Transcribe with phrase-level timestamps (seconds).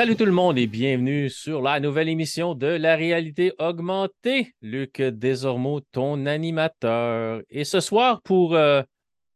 [0.00, 4.54] Salut tout le monde et bienvenue sur la nouvelle émission de la réalité augmentée.
[4.62, 7.42] Luc Desormeaux, ton animateur.
[7.50, 8.80] Et ce soir, pour, euh,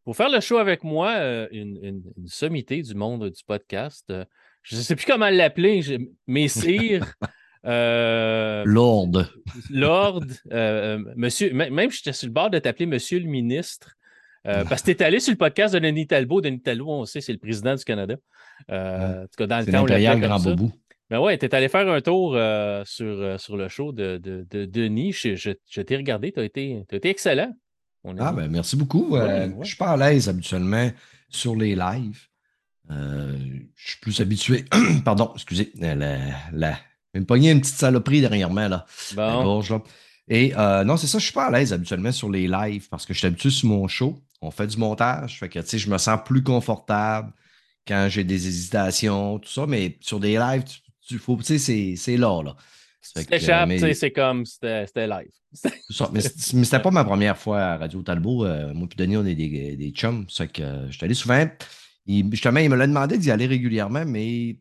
[0.04, 4.06] pour faire le show avec moi, euh, une, sommité du monde du podcast.
[4.08, 4.24] Euh,
[4.62, 5.82] je ne sais plus comment l'appeler,
[6.26, 7.12] messire.
[7.62, 9.26] Lord.
[9.68, 10.24] Lord.
[11.14, 13.90] monsieur, même j'étais sur le bord de t'appeler Monsieur le ministre.
[14.44, 16.40] parce que tu es allé sur le podcast de Denis Talbot.
[16.40, 18.16] Denis Talbot, on sait, c'est le président du Canada.
[18.70, 20.72] Euh, en tout cas, dans le temps, on grand boubou.
[21.10, 24.16] Ben ouais, tu es allé faire un tour euh, sur, euh, sur le show de,
[24.16, 25.12] de, Denis.
[25.12, 27.52] Je, t'ai regardé, tu as, été excellent.
[28.18, 29.14] ah, ben merci beaucoup.
[29.16, 30.90] Je ne suis pas à l'aise habituellement
[31.28, 32.26] sur les lives.
[32.88, 34.64] je suis plus habitué.
[35.04, 35.72] Pardon, excusez.
[35.78, 36.16] La,
[36.52, 36.78] la,
[37.12, 38.68] une poignée, une petite saloperie dernièrement.
[38.68, 38.86] Là.
[39.14, 39.62] Bon.
[40.28, 43.12] Et non, c'est ça, je suis pas à l'aise habituellement sur les lives parce que
[43.12, 44.18] je suis habitué sur mon show.
[44.40, 45.38] On fait du montage.
[45.38, 47.30] Fait que, je me sens plus confortable
[47.86, 50.64] quand j'ai des hésitations, tout ça, mais sur des lives,
[51.06, 52.56] tu, faut, tu sais, c'est là, là.
[53.02, 55.30] C'est comme c'était live.
[56.12, 58.44] mais c'était pas ma première fois à Radio Talbot.
[58.44, 60.26] Euh, moi et Denis, on est des, des chums.
[60.28, 61.46] C'est que euh, je suis allé souvent.
[62.06, 64.56] justement, il me l'a demandé d'y aller régulièrement, mais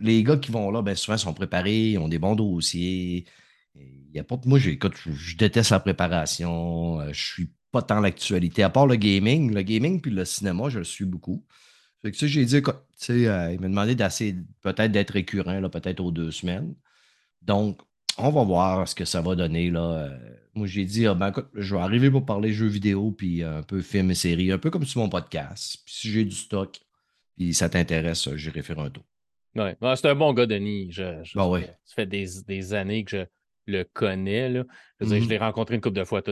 [0.00, 3.26] les gars qui vont là, ben, souvent sont préparés, ils ont des bons dossiers.
[3.74, 7.00] Il y a pas, moi, je, je, déteste la préparation.
[7.00, 8.62] Euh, je suis pas tant l'actualité.
[8.62, 11.44] À part le gaming, le gaming puis le cinéma, je le suis beaucoup.
[12.02, 16.10] Fait que, j'ai dit, euh, il m'a demandé d'assez, peut-être d'être récurrent, là, peut-être aux
[16.10, 16.74] deux semaines.
[17.42, 17.80] Donc,
[18.18, 19.70] on va voir ce que ça va donner.
[19.70, 19.80] Là.
[19.80, 20.18] Euh.
[20.54, 23.82] moi, j'ai dit, ah, ben, je vais arriver pour parler jeux vidéo, puis un peu
[23.82, 25.78] films et séries, un peu comme sur mon podcast.
[25.84, 26.80] Puis si j'ai du stock,
[27.36, 29.04] puis ça t'intéresse, j'irai faire un tour.
[29.56, 30.88] Oui, c'est un bon gars, Denis.
[30.92, 31.02] Je,
[31.34, 31.50] bah
[31.84, 33.24] Ça fait des, années que je
[33.66, 34.50] le connais.
[34.50, 34.64] Là.
[35.00, 35.28] Je, mm-hmm.
[35.28, 36.22] l'ai rencontré une couple de fois.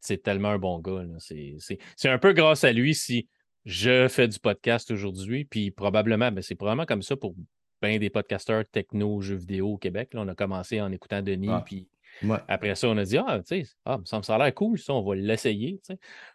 [0.00, 1.04] C'est tellement un bon gars.
[1.18, 3.28] C'est un peu grâce à lui si
[3.68, 7.34] je fais du podcast aujourd'hui, puis probablement, ben, c'est probablement comme ça pour
[7.82, 10.14] bien des podcasteurs techno, jeux vidéo au Québec.
[10.14, 11.86] Là, on a commencé en écoutant Denis, ah, puis
[12.48, 14.94] après ça, on a dit Ah, tu sais, ah, ça me a l'air cool, ça,
[14.94, 15.78] on va l'essayer.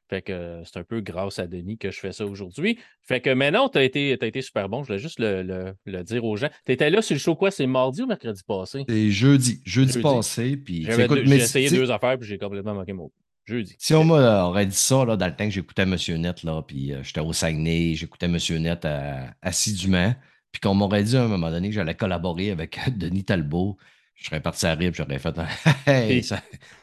[0.08, 2.78] Fait que c'est un peu grâce à Denis que je fais ça aujourd'hui.
[3.02, 4.84] Fait que maintenant, tu as été, été super bon.
[4.84, 5.74] Je voulais juste le,
[6.04, 6.50] dire aux gens.
[6.68, 8.86] Tu étais là sur le show quoi C'est mardi ou mercredi passé?
[8.88, 10.56] C'est jeudi, jeudi, passé.
[10.56, 13.10] Puis j'ai essayé deux affaires, puis j'ai complètement manqué mon
[13.46, 13.76] Jeudi.
[13.78, 16.94] Si on m'aurait dit ça là, dans le temps que j'écoutais Monsieur Net, là, puis
[16.94, 20.16] euh, j'étais au Saguenay, j'écoutais Monsieur Net euh, assidûment,
[20.52, 23.78] puis qu'on m'aurait dit à un moment donné que j'allais collaborer avec Denis Talbot,
[24.16, 25.36] je serais parti à rire, j'aurais fait
[25.88, 26.42] hey, ça...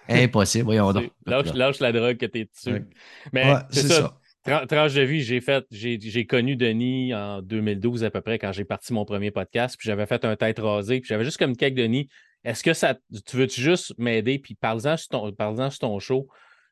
[0.09, 1.11] impossible, voyons donc.
[1.27, 2.85] Lâche, la drogue que t'es dessus.
[3.33, 4.17] Mais c'est ça.
[4.43, 8.65] Tranche de vie, j'ai fait, j'ai connu Denis en 2012 à peu près quand j'ai
[8.65, 11.77] parti mon premier podcast, puis j'avais fait un tête rasée, puis j'avais juste comme quelques
[11.77, 12.09] Denis.
[12.45, 12.97] Est-ce que ça,
[13.27, 16.29] tu veux-tu juste m'aider, puis parle-en sur ton show,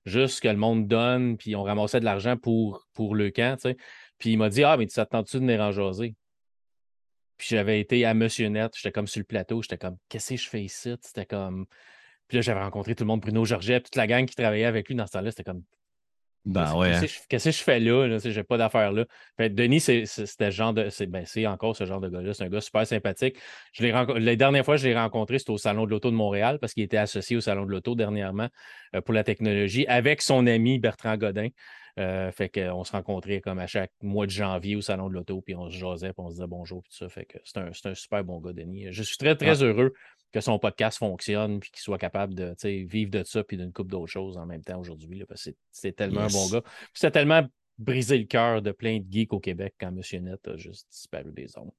[0.09, 3.57] juste que le monde donne, puis on ramassait de l'argent pour, pour le camp.
[4.19, 5.73] Puis il m'a dit Ah, mais tu t'attends-tu de venir en?
[7.37, 10.41] Puis j'avais été à Monsieur Net, j'étais comme sur le plateau, j'étais comme Qu'est-ce que
[10.41, 10.95] je fais ici?
[11.01, 11.67] C'était comme.
[12.27, 14.89] Puis là, j'avais rencontré tout le monde, Bruno Georget, toute la gang qui travaillait avec
[14.89, 15.63] lui dans ce temps-là, c'était comme
[16.49, 16.95] ben ouais.
[16.95, 17.01] Hein.
[17.29, 18.07] Qu'est-ce que je fais là?
[18.07, 19.05] là j'ai pas d'affaires là.
[19.37, 20.89] Fait, Denis, c'était genre de.
[21.07, 22.33] Ben, c'est encore ce genre de gars-là.
[22.33, 23.37] C'est un gars super sympathique.
[23.73, 23.85] Je
[24.19, 26.73] Les dernières fois que je l'ai rencontré, c'était au Salon de l'Auto de Montréal parce
[26.73, 28.49] qu'il était associé au Salon de l'Auto dernièrement
[28.97, 31.49] euh, pour la technologie avec son ami Bertrand Godin.
[31.99, 35.43] Euh, fait qu'on se rencontrait comme à chaque mois de janvier au Salon de l'Auto,
[35.43, 37.09] puis on se jasait, puis on se disait bonjour, tout ça.
[37.09, 38.87] Fait que c'est un, un, super bon gars, Denis.
[38.91, 39.93] Je suis très, très heureux
[40.33, 43.91] que son podcast fonctionne puis qu'il soit capable de vivre de ça puis d'une coupe
[43.91, 45.25] d'autres choses en même temps aujourd'hui.
[45.27, 46.63] Parce que c'est tellement un bon gars.
[46.95, 47.47] C'est tellement
[47.79, 50.25] brisé le cœur de plein de geeks au Québec quand M.
[50.25, 51.71] Net a juste disparu des ondes.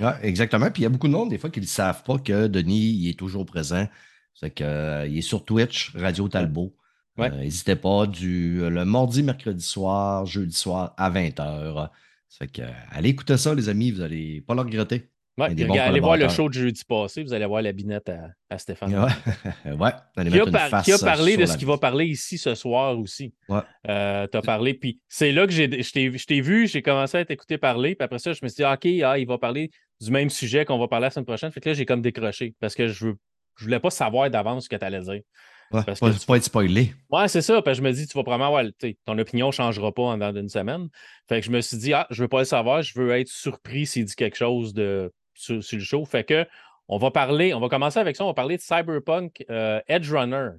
[0.00, 0.70] Oui, exactement.
[0.70, 2.92] Puis il y a beaucoup de monde, des fois, qui ne savent pas que Denis
[2.92, 3.86] il est toujours présent.
[4.34, 6.74] C'est qu'il euh, est sur Twitch, Radio Talbot.
[7.18, 11.90] Euh, n'hésitez pas, du, le mardi, mercredi soir, jeudi soir à 20h.
[12.28, 15.08] C'est que, allez écouter ça, les amis, vous n'allez pas le regretter.
[15.38, 18.10] Ouais, allez voir le show de jeudi passé, vous allez voir la binette
[18.50, 18.92] à, Stéphane.
[18.92, 22.98] Ouais, ouais qui, a qui, a parlé de ce qu'il va parler ici ce soir
[22.98, 23.32] aussi.
[23.48, 23.60] Ouais.
[23.88, 27.56] Euh, tu as parlé, puis c'est là que je t'ai vu, j'ai commencé à t'écouter
[27.56, 29.70] parler, puis après ça, je me suis dit, OK, ah, il va parler
[30.00, 31.52] du même sujet qu'on va parler la semaine prochaine.
[31.52, 33.12] Fait que là, j'ai comme décroché parce que je ne
[33.56, 35.22] je voulais pas savoir d'avance ce que tu allais dire.
[35.70, 36.94] Ouais, parce que pas être spoilé.
[37.10, 37.60] Ouais, c'est ça.
[37.60, 38.64] Parce que je me dis, tu vas probablement avoir,
[39.04, 40.88] ton opinion ne changera pas en dans une semaine.
[41.28, 43.28] Fait que je me suis dit, ah, je veux pas le savoir, je veux être
[43.28, 46.04] surpris s'il dit quelque chose de sur, le show.
[46.04, 46.46] Fait que
[46.88, 50.10] on va parler, on va commencer avec ça, on va parler de Cyberpunk euh, Edge
[50.10, 50.50] Runner,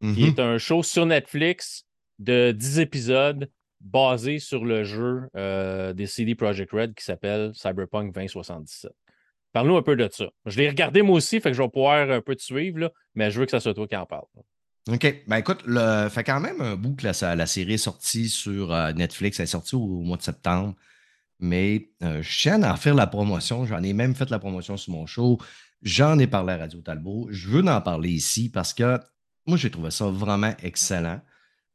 [0.00, 0.26] qui mm-hmm.
[0.26, 1.84] est un show sur Netflix
[2.18, 3.50] de 10 épisodes
[3.80, 8.90] basé sur le jeu euh, des CD Projekt Red qui s'appelle Cyberpunk 2077.
[9.52, 10.26] Parle-nous un peu de ça.
[10.44, 12.90] Je l'ai regardé moi aussi, fait que je vais pouvoir un peu te suivre, là,
[13.14, 14.26] mais je veux que ça soit toi qui en parle.
[14.88, 15.22] OK.
[15.26, 16.08] Ben écoute, le...
[16.08, 19.40] fait quand même un bout que la, série est sortie sur euh, Netflix.
[19.40, 20.74] Elle est sortie au mois de septembre.
[21.38, 23.66] Mais euh, je tiens à en faire la promotion.
[23.66, 25.38] J'en ai même fait la promotion sur mon show.
[25.82, 27.28] J'en ai parlé à Radio Talbot.
[27.30, 28.98] Je veux en parler ici parce que
[29.46, 31.20] moi, j'ai trouvé ça vraiment excellent.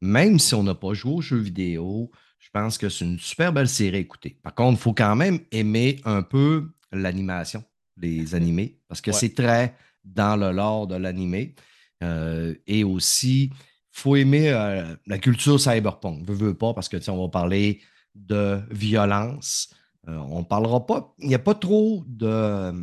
[0.01, 3.53] Même si on n'a pas joué aux jeux vidéo, je pense que c'est une super
[3.53, 4.37] belle série à écouter.
[4.43, 7.63] Par contre, il faut quand même aimer un peu l'animation,
[7.97, 11.55] les animés, parce que c'est très dans le lore de l'animé.
[12.03, 13.57] Euh, et aussi, il
[13.91, 16.25] faut aimer euh, la culture cyberpunk.
[16.27, 17.79] Je veux pas, parce que on va parler
[18.15, 19.73] de violence.
[20.07, 21.13] Euh, on parlera pas.
[21.19, 22.73] Il n'y a pas trop de.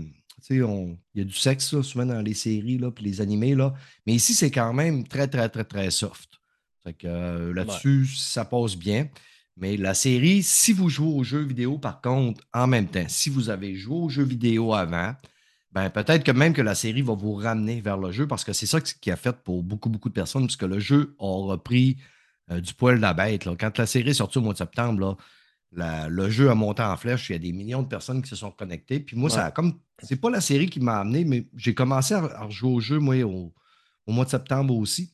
[0.51, 3.75] il y a du sexe souvent dans les séries là, puis les animés, là.
[4.07, 6.41] mais ici, c'est quand même très, très, très, très soft.
[6.99, 9.09] que là-dessus, ça passe bien.
[9.61, 13.29] Mais la série, si vous jouez aux jeux vidéo, par contre, en même temps, si
[13.29, 15.15] vous avez joué aux jeux vidéo avant,
[15.73, 18.53] ben peut-être que même que la série va vous ramener vers le jeu parce que
[18.53, 21.99] c'est ça qui a fait pour beaucoup, beaucoup de personnes, puisque le jeu a repris
[22.51, 23.49] euh, du poil de la bête.
[23.59, 25.17] Quand la série est sortie au mois de septembre,
[25.73, 27.29] le jeu a monté en flèche.
[27.31, 29.01] Il y a des millions de personnes qui se sont connectées.
[29.01, 29.79] Puis moi, ça comme.
[30.03, 33.21] C'est pas la série qui m'a amené, mais j'ai commencé à, jouer au jeu, moi,
[33.25, 33.53] au,
[34.07, 35.13] mois de septembre aussi.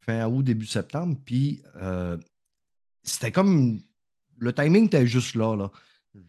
[0.00, 1.16] Fin août, début septembre.
[1.24, 2.18] Puis euh,
[3.02, 3.80] c'était comme.
[4.38, 5.56] Le timing était juste là.
[5.56, 5.70] là.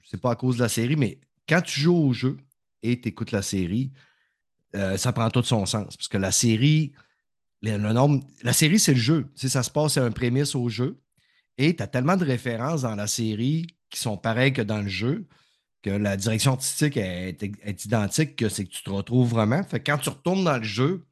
[0.04, 2.38] C'est pas à cause de la série, mais quand tu joues au jeu
[2.84, 3.92] et tu écoutes la série,
[4.76, 5.96] euh, ça prend tout son sens.
[5.98, 6.94] Parce que la série,
[7.64, 9.28] le, nombre, la série, c'est le jeu.
[9.36, 11.00] ça se passe, c'est un prémisse au jeu.
[11.58, 14.88] Et tu as tellement de références dans la série qui sont pareilles que dans le
[14.88, 15.26] jeu
[15.84, 19.62] que la direction artistique est, identique, que c'est que tu te retrouves vraiment.
[19.64, 21.06] Fait quand tu retournes dans le jeu,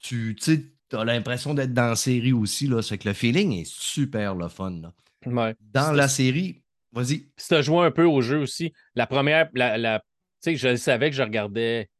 [0.00, 2.66] tu tu as l'impression d'être dans la série aussi.
[2.66, 2.82] Là.
[2.82, 4.80] C'est que le feeling est super le fun.
[5.24, 6.62] Dans la série,
[6.92, 7.28] vas-y.
[7.36, 10.00] Si tu as joué un peu au jeu aussi, la première, la, la
[10.42, 11.90] tu sais, je savais que je regardais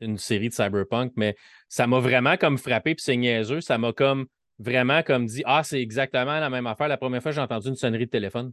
[0.00, 1.36] une série de Cyberpunk, mais
[1.68, 3.60] ça m'a vraiment comme frappé, puis c'est niaiseux.
[3.60, 4.26] Ça m'a comme
[4.58, 6.88] vraiment comme dit Ah, c'est exactement la même affaire.
[6.88, 8.52] La première fois, j'ai entendu une sonnerie de téléphone.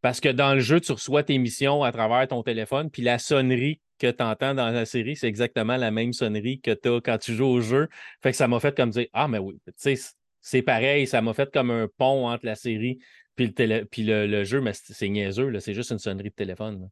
[0.00, 3.18] Parce que dans le jeu, tu reçois tes missions à travers ton téléphone, puis la
[3.18, 7.00] sonnerie que tu entends dans la série, c'est exactement la même sonnerie que tu as
[7.00, 7.88] quand tu joues au jeu.
[8.20, 9.94] Fait que ça m'a fait comme dire Ah, mais oui, tu sais,
[10.40, 12.98] c'est pareil, ça m'a fait comme un pont entre la série
[13.34, 13.84] puis le, télé...
[13.84, 16.90] puis le, jeu, mais c'est niaiseux, c'est juste une sonnerie de téléphone.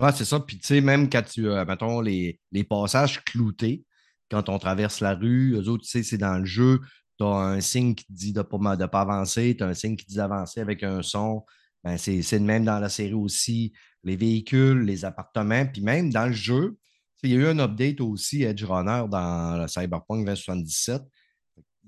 [0.00, 0.40] Ouais, c'est ça.
[0.40, 3.84] Puis tu sais, même quand tu, euh, mettons, les, les passages cloutés,
[4.30, 6.80] quand on traverse la rue, eux autres, tu sais, c'est dans le jeu,
[7.18, 9.74] tu as un signe qui te dit de ne pas, pas avancer, tu as un
[9.74, 11.44] signe qui dit d'avancer avec un son.
[11.84, 13.72] Ben, c'est le même dans la série aussi.
[14.04, 16.78] Les véhicules, les appartements, puis même dans le jeu,
[17.22, 21.02] il y a eu un update aussi Edge Runner dans le Cyberpunk 2077.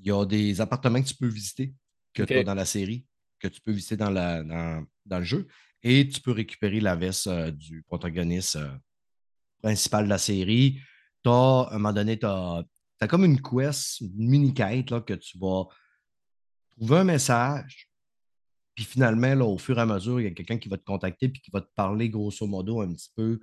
[0.02, 1.72] Il y a des appartements que tu peux visiter
[2.14, 3.06] que tu as dans la série,
[3.38, 5.46] que tu peux visiter dans, la, dans, le jeu.
[5.82, 8.70] Et tu peux récupérer la veste euh, du protagoniste euh,
[9.62, 10.80] principal de la série.
[11.22, 12.64] Tu as, à un moment donné, tu as,
[13.08, 15.64] comme une quest, une mini-quête que tu vas
[16.76, 17.90] trouver un message
[18.80, 20.84] puis finalement, là, au fur et à mesure, il y a quelqu'un qui va te
[20.84, 23.38] contacter puis qui va te parler grosso modo un petit peu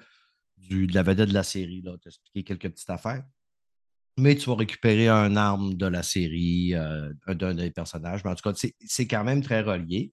[0.58, 3.24] du, de la vedette de la série, t'expliquer quelques petites affaires.
[4.18, 8.24] Mais tu vas récupérer un arme de la série, euh, d'un des personnages.
[8.24, 10.12] Mais en tout cas, c'est quand même très relié.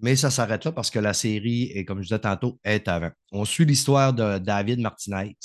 [0.00, 3.10] Mais ça s'arrête là parce que la série, comme je disais tantôt, est avant.
[3.32, 5.36] On suit l'histoire de David Martinez,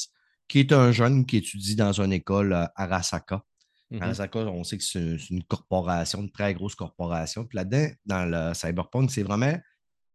[0.47, 3.43] qui est un jeune qui étudie dans une école à Arasaka,
[3.91, 4.03] Mm
[4.35, 7.45] on sait que c'est une corporation, une très grosse corporation.
[7.45, 9.57] Puis là-dedans, dans le cyberpunk, c'est vraiment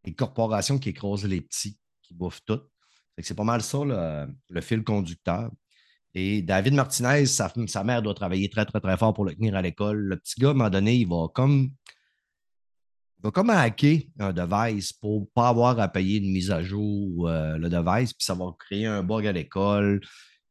[0.04, 2.60] les corporations qui écrasent les petits, qui bouffent tout.
[3.18, 5.50] C'est pas mal ça, le, fil conducteur.
[6.14, 7.52] Et David Martinez, sa,
[7.84, 9.98] mère doit travailler très, très, très fort pour le tenir à l'école.
[9.98, 11.72] Le petit gars, à un moment donné, il va comme.
[13.24, 16.62] Il va comme hacker un device pour ne pas avoir à payer une mise à
[16.62, 20.02] jour euh, le device, puis ça va créer un bug à l'école.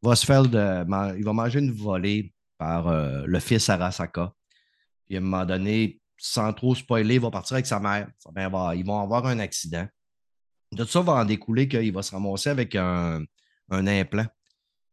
[0.02, 1.16] Il va se faire de.
[1.16, 4.34] Il va manger une volée par euh, le fils Arasaka.
[5.06, 8.10] Puis à un moment donné, sans trop spoiler, il va partir avec sa mère.
[8.76, 9.88] ils vont avoir un accident.
[10.72, 13.24] De ça va en découler qu'il va se ramasser avec un,
[13.70, 14.26] implant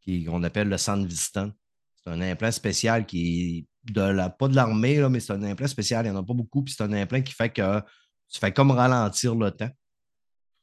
[0.05, 1.49] qu'on appelle le San Vistan.
[1.95, 6.05] C'est un implant spécial qui de la, pas de l'armée, mais c'est un implant spécial.
[6.05, 6.63] Il n'y en a pas beaucoup.
[6.63, 7.79] Puis c'est un implant qui fait que
[8.29, 9.69] tu fais comme ralentir le temps.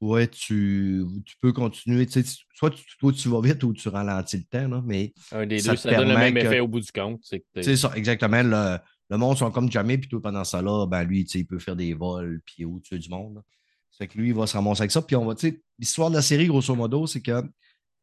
[0.00, 2.06] Ouais, tu, tu peux continuer.
[2.54, 4.68] soit tu, toi, tu vas vite ou tu ralentis le temps.
[4.68, 7.20] Là, mais Un des ça deux, ça donne le même effet au bout du compte.
[7.60, 8.42] C'est ça, exactement.
[8.42, 8.78] Le,
[9.10, 11.74] le, monde sont comme jamais, puis toi, pendant ça, là, ben, lui, il peut faire
[11.74, 13.42] des vols, puis au-dessus du monde.
[13.90, 15.02] C'est que lui, il va se ramasser avec ça.
[15.02, 17.42] Puis on va, tu sais, l'histoire de la série, grosso modo, c'est que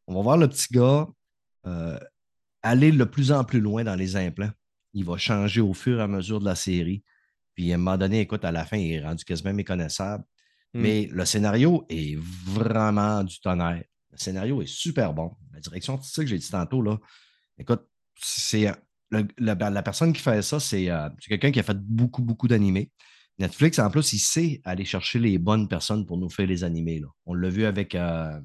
[0.06, 1.08] on va voir le petit gars
[1.66, 1.98] euh,
[2.62, 4.50] aller de plus en plus loin dans les implants.
[4.96, 7.04] Il va changer au fur et à mesure de la série.
[7.54, 10.24] Puis à un moment donné, écoute, à la fin, il est rendu quasiment méconnaissable.
[10.72, 10.80] Hmm.
[10.80, 13.84] Mais le scénario est vraiment du tonnerre.
[14.10, 15.36] Le scénario est super bon.
[15.52, 16.98] La direction c'est ça que j'ai dit tantôt, là,
[17.58, 17.86] écoute,
[18.18, 18.72] c'est
[19.10, 22.90] la, personne qui fait ça, c'est euh, quelqu'un qui a fait beaucoup, beaucoup d'animés.
[23.38, 27.00] Netflix, en plus, il sait aller chercher les bonnes personnes pour nous faire les animés.
[27.00, 27.08] Là.
[27.26, 28.40] On l'a vu avec euh,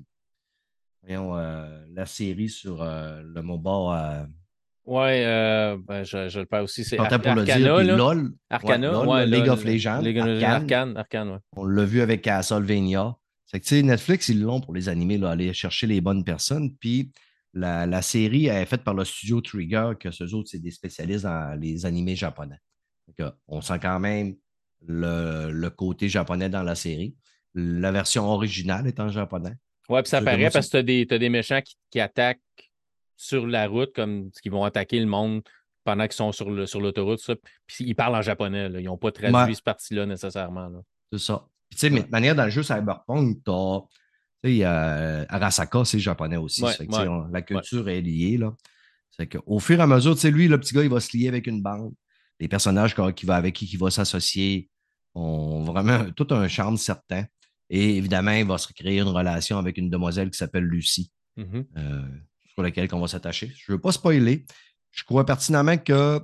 [1.07, 4.27] la série sur le MOBA.
[4.85, 5.23] Ouais,
[5.87, 6.83] ben, je, le parle aussi.
[6.83, 8.31] C'est Ar pour Arcana, le dire, LOL.
[8.49, 10.03] Arcana, ouais, League of Legends.
[10.43, 13.15] Arcane, Arcane, On l'a vu avec Castlevania.
[13.45, 16.73] C'est que, Netflix, ils l'ont pour les animés, là, aller chercher les bonnes personnes.
[16.77, 17.11] Puis
[17.53, 21.59] la, série est faite par le studio Trigger, que ce autres, c'est des spécialistes dans
[21.59, 22.59] les animés japonais.
[23.47, 24.35] on sent quand même
[24.87, 27.15] le, côté japonais dans la série.
[27.53, 29.55] La version originale est en japonais.
[29.89, 31.59] Oui, puis ça paraît parce que tu as, des méchants
[31.89, 32.39] qui, attaquent
[33.21, 35.43] sur la route, comme qui vont attaquer le monde
[35.83, 37.19] pendant qu'ils sont sur l'autoroute.
[37.19, 37.35] Sur
[37.67, 38.69] puis ils parlent en japonais.
[38.73, 40.69] Ils n'ont pas traduit cette partie-là nécessairement.
[41.11, 41.45] C'est ça.
[41.69, 43.81] tu sais, mais de manière dans le jeu Cyberpunk, tu as
[44.45, 46.63] euh, Arasaka, c'est japonais aussi.
[47.31, 48.37] la culture est liée.
[48.37, 48.53] Là.
[49.45, 51.61] Au fur et à mesure, lui, le petit gars, il va se lier avec une
[51.61, 51.93] bande.
[52.39, 54.67] Les personnages qui va, avec qui il va s'associer
[55.13, 57.25] ont vraiment tout un charme certain.
[57.69, 61.65] Et évidemment, il va se créer une relation avec une demoiselle qui s'appelle Lucie, mm-hmm.
[61.77, 62.01] euh,
[62.53, 63.51] sur laquelle on va s'attacher.
[63.55, 64.45] Je ne veux pas spoiler.
[64.91, 66.21] Je crois pertinemment que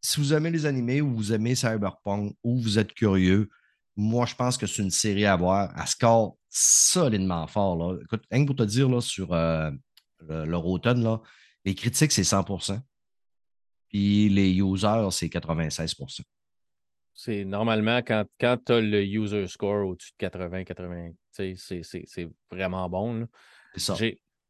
[0.00, 3.48] si vous aimez les animés ou vous aimez Cyberpunk ou vous êtes curieux,
[3.96, 5.72] moi, je pense que c'est une série à voir.
[5.78, 7.76] Elle score solidement fort.
[7.76, 7.98] Là.
[8.02, 9.70] Écoute, rien que pour te dire, là, sur euh,
[10.28, 11.20] leur automne, là,
[11.64, 12.80] les critiques, c'est 100%
[13.88, 15.94] Puis les users, c'est 96
[17.14, 23.28] C'est normalement quand, quand tu as le user score au-dessus de 80-80, c'est vraiment bon.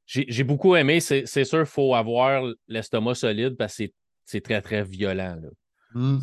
[0.07, 1.01] J'ai beaucoup aimé.
[1.01, 3.85] C'est sûr, il faut avoir l'estomac solide parce que
[4.25, 5.41] c'est très, très violent.
[5.95, 6.19] Mmh.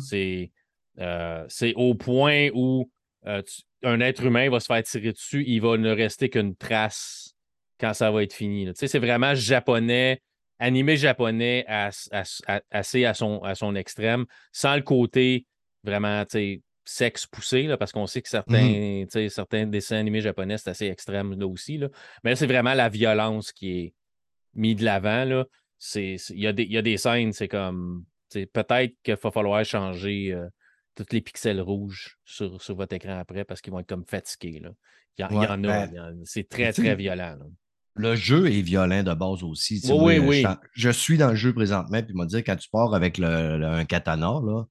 [0.98, 2.90] Euh, c'est au point où
[3.26, 3.42] euh,
[3.82, 7.34] un être humain va se faire tirer dessus, il va ne rester qu'une trace
[7.78, 8.68] quand ça va être fini.
[8.74, 10.20] C'est vraiment japonais,
[10.58, 15.46] animé japonais assez à son, à son extrême, sans le côté
[15.82, 16.24] vraiment
[16.90, 19.28] sexe poussé, là, parce qu'on sait que certains, mm-hmm.
[19.28, 21.78] certains dessins animés japonais, c'est assez extrême là aussi.
[21.78, 21.88] Là.
[22.24, 23.94] Mais c'est vraiment la violence qui est
[24.54, 25.44] mise de l'avant.
[25.94, 30.32] Il y, y, a des scènes, c'est comme peut-être qu'il va falloir changer.
[30.32, 30.48] Euh,
[30.96, 34.60] tous les pixels rouges sur, votre écran après parce qu'ils vont être comme fatigués.
[35.18, 37.38] Il, y en, a, ben, c'est très, très violent.
[37.94, 39.80] Le jeu est violent de base aussi.
[39.90, 42.92] Oui, oui, Je, suis dans le jeu présentement, puis il m'a dit quand tu pars
[42.94, 44.64] avec un katana, là,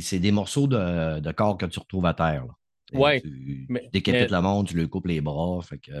[0.00, 2.46] c'est des morceaux de, corps que tu retrouves à terre.
[2.92, 3.20] Oui.
[3.22, 5.60] Tu, décapites le monde, tu lui coupes les bras.
[5.62, 5.92] Fait que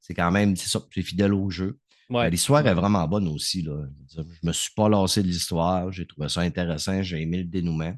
[0.00, 1.78] c'est quand même, c'est ça, tu es fidèle au jeu.
[2.10, 3.62] L'histoire est vraiment bonne aussi.
[3.62, 3.86] Là.
[4.14, 5.90] Je me suis pas lassé de l'histoire.
[5.90, 7.02] J'ai trouvé ça intéressant.
[7.02, 7.94] J'ai aimé le dénouement.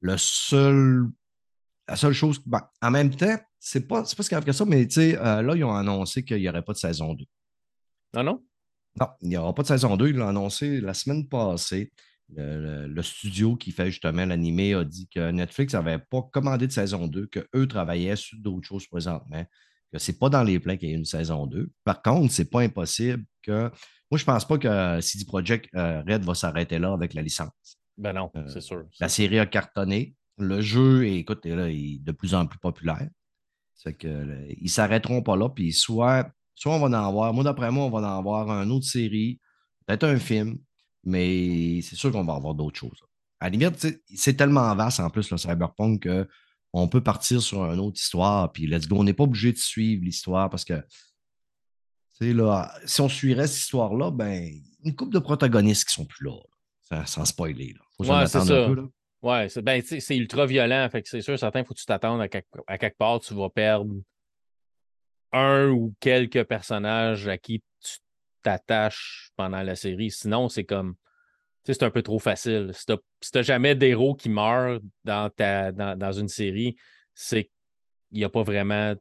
[0.00, 1.06] Le seul,
[1.86, 4.88] la seule chose, ben, en même temps, c'est pas, pas ce grave que ça, mais
[4.98, 7.24] euh, là, ils ont annoncé qu'il n'y aurait pas de saison 2.
[8.16, 8.42] Ah non?
[8.98, 10.08] Non, il n'y aura pas de saison 2.
[10.08, 11.92] Ils l'ont annoncé la semaine passée.
[12.34, 17.06] Le, studio qui fait justement l'animé a dit que Netflix n'avait pas commandé de saison
[17.06, 19.44] 2, qu'eux travaillaient sur d'autres choses présentement,
[19.92, 21.70] que ce n'est pas dans les plans qu'il y ait une saison 2.
[21.84, 23.70] Par contre, ce n'est pas impossible que.
[24.10, 27.22] Moi, je ne pense pas que CD Projekt euh, Red va s'arrêter là avec la
[27.22, 27.78] licence.
[27.96, 28.84] Ben non, euh, c'est sûr.
[29.00, 30.14] La série a cartonné.
[30.38, 33.08] Le jeu, écoute, là, est de plus en plus populaire.
[33.74, 35.48] C'est que ils s'arrêteront pas là.
[35.48, 38.70] Puis soit, soit on va en avoir, moi d'après moi, on va en avoir une
[38.70, 39.40] autre série,
[39.86, 40.58] peut-être un film,
[41.04, 43.02] mais c'est sûr qu'on va avoir d'autres choses.
[43.40, 46.08] À la limite, c'est tellement vaste en plus le cyberpunk
[46.72, 48.52] qu'on peut partir sur une autre histoire.
[48.52, 48.98] Puis let's go.
[48.98, 50.80] On n'est pas obligé de suivre l'histoire parce que
[52.20, 54.52] là, si on suivrait cette histoire-là, ben,
[54.84, 56.36] une couple de protagonistes qui sont plus là
[57.06, 57.74] sans spoiler.
[57.96, 58.70] Faut ouais, c'est ça.
[59.22, 60.88] Ouais, c'est ben, ultra violent.
[60.90, 63.94] Fait que c'est sûr, certain, faut que tu t'attendes à, quelque part, tu vas perdre
[65.32, 67.98] un ou quelques personnages à qui tu
[68.42, 70.10] t'attaches pendant la série.
[70.10, 70.94] Sinon, c'est comme.
[71.64, 72.72] C'est un peu trop facile.
[72.72, 72.94] Si tu
[73.34, 76.74] n'as jamais d'héros qui meurent dans, ta, dans, une série,
[77.14, 78.94] c'est qu'il n'y a pas vraiment.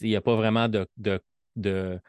[0.00, 2.00] Il n'y a pas vraiment de, de,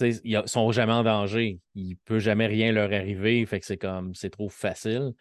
[0.00, 1.60] ils sont jamais en danger.
[1.74, 3.44] Il ne peut jamais rien leur arriver.
[3.46, 5.12] Fait que c'est comme c'est trop facile.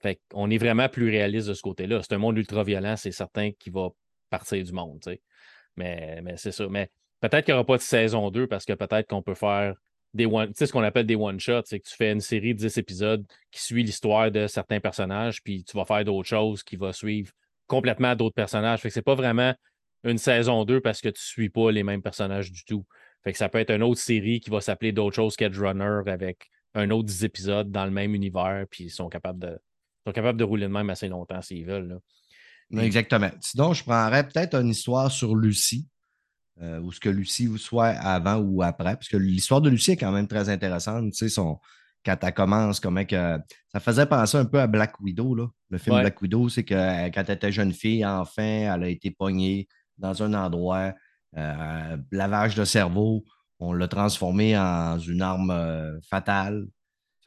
[0.00, 2.00] Fait qu'on est vraiment plus réaliste de ce côté-là.
[2.02, 3.88] C'est un monde ultra violent, c'est certain qu'il va
[4.30, 5.00] partir du monde.
[5.76, 6.68] Mais, mais c'est ça.
[6.68, 9.74] Mais peut-être qu'il n'y aura pas de saison 2 parce que peut-être qu'on peut faire
[10.14, 12.78] des one, ce qu'on appelle des one-shots, c'est que tu fais une série de 10
[12.78, 16.92] épisodes qui suit l'histoire de certains personnages, puis tu vas faire d'autres choses qui vont
[16.92, 17.32] suivre
[17.66, 18.80] complètement d'autres personnages.
[18.80, 19.54] Fait que c'est pas vraiment
[20.04, 22.84] une saison 2 parce que tu ne suis pas les mêmes personnages du tout.
[23.24, 26.02] Fait que ça peut être une autre série qui va s'appeler d'autres choses qu'Edge Runner
[26.06, 29.58] avec un autre 10 épisodes dans le même univers, puis ils sont capables de,
[30.06, 31.98] sont capables de rouler de même assez longtemps s'ils veulent.
[32.76, 33.30] Exactement.
[33.40, 35.86] Sinon, je prendrais peut-être une histoire sur Lucie,
[36.60, 39.96] euh, ou ce que Lucie soit avant ou après, parce que l'histoire de Lucie est
[39.96, 41.12] quand même très intéressante.
[41.12, 41.58] Tu sais, son,
[42.04, 43.38] quand elle commence, comment que.
[43.68, 45.46] Ça faisait penser un peu à Black Widow, là.
[45.70, 48.88] Le film Black Widow, c'est que euh, quand elle était jeune fille, enfin, elle a
[48.88, 50.94] été pognée dans un endroit,
[51.36, 53.24] euh, lavage de cerveau,
[53.58, 56.66] on l'a transformé en une arme euh, fatale.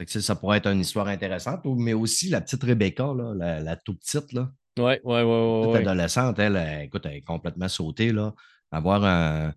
[0.06, 4.34] ça pourrait être une histoire intéressante, mais aussi la petite Rebecca, là, la, toute petite,
[4.34, 4.50] là.
[4.80, 5.64] Oui, oui, oui.
[5.64, 8.34] Toute adolescente, elle, écoute, elle est complètement sautée, là.
[8.72, 9.54] Avoir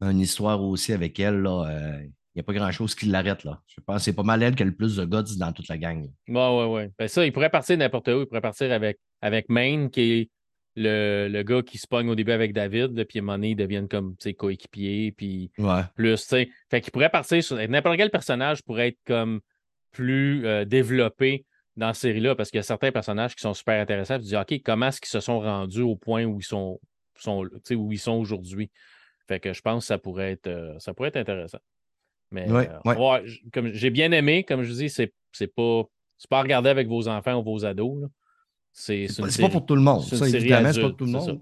[0.00, 3.44] une histoire aussi avec elle, là, il n'y a pas grand-chose qui l'arrête.
[3.44, 3.60] là.
[3.66, 5.68] Je pense que c'est pas mal elle qui a le plus de guts dans toute
[5.68, 6.02] la gang.
[6.28, 6.82] Oui, oui, oui.
[6.98, 8.20] Ben ça, il pourrait partir n'importe où.
[8.20, 10.30] Il pourrait partir avec, avec Maine, qui est
[10.76, 13.50] le, le gars qui se pogne au début avec David, puis à un moment donné,
[13.50, 15.50] ils deviennent comme coéquipiers, puis
[15.96, 16.50] plus, tu sais.
[16.70, 19.40] Fait qu'il pourrait partir sur n'importe quel personnage pourrait être comme
[19.90, 21.44] plus euh, développé
[21.76, 24.18] dans cette série-là, parce qu'il y a certains personnages qui sont super intéressants.
[24.18, 26.78] Tu dis, OK, comment est-ce qu'ils se sont rendus au point où ils sont,
[27.22, 28.70] sont où ils sont aujourd'hui?
[29.26, 31.58] Fait que je pense que ça pourrait être, euh, ça pourrait être intéressant.
[32.30, 33.20] Mais euh,
[33.52, 35.84] comme j'ai bien aimé, comme je dis, c'est, c'est pas.
[36.20, 38.08] C'est pas à regarder avec vos enfants ou vos ados.
[38.72, 39.06] C'est,
[39.40, 40.02] pas, pour tout le monde.
[40.02, 41.40] Ça, évidemment, c'est pas pour tout le monde.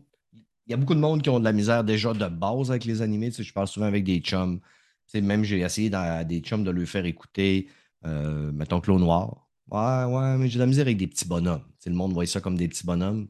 [0.66, 2.84] Il y a beaucoup de monde qui ont de la misère déjà de base avec
[2.84, 3.30] les animés.
[3.30, 4.60] je parle souvent avec des chums.
[5.14, 7.68] même j'ai essayé dans des chums de lui faire écouter,
[8.04, 9.48] euh, mettons, Clos Noir.
[9.70, 11.64] Ouais, ouais, mais j'ai de la misère avec des petits bonhommes.
[11.86, 13.28] le monde voit ça comme des petits bonhommes.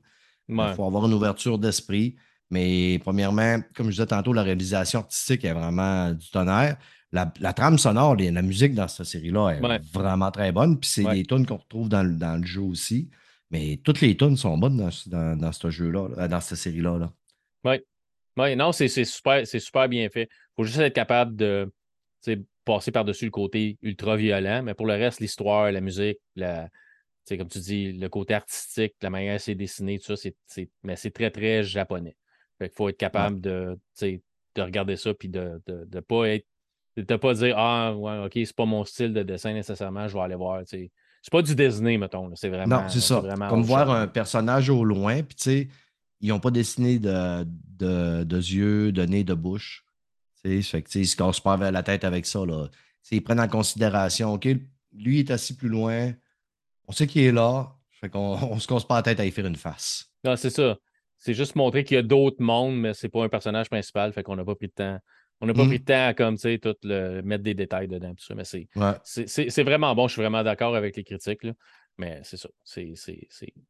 [0.49, 2.17] Il faut avoir une ouverture d'esprit.
[2.51, 6.77] Mais premièrement, comme je disais tantôt, la réalisation artistique est vraiment du tonnerre
[7.13, 10.79] la, trame sonore, la musique dans cette série-là est vraiment très bonne.
[10.79, 13.11] Puis c'est des tunes qu'on retrouve dans, le jeu aussi.
[13.51, 17.13] Mais toutes les tunes sont bonnes dans, dans, ce jeu-là, dans cette série-là.
[17.65, 17.81] Oui.
[18.37, 20.29] Oui, non, c'est super, super bien fait.
[20.31, 21.73] Il faut juste être capable de
[22.65, 24.63] passer par-dessus le côté ultra violent.
[24.63, 26.69] Mais pour le reste, l'histoire, la musique, la,
[27.31, 31.13] comme tu dis, le côté artistique, la manière c'est dessiné, tout ça, c'est, mais c'est
[31.13, 32.17] très, très japonais.
[32.61, 36.47] Il faut être capable de, de regarder ça puis de ne pas être
[36.97, 40.21] de pas dire Ah, ouais, OK, c'est pas mon style de dessin nécessairement, je vais
[40.21, 40.63] aller voir.
[40.67, 40.91] C'est
[41.31, 42.35] pas du Disney, mettons.
[42.35, 42.83] C'est vraiment.
[42.83, 43.23] Non, c'est ça.
[43.49, 45.69] Comme voir un personnage au loin, puis tu sais,
[46.21, 49.85] ils n'ont pas dessiné de, de, yeux, de nez, de bouche.
[50.43, 52.47] Fait que, ils se cassent pas la tête avec ça.
[52.47, 52.69] Là.
[53.11, 54.49] ils prennent en considération, OK,
[54.93, 56.13] lui est assis plus loin,
[56.87, 59.31] on sait qu'il est là, fait qu'on on se casse pas la tête à y
[59.31, 60.09] faire une face.
[60.25, 60.77] Non, c'est ça.
[61.19, 64.23] C'est juste montrer qu'il y a d'autres mondes, mais c'est pas un personnage principal, fait
[64.23, 64.99] qu'on n'a pas pris de temps
[65.41, 68.15] on n'a pas pris de temps à comme, tout le, mettre des détails dedans.
[68.15, 70.09] Tout ça, mais c'est vraiment bon.
[70.09, 71.45] Je suis vraiment d'accord avec les critiques.
[71.45, 71.53] Là.
[71.99, 72.49] Mais c'est ça.
[72.65, 72.95] C'est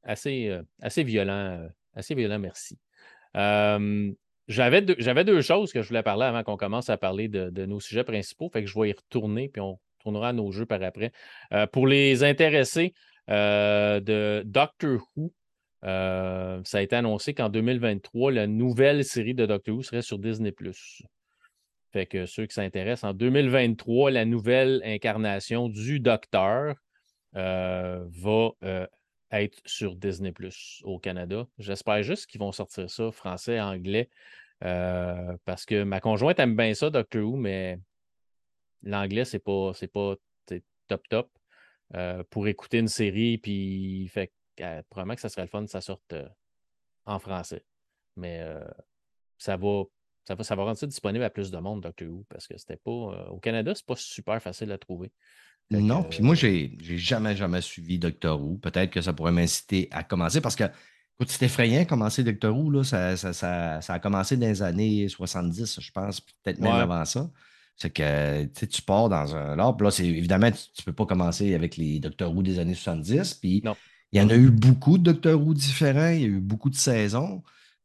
[0.04, 1.32] assez, euh, assez violent.
[1.32, 2.78] Euh, assez violent, merci.
[4.48, 7.80] J'avais deux, deux, choses que je voulais parler avant qu'on commence à parler de, nos
[7.80, 8.48] sujets principaux.
[8.48, 11.10] Fait que je vais y retourner, puis on tournera à nos jeux par après.
[11.52, 12.94] Euh, pour les intéressés
[13.28, 15.32] de Doctor Who,
[15.86, 20.52] ça a été annoncé qu'en 2023, la nouvelle série de Doctor Who serait sur Disney.
[21.92, 26.74] Fait que ceux qui s'intéressent, en 2023, la nouvelle incarnation du Docteur
[27.36, 28.86] euh, va euh,
[29.30, 30.32] être sur Disney
[30.84, 31.46] au Canada.
[31.58, 34.10] J'espère juste qu'ils vont sortir ça français, anglais,
[34.64, 37.78] euh, parce que ma conjointe aime bien ça, Doctor Who, mais
[38.82, 40.14] l'anglais, c'est pas, pas
[40.88, 41.30] top top
[42.30, 44.32] pour écouter une série, puis fait
[44.90, 46.14] probablement que ça serait le fun que ça sorte
[47.04, 47.64] en français.
[48.16, 48.42] Mais
[49.38, 49.84] ça va
[50.26, 52.58] ça va, ça va rendre ça disponible à plus de monde, Doctor Who, parce que
[52.58, 52.90] c'était pas.
[52.90, 55.12] Euh, au Canada, c'est pas super facile à trouver.
[55.70, 58.58] non, puis moi, j'ai jamais, jamais suivi Doctor Who.
[58.58, 62.70] Peut-être que ça pourrait m'inciter à commencer parce que, écoute, c'est effrayant commencer Doctor Who.
[62.70, 67.30] Là, ça, ça, a commencé dans les années 70, je pense, peut-être même avant ça.
[67.76, 71.76] C'est que tu pars dans un là, c'est évidemment, tu ne peux pas commencer avec
[71.76, 73.34] les Doctor Who des années 70.
[73.34, 73.62] Puis
[74.16, 76.70] il y en a eu beaucoup de Doctor Who différents, il y a eu beaucoup
[76.70, 77.42] de saisons.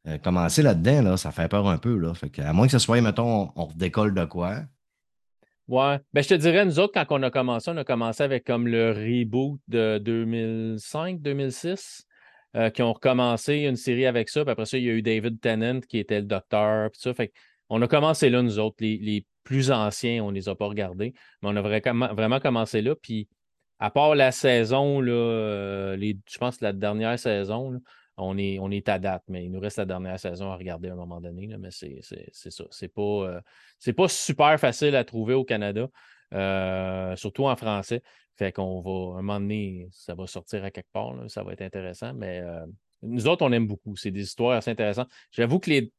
[0.07, 1.97] Euh, commencer là-dedans, là, ça fait peur un peu.
[1.97, 2.13] Là.
[2.37, 4.61] À moins que ce soit, mettons, on, redécolle de quoi.
[5.67, 5.99] Ouais.
[6.13, 8.65] Ben, je te dirais, nous autres, quand on a commencé, on a commencé avec comme
[8.65, 10.01] le reboot de
[10.79, 12.03] 2005-2006,
[12.55, 14.45] euh, qui ont recommencé une série avec ça.
[14.45, 16.91] Puis après ça, il y a eu David Tennant qui était le docteur.
[17.67, 18.77] On a commencé là, nous autres.
[18.79, 21.13] Les, plus anciens, on ne les a pas regardés.
[21.41, 21.61] Mais on a
[22.13, 22.95] vraiment commencé là.
[22.95, 23.27] Puis
[23.81, 27.81] à part la saison, là, euh, je pense la dernière saison,
[28.15, 30.95] on est, à date, mais il nous reste la dernière saison à regarder à un
[30.95, 31.47] moment donné.
[31.57, 32.63] mais c'est ça.
[32.69, 35.89] C'est pas, euh, pas super facile à trouver au Canada,
[36.35, 38.03] euh, surtout en français.
[38.35, 41.15] Fait qu'on va, un moment donné, ça va sortir à quelque part.
[41.27, 42.13] ça va être intéressant.
[42.13, 42.43] Mais
[43.01, 43.95] nous autres, on aime beaucoup.
[43.95, 45.09] C'est des histoires assez intéressantes.
[45.31, 45.91] J'avoue que les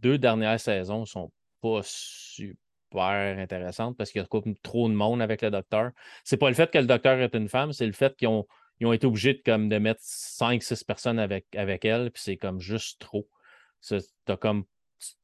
[0.00, 2.63] deux dernières saisons sont pas super
[3.02, 4.28] intéressantes parce qu'il y a
[4.62, 5.90] trop de monde avec le docteur.
[6.24, 8.46] C'est pas le fait que le docteur est une femme, c'est le fait qu'ils ont
[8.80, 12.36] ils ont été obligés de, comme, de mettre 5-6 personnes avec, avec elle, puis c'est
[12.36, 13.28] comme juste trop.
[14.40, 14.64] comme,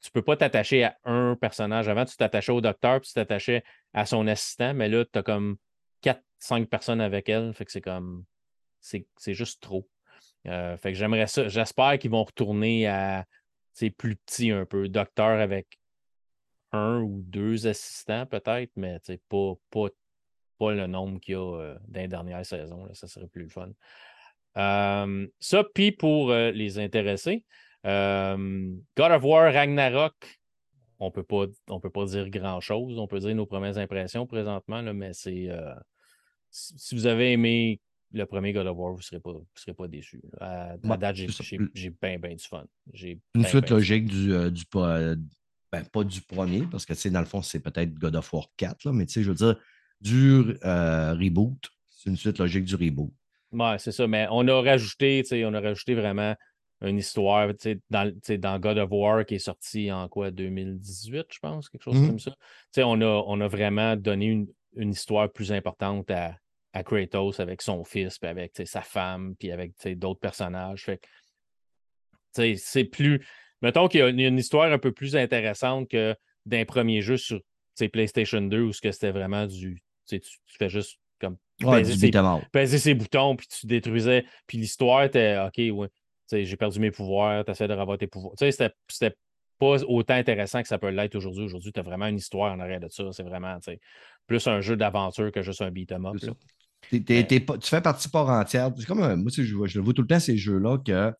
[0.00, 1.88] tu peux pas t'attacher à un personnage.
[1.88, 5.22] Avant, tu t'attachais au docteur, puis tu t'attachais à son assistant, mais là, tu as
[5.22, 5.56] comme
[6.02, 7.52] 4-5 personnes avec elle.
[7.54, 8.24] Fait que c'est comme.
[8.80, 9.88] C'est juste trop.
[10.46, 11.48] Euh, fait que j'aimerais ça.
[11.48, 13.26] J'espère qu'ils vont retourner à
[13.96, 14.88] plus petit un peu.
[14.88, 15.78] Docteur avec
[16.72, 19.88] un ou deux assistants peut-être, mais pas, pas,
[20.58, 22.86] pas le nombre qu'il y a euh, dans les dernières saisons.
[22.94, 23.70] ça serait plus le fun.
[24.56, 27.44] Euh, ça, puis pour les intéressés,
[27.84, 30.40] God of War Ragnarok,
[30.98, 31.10] on ne
[31.80, 32.98] peut pas dire grand-chose.
[32.98, 35.48] On peut dire nos premières impressions présentement, là, mais c'est.
[36.50, 37.80] si vous avez aimé
[38.12, 40.20] le premier God of War, vous ne serez pas, serez pas déçus.
[40.40, 42.64] À, date, j'ai bien, bien du fun.
[43.34, 45.16] Une suite logique du, euh, du euh,
[45.72, 48.84] ben, pas du premier, parce que dans le fond, c'est peut-être God of War 4,
[48.84, 49.56] là, mais je veux dire,
[50.00, 51.70] du euh, reboot.
[51.88, 53.12] C'est une suite logique du reboot.
[53.52, 54.06] Ouais, c'est ça.
[54.06, 56.34] Mais on a rajouté, on a rajouté vraiment
[56.82, 57.52] une histoire
[57.90, 62.00] dans, dans God of War qui est sorti en quoi 2018, je pense, quelque chose
[62.00, 62.34] mmh comme ça.
[62.78, 66.36] On a, on a vraiment donné une, une histoire plus importante à,
[66.72, 70.84] à Kratos avec son fils, puis avec sa femme, puis avec d'autres personnages.
[70.84, 71.00] Fait
[72.32, 73.26] c'est plus.
[73.62, 76.14] Mettons qu'il y a une, histoire un peu plus intéressante que
[76.46, 77.40] d'un premier jeu sur
[77.92, 79.82] PlayStation 2 où c'était vraiment du.
[80.06, 81.36] Tu, fais juste comme
[82.52, 84.24] peser, ses, boutons, puis tu détruisais.
[84.46, 85.88] Puis l'histoire était OK, ouais,
[86.30, 88.34] j'ai perdu mes pouvoirs, tu essaies de revoir tes pouvoirs.
[88.38, 89.14] C'était
[89.58, 91.44] pas autant intéressant que ça peut l'être aujourd'hui.
[91.44, 93.04] Aujourd'hui, tu as vraiment une histoire en arrière de ça.
[93.12, 93.58] C'est vraiment
[94.26, 96.16] plus un jeu d'aventure que juste un beat'em up
[96.90, 98.70] tu fais partie part entière.
[98.76, 101.12] C'est comme moi, je, je, le vois tout le temps, ces jeux-là, que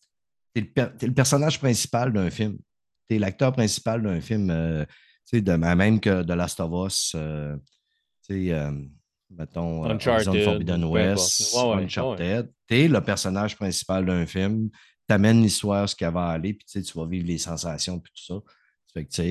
[0.53, 2.57] tu es, le personnage principal d'un film.
[3.09, 4.85] Tu es l'acteur principal d'un film, euh,
[5.31, 7.55] de, même que de Last of Us, euh,
[8.29, 8.71] euh,
[9.29, 12.51] mettons, Uncharted, Forbidden West, Uncharted.
[12.67, 14.69] Tu es le personnage principal d'un film.
[15.07, 18.43] Tu amènes l'histoire, ce qu'elle va aller, puis tu vas vivre les sensations, puis tout
[18.95, 19.23] ça.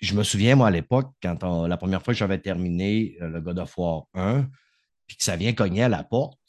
[0.00, 3.58] je me souviens, moi, à l'époque, quand la première fois que j'avais terminé le God
[3.60, 4.48] of War 1,
[5.06, 6.40] puis que ça vient cogner à la porte,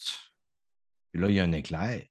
[1.11, 2.01] puis là, il y a un éclair.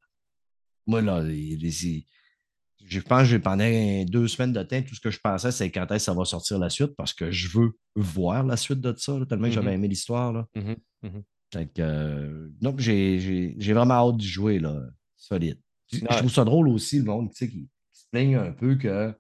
[0.87, 5.53] Moi, là, je pense que pendant deux semaines de temps, tout ce que je pensais,
[5.53, 8.57] c'est quand est-ce que ça va sortir la suite parce que je veux voir la
[8.57, 9.75] suite de ça, tellement que j'avais mm-hmm.
[9.75, 10.33] aimé l'histoire.
[10.33, 10.47] Là.
[10.57, 10.77] Mm-hmm.
[11.05, 11.69] Mm-hmm.
[11.81, 14.81] Euh, donc, j'ai vraiment hâte d'y jouer, là,
[15.17, 15.59] solide.
[15.93, 19.15] Je trouve ça drôle aussi, le monde qui, qui se plaigne un peu que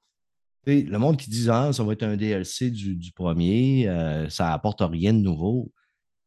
[0.64, 4.80] le monde qui dit ah, ça va être un DLC du, premier, euh, ça apporte
[4.80, 5.72] rien de nouveau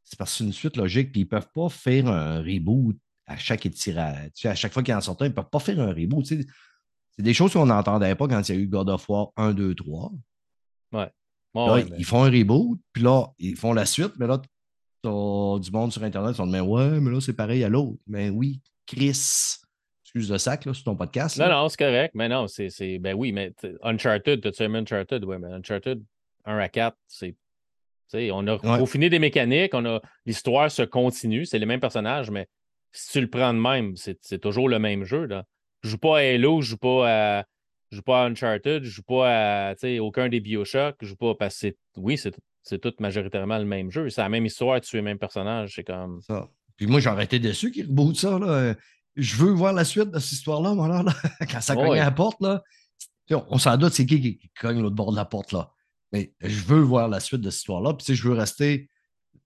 [0.06, 2.96] c'est parce que c'est une suite logique, puis ils ne peuvent pas faire un reboot
[3.28, 4.32] à chaque étirage.
[4.36, 5.94] Tu sais, à chaque fois qu'il en sort un, ils ne peuvent pas faire un
[5.94, 6.26] reboot.
[6.26, 6.46] c'est
[7.18, 9.76] des choses qu'on n'entendait pas quand il y a eu God of War 1, 2,
[9.76, 10.12] 3.
[10.94, 11.12] Ouais.
[11.56, 14.42] là, Ils font un reboot, puis là, ils font la suite, mais là,
[15.04, 17.70] tu as du monde sur Internet qui sont mais ouais, mais là, c'est pareil à
[17.70, 17.98] l'autre.
[18.08, 19.60] Mais oui, Chris.
[20.04, 21.38] Excuse le sac, là, sur ton podcast.
[21.38, 22.14] Non, non, c'est correct.
[22.16, 23.00] Mais non, c'est.
[23.00, 25.26] Ben oui, mais Uncharted, tu as Uncharted?
[25.26, 26.02] Oui, mais Uncharted
[26.46, 27.36] 1 à 4, c'est
[28.32, 32.48] on a peaufiné des mécaniques, on a l'histoire se continue, c'est les mêmes personnages, mais
[32.96, 35.26] si tu le prends de même, c'est toujours le même jeu.
[35.26, 35.46] Là.
[35.84, 37.44] Je joue pas à Halo, je joue pas à,
[37.92, 41.36] je joue pas à Uncharted, je joue pas à aucun des Bioshock, je joue pas
[41.36, 44.10] parce que oui, c'est tout majoritairement le même jeu.
[44.10, 45.76] C'est la même histoire, tu es le même personnage.
[45.76, 46.22] C'est comme.
[46.22, 46.50] Ça.
[46.78, 48.40] Puis moi, j'aurais été déçu qu'ils rebootent ça.
[48.40, 48.76] Là.
[49.16, 51.14] Je veux voir la suite de cette histoire-là, là,
[51.52, 52.64] Quand ça cogne à la porte, là,
[53.30, 55.72] on s'en doute, c'est qui qui cogne l'autre bord de la porte là.
[56.12, 57.94] Mais je veux voir la suite de cette histoire-là.
[57.94, 58.90] Puis, je veux rester.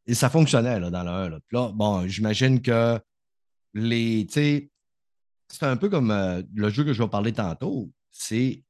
[0.08, 1.30] Et ça fonctionnait là, dans le 1.
[1.30, 1.40] Là.
[1.48, 3.00] Puis là, bon, j'imagine que
[3.74, 4.28] les.
[4.32, 7.92] C'est un peu comme euh, le jeu que je vais parler tantôt.
[8.12, 8.64] C'est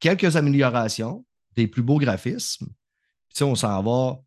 [0.00, 1.24] quelques améliorations,
[1.56, 2.68] des plus beaux graphismes.
[3.28, 4.20] Puis, on s'en va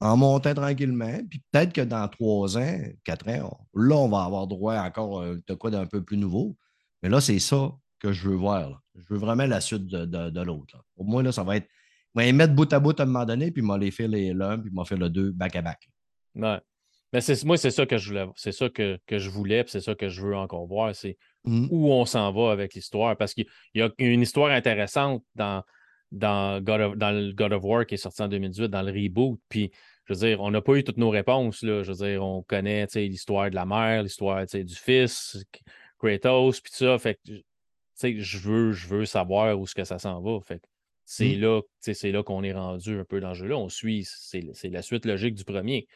[0.00, 1.20] en montant tranquillement.
[1.28, 5.36] Puis peut-être que dans trois ans, quatre ans, là, on va avoir droit encore euh,
[5.46, 6.56] de quoi d'un peu plus nouveau.
[7.02, 8.82] Mais là, c'est ça que je veux voir.
[8.96, 10.84] Je veux vraiment la suite de, l'autre.
[10.96, 11.68] Pour moi, là, ça va être
[12.14, 14.58] vais les mettre bout à bout à un moment donné, puis m'a les fait l'un,
[14.58, 15.88] puis m'a fait le deux back-à-back.
[16.34, 16.60] Ouais.
[17.12, 19.94] Mais moi, c'est ça que je voulais, c'est ça que, je voulais, puis c'est ça
[19.94, 21.68] que je veux encore voir, c'est mmh.
[21.70, 23.16] où on s'en va avec l'histoire.
[23.16, 25.62] Parce qu'il y a une histoire intéressante dans,
[26.10, 28.92] dans, God of, dans le God of War qui est sorti en 2018, dans le
[28.92, 29.38] reboot.
[29.50, 29.70] Puis,
[30.06, 31.62] je veux dire, on n'a pas eu toutes nos réponses.
[31.62, 31.82] Là.
[31.82, 35.44] Je veux dire, on connaît l'histoire de la mère, l'histoire du fils,
[35.98, 36.98] Kratos, puis tout ça.
[36.98, 40.40] Fait que, je veux, je veux savoir où est-ce que ça s'en va.
[40.40, 40.62] Fait
[41.04, 41.40] c'est mmh.
[41.40, 41.60] là,
[42.12, 43.56] là qu'on est rendu un peu dans le jeu-là.
[43.56, 45.86] On suit, c'est la suite logique du premier.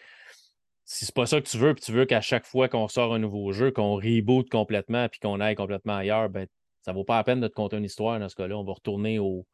[0.87, 3.13] Si c'est pas ça que tu veux, puis tu veux qu'à chaque fois qu'on sort
[3.13, 6.47] un nouveau jeu, qu'on reboot complètement, puis qu'on aille complètement ailleurs, ben,
[6.83, 8.57] ça vaut pas la peine de te conter une histoire dans ce cas-là.
[8.57, 9.45] On va retourner au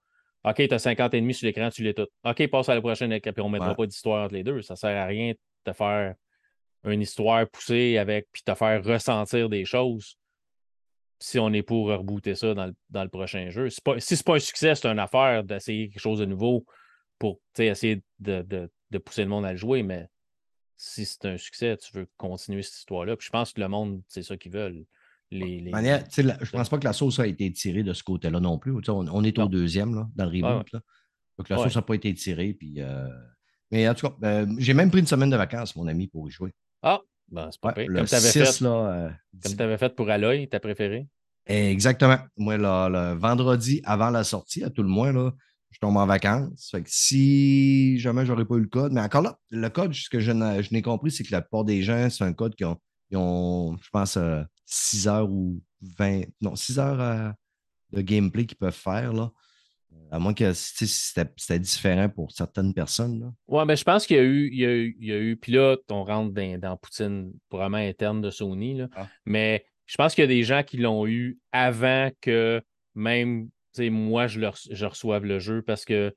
[0.44, 2.06] OK, tu as 50 ennemis sur l'écran, tu les tout.
[2.24, 4.60] OK, passe à la prochaine, puis on ne mettra pas d'histoire entre les deux.
[4.62, 6.14] Ça sert à rien de te faire
[6.84, 10.18] une histoire poussée avec, puis te faire ressentir des choses
[11.20, 13.70] si on est pour rebooter ça dans le, prochain jeu.
[13.70, 16.24] Si pas, si ce n'est pas un succès, c'est une affaire d'essayer quelque chose de
[16.24, 16.66] nouveau
[17.18, 18.68] pour essayer de,
[19.04, 20.08] pousser le monde à le jouer, mais
[20.82, 23.16] si c'est un succès, tu veux continuer cette histoire-là.
[23.16, 24.84] Puis je pense que le monde, c'est ça qu'ils veulent.
[25.30, 25.70] Les, les...
[25.70, 28.72] Manière, je pense pas que la sauce a été tirée de ce côté-là non plus.
[28.72, 30.72] On, on, est au deuxième là, dans le reboot.
[30.72, 30.80] Là.
[31.38, 32.52] Donc la sauce n'a pas été tirée.
[32.52, 33.08] Puis, euh...
[33.70, 36.28] Mais en tout cas, euh, j'ai même pris une semaine de vacances, mon ami, pour
[36.28, 36.52] y jouer.
[36.82, 37.86] Ah, ben, c'est pas pire.
[37.86, 39.14] Comme tu avais, fait, là,
[39.46, 41.06] euh, avais fait pour Aloy, ta préférée?
[41.46, 42.18] Exactement.
[42.36, 45.30] Moi, là, le vendredi avant la sortie, à tout le moins, là,
[45.72, 46.68] je tombe en vacances.
[46.70, 50.08] Fait que si jamais j'aurais pas eu le code, mais encore là, le code, ce
[50.08, 52.78] que je n'ai compris, c'est que la plupart des gens, c'est un code qui ont,
[53.14, 54.18] ont je pense,
[54.66, 55.60] 6 euh, heures ou
[55.98, 57.30] 20, non, 6 heures euh,
[57.92, 59.12] de gameplay qu'ils peuvent faire.
[59.12, 59.32] Là.
[60.10, 63.20] À moins que c'était différent pour certaines personnes.
[63.20, 63.32] Là.
[63.48, 65.18] Ouais, mais je pense qu'il y a eu, il y a eu, il y a
[65.18, 68.74] eu, puis là, on rentre dans, dans Poutine vraiment interne de Sony.
[68.74, 68.88] Là.
[68.94, 69.08] Ah.
[69.24, 72.62] Mais je pense qu'il y a des gens qui l'ont eu avant que
[72.94, 76.14] même moi, je, leur, je reçoive le jeu parce que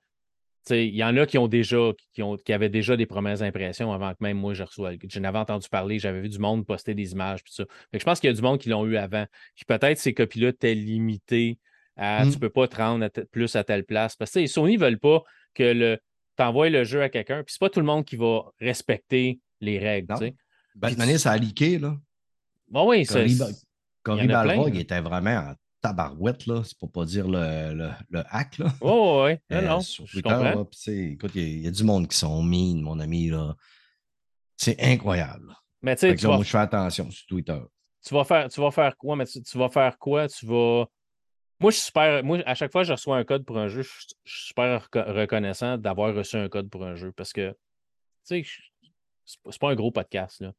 [0.71, 3.91] il y en a qui ont déjà, qui, ont, qui avaient déjà des premières impressions
[3.93, 4.97] avant que même moi je reçoive.
[5.07, 7.65] Je n'avais entendu parler, j'avais vu du monde poster des images, tout ça.
[7.93, 9.25] je pense qu'il y a du monde qui l'ont eu avant.
[9.55, 11.59] Puis peut-être ces copies-là étaient limitées
[11.97, 12.39] à tu ne mmh.
[12.39, 14.15] peux pas te rendre plus à telle place.
[14.15, 15.99] Parce que Sony ne veulent pas que le
[16.39, 19.79] envoies le jeu à quelqu'un, puis c'est pas tout le monde qui va respecter les
[19.79, 20.33] règles.
[20.75, 21.95] Batman, ça a leaké, là.
[22.67, 23.07] Bon, oui,
[24.03, 25.53] Balrog, était vraiment en
[25.87, 26.61] tabarouette, là.
[26.63, 27.73] C'est pour pas dire le,
[28.09, 28.73] le, hack, là.
[28.81, 29.81] Oh, oui, non, euh, non.
[29.81, 33.55] Sur Twitter, là, écoute, il y, a du monde qui sont mean, mon ami, là.
[34.57, 35.53] C'est incroyable.
[35.81, 37.59] Mais tu sais, moi, je fais attention sur Twitter.
[38.05, 39.15] Tu vas faire, tu vas faire quoi?
[39.15, 40.27] Mais tu, vas faire quoi?
[40.27, 40.85] Tu vas.
[41.59, 42.23] Moi, je suis super.
[42.23, 44.87] Moi, à chaque fois que je reçois un code pour un jeu, je, suis super
[44.93, 47.51] reconnaissant d'avoir reçu un code pour un jeu parce que,
[48.27, 48.45] tu sais,
[49.25, 50.53] c'est pas un gros podcast, là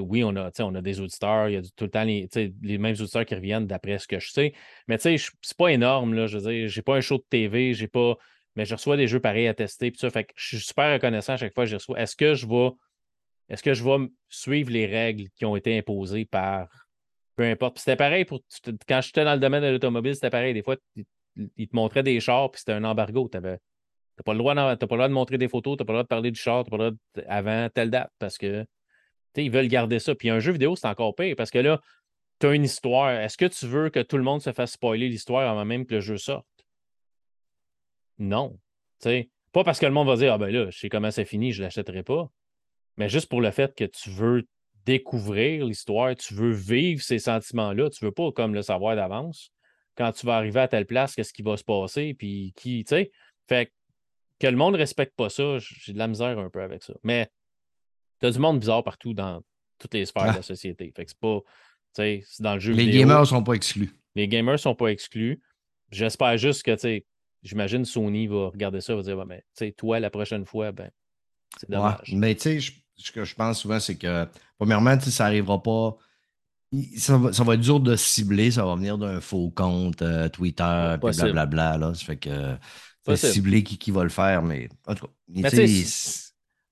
[0.00, 2.28] oui, on a, on a des auditeurs, il y a tout le temps les,
[2.62, 4.52] les mêmes auditeurs qui reviennent d'après ce que je sais.
[4.86, 5.18] Mais c'est
[5.56, 6.26] pas énorme, là.
[6.26, 8.16] Je veux dire, j'ai pas un show de TV, j'ai pas.
[8.56, 9.92] Mais je reçois des jeux pareils à tester.
[10.10, 11.98] Fait je suis super reconnaissant à chaque fois que je reçois.
[12.00, 12.70] Est-ce que je vais.
[13.48, 16.68] Est-ce que je vais suivre les règles qui ont été imposées par.
[17.36, 17.78] Peu importe?
[17.78, 18.40] c'était pareil pour.
[18.88, 20.54] Quand j'étais dans le domaine de l'automobile, c'était pareil.
[20.54, 20.76] Des fois,
[21.56, 23.28] ils te montraient des chars, puis c'était un embargo.
[23.30, 23.58] Tu n'as
[24.24, 24.38] pas le
[24.96, 26.70] droit de montrer des photos, tu n'as pas le droit de parler du char, tu
[26.70, 28.66] n'as pas le droit de, avant telle date parce que
[29.36, 30.14] ils veulent garder ça.
[30.14, 31.80] Puis un jeu vidéo, c'est encore pire parce que là,
[32.40, 33.10] tu as une histoire.
[33.10, 35.94] Est-ce que tu veux que tout le monde se fasse spoiler l'histoire avant même que
[35.94, 36.46] le jeu sorte?
[38.18, 38.58] Non.
[38.98, 41.24] sais, pas parce que le monde va dire Ah ben là, je sais comment c'est
[41.24, 42.30] fini, je ne l'achèterai pas.
[42.96, 44.46] Mais juste pour le fait que tu veux
[44.84, 49.52] découvrir l'histoire, tu veux vivre ces sentiments-là, tu veux pas comme le savoir d'avance.
[49.94, 52.90] Quand tu vas arriver à telle place, qu'est-ce qui va se passer, puis qui, tu
[52.90, 53.10] sais.
[53.48, 53.72] Fait
[54.38, 56.94] que le monde respecte pas ça, j'ai de la misère un peu avec ça.
[57.02, 57.28] Mais
[58.20, 59.42] tu as du monde bizarre partout dans
[59.78, 60.42] toutes les sphères de la ah.
[60.42, 60.92] société.
[60.94, 61.40] Fait que c'est pas.
[61.94, 63.94] C'est dans le jeu Les gamers ne sont pas exclus.
[64.14, 65.40] Les gamers ne sont pas exclus.
[65.90, 67.06] J'espère juste que, tu sais,
[67.42, 70.70] j'imagine Sony va regarder ça et va dire, ben, tu sais, toi, la prochaine fois,
[70.70, 70.90] ben,
[71.58, 72.12] c'est dommage.
[72.12, 74.26] mais tu sais, ce que je pense souvent, c'est que,
[74.58, 75.96] premièrement, ça n'arrivera pas.
[76.98, 80.28] Ça va, ça va, être dur de cibler, ça va venir d'un faux compte euh,
[80.28, 81.78] Twitter, puis blablabla.
[81.78, 82.56] Là, ça fait que
[83.06, 85.48] c'est cibler qui, qui va le faire, mais en tout cas,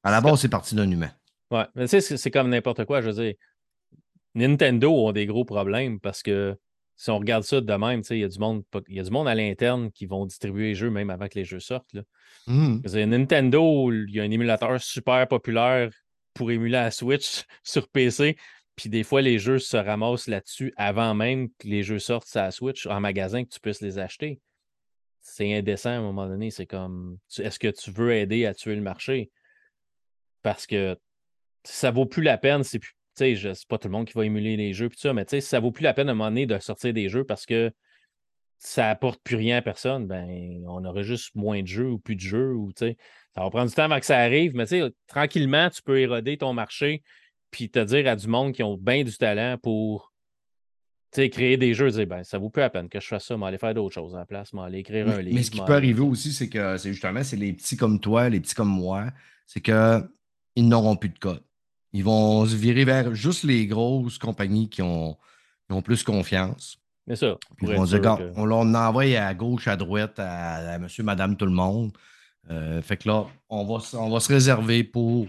[0.03, 1.11] à la base, c'est parti d'un humain.
[1.51, 3.01] Ouais, mais tu sais, c'est comme n'importe quoi.
[3.01, 3.35] Je veux dire,
[4.35, 6.57] Nintendo ont des gros problèmes parce que
[6.97, 9.29] si on regarde ça de même, il y, a du monde, y a du monde
[9.29, 11.93] à l'interne qui vont distribuer les jeux même avant que les jeux sortent.
[11.93, 12.03] Là.
[12.47, 12.81] Mmh.
[13.05, 15.91] Nintendo, il y a un émulateur super populaire
[16.33, 18.37] pour émuler la Switch sur PC.
[18.77, 22.41] Puis des fois, les jeux se ramassent là-dessus avant même que les jeux sortent sur
[22.41, 24.41] la Switch en magasin que tu puisses les acheter.
[25.21, 26.51] C'est indécent à un moment donné.
[26.51, 29.31] C'est comme est-ce que tu veux aider à tuer le marché?
[30.43, 30.97] Parce que
[31.67, 32.63] ça vaut plus la peine.
[32.65, 35.25] C'est plus, c'est pas tout le monde qui va émuler les jeux, puis ça, mais
[35.41, 37.73] ça vaut plus la peine à un moment donné de sortir des jeux parce que
[38.59, 40.27] ça apporte plus rien à personne, ben,
[40.67, 42.55] on aurait juste moins de jeux ou plus de jeux.
[42.55, 42.95] Ou, ça
[43.37, 44.65] va prendre du temps avant que ça arrive, mais
[45.07, 47.03] tranquillement, tu peux éroder ton marché
[47.51, 50.13] puis te dire à du monde qui ont bien du talent pour
[51.13, 53.47] créer des jeux, dire ben, ça vaut plus la peine que je fasse ça, mais
[53.47, 55.37] aller faire d'autres choses la place, aller écrire un livre.
[55.37, 58.29] Mais ce qui peut arriver aussi, c'est que c'est justement c'est les petits comme toi,
[58.29, 59.07] les petits comme moi,
[59.47, 61.43] c'est qu'ils n'auront plus de code.
[61.97, 65.17] Ils vont se virer vers juste les grosses compagnies qui ont,
[65.71, 66.79] ont plus confiance.
[67.07, 67.39] Mais ça.
[67.57, 71.93] Puis on, on envoie à gauche, à droite, à, monsieur, madame, tout le monde.
[72.51, 75.27] Euh, fait que là, on va, on va se réserver pour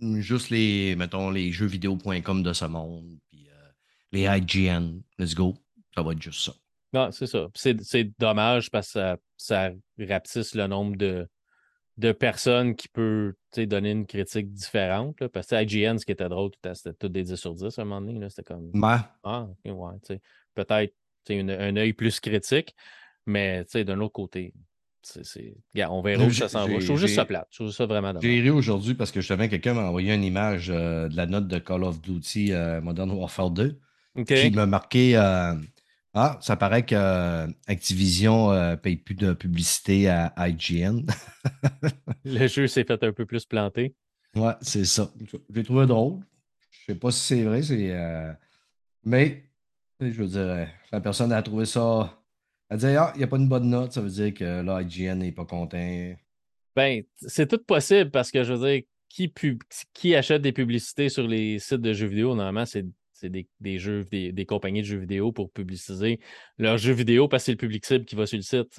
[0.00, 3.68] juste les, mettons, les jeuxvideo.com de ce monde, puis euh,
[4.12, 5.02] les IGN.
[5.18, 5.56] Let's go.
[5.94, 6.52] Ça va être juste ça.
[6.94, 7.48] Non, c'est ça.
[7.54, 11.28] C'est dommage parce que ça, ça rapetisse le nombre de,
[11.98, 15.26] de personnes qui peut donner une critique différente.
[15.28, 17.84] parce que IGN, ce qui était drôle, c'était tout des 10 sur 10 à un
[17.84, 18.28] moment donné.
[18.28, 18.70] C'était comme.
[19.24, 20.18] Ah, ouais,
[20.54, 20.94] peut-être
[21.30, 22.74] un œil plus critique,
[23.26, 24.52] mais d'un autre côté,
[25.88, 26.78] on verra où ça s'en va.
[26.78, 27.48] Je trouve juste ça plate.
[27.50, 28.12] Je trouve ça vraiment.
[28.20, 31.48] J'ai ri aujourd'hui parce que justement, quelqu'un m'a envoyé une image euh, de la note
[31.48, 33.78] de Call of Duty euh, Modern Warfare 2
[34.24, 35.54] qui m'a marqué euh,
[36.18, 41.04] Ah, ça paraît que Activision ne paye plus de publicité à IGN.
[42.24, 43.94] Le jeu s'est fait un peu plus planter.
[44.34, 45.10] Ouais, c'est ça.
[45.54, 46.20] J'ai trouvé drôle.
[46.70, 47.94] Je sais pas si c'est vrai, c'est.
[49.04, 49.44] Mais,
[50.00, 52.16] je veux dire, la personne a trouvé ça
[52.68, 54.82] elle dit Ah, il n'y a pas une bonne note, ça veut dire que là,
[54.82, 56.14] IGN n'est pas content.
[56.74, 59.32] Ben, c'est tout possible parce que je veux dire, qui,
[59.94, 62.84] qui achète des publicités sur les sites de jeux vidéo, normalement, c'est
[63.22, 66.20] des, jeux, des, compagnies de jeux vidéo pour publiciser
[66.58, 68.74] leurs jeux vidéo parce que c'est le public cible qui va sur le site.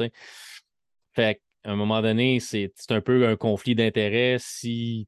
[1.14, 5.08] Fait qu'à un moment donné, c'est un peu un conflit d'intérêts si,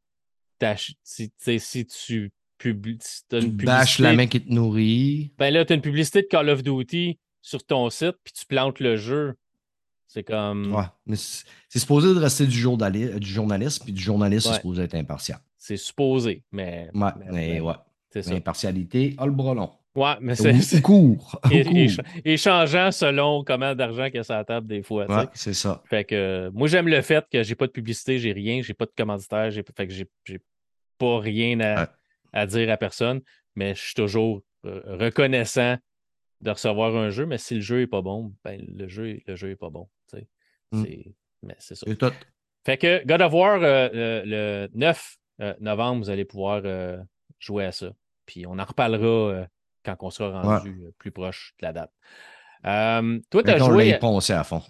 [1.04, 3.00] si, si tu publies.
[3.30, 5.34] tu bâches la main qui te nourrit.
[5.38, 8.46] Ben là, tu as une publicité de Call of Duty sur ton site, puis tu
[8.46, 9.36] plantes le jeu.
[10.08, 10.74] C'est comme.
[10.74, 14.84] Ouais, mais c'est supposé de rester du, journaliste, du journaliste, puis du journaliste, c'est supposé
[14.84, 15.39] être impartial.
[15.58, 16.89] C'est supposé, mais.
[16.94, 17.76] Ouais, mais, ouais.
[18.10, 18.34] C'est ça.
[18.34, 19.72] L'impartialité a le bras long.
[19.95, 20.82] Ouais, mais c'est.
[20.82, 21.39] court.
[21.52, 25.06] et, changeant selon comment d'argent qu'il y a sur la table des fois.
[25.08, 25.82] Ouais, c'est ça.
[25.86, 28.86] Fait que moi, j'aime le fait que j'ai pas de publicité, j'ai rien, j'ai pas
[28.86, 30.39] de commanditaire, fait que j'ai
[30.98, 31.89] pas rien à,
[32.34, 33.22] à, dire à personne,
[33.56, 35.78] mais je suis toujours euh, reconnaissant
[36.41, 39.36] de recevoir un jeu, mais si le jeu n'est pas bon, ben, le jeu le
[39.36, 39.88] jeu est pas bon.
[40.72, 40.84] Hmm.
[41.41, 41.86] Mais c'est ça.
[42.65, 46.98] Fait que God of War, euh, le 9 euh, novembre, vous allez pouvoir euh,
[47.39, 47.91] jouer à ça.
[48.25, 49.47] Puis on en reparlera
[49.84, 51.91] quand on sera rendu plus proche de la date.
[53.30, 53.91] toi, tu as joué.
[53.91, 54.62] l'a poncé à fond.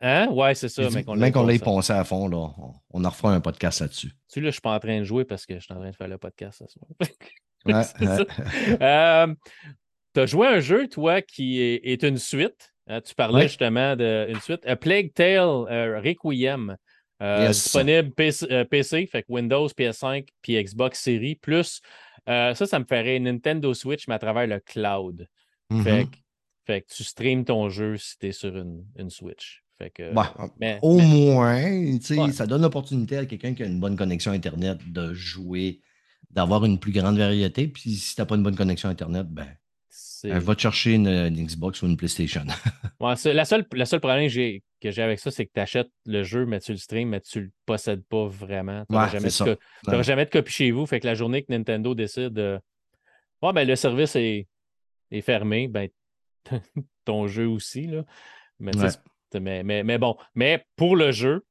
[0.00, 0.26] Hein?
[0.30, 0.82] Ouais, c'est ça.
[0.90, 2.50] Mais qu'on l'ait poncé à fond, là,
[2.90, 4.12] on, en refera un podcast là-dessus.
[4.28, 5.90] Tu là, je suis pas en train de jouer parce que je suis en train
[5.90, 6.88] de faire le podcast ce soir.
[7.66, 9.36] ouais,
[10.14, 12.72] tu as joué un jeu, toi, qui est, une suite.
[12.88, 14.66] Hein, tu parlais justement d'une suite.
[14.66, 16.76] A Plague Tale euh, Requiem.
[17.22, 21.36] Euh, disponible PC, euh, PC, fait que Windows, PS5 puis Xbox Series.
[21.36, 21.80] Plus,
[22.26, 25.28] ça, ça me ferait Nintendo Switch, mais à travers le cloud.
[25.70, 26.08] Mm-hmm.
[26.66, 29.64] fait, que, tu streams ton jeu si tu es sur une, Switch.
[29.78, 30.12] Fait que,
[30.82, 31.98] au moins,
[32.32, 35.80] ça donne l'opportunité à quelqu'un qui a une bonne connexion Internet de jouer,
[36.30, 37.66] d'avoir une plus grande variété.
[37.68, 39.48] Puis si tu n'as pas une bonne connexion Internet, ben,
[40.24, 42.44] va te chercher une, Xbox ou une PlayStation.
[43.00, 44.28] ouais, la seule, le seul problème
[44.80, 47.20] que j'ai avec ça, c'est que tu achètes le jeu, mais tu le stream, mais
[47.20, 48.84] tu ne le possèdes pas vraiment.
[48.88, 49.08] Tu n'auras
[50.02, 50.86] jamais, de copie chez vous.
[50.86, 52.58] Fait que la journée que Nintendo décide euh,
[53.40, 54.46] ben, le service est,
[55.22, 55.88] fermé, ben,
[57.04, 57.86] ton jeu aussi.
[57.86, 58.04] Là.
[58.60, 58.72] Mais,
[59.64, 61.44] mais, mais, bon, mais pour le jeu,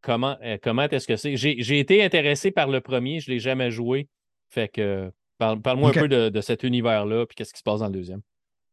[0.00, 1.36] comment, euh, comment est-ce que c'est?
[1.36, 4.08] J'ai été intéressé par le premier, je ne l'ai jamais joué.
[4.48, 5.10] Fait que
[5.62, 8.20] Parle-moi un peu de, cet univers-là, puis qu'est-ce qui se passe dans le deuxième.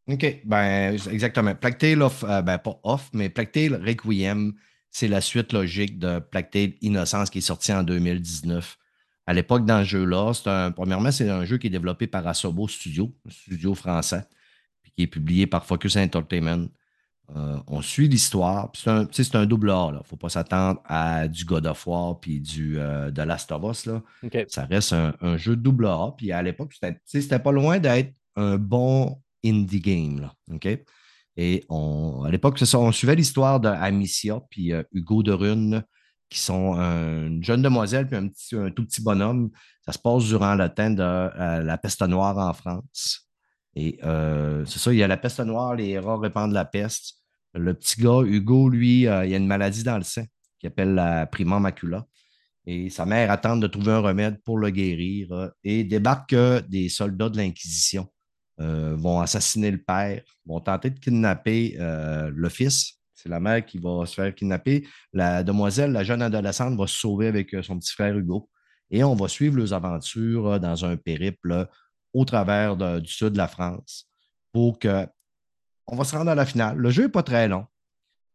[0.07, 1.53] OK, ben exactement.
[1.53, 4.53] Plague off, euh, ben pas off, mais Plague Requiem,
[4.89, 8.77] c'est la suite logique de Plague Innocence qui est sorti en 2019.
[9.27, 12.67] À l'époque, dans ce jeu-là, un, premièrement, c'est un jeu qui est développé par Asobo
[12.67, 14.23] Studio, un studio français,
[14.81, 16.67] puis qui est publié par Focus Entertainment.
[17.35, 18.71] Euh, on suit l'histoire.
[18.73, 19.89] C'est un, double A.
[19.91, 23.51] Il ne faut pas s'attendre à du God of War puis du, euh, de Last
[23.51, 23.85] of Us.
[23.85, 24.01] Là.
[24.47, 26.13] Ça reste un, jeu double A.
[26.17, 30.21] Puis à l'époque, c'était pas loin d'être un bon indie game.
[30.21, 30.33] Là.
[31.37, 35.83] Et on, à l'époque, on suivait l'histoire d'Amicia puis euh, Hugo de Rune,
[36.29, 39.49] qui sont une jeune demoiselle puis un, petit, un tout petit bonhomme.
[39.85, 43.27] Ça se passe durant le temps de la peste noire en France.
[43.75, 47.18] Et c'est ça, il y a la peste noire, les rats répandent la peste.
[47.53, 50.25] Le petit gars, Hugo, lui, euh, il a une maladie dans le sein
[50.59, 52.05] qui appelle la prima macula.
[52.65, 56.59] Et sa mère attend de trouver un remède pour le guérir euh, et débarque que
[56.59, 58.07] des soldats de l'Inquisition
[58.59, 62.99] euh, vont assassiner le père, vont tenter de kidnapper le fils.
[63.15, 64.87] C'est la mère qui va se faire kidnapper.
[65.11, 68.49] La demoiselle, la jeune adolescente, va se sauver avec son petit frère Hugo.
[68.91, 71.67] Et on va suivre leurs aventures dans un périple
[72.13, 74.09] au travers du sud de la France
[74.51, 75.05] pour que
[75.91, 76.77] on va se rendre à la finale.
[76.77, 77.65] Le jeu n'est pas très long.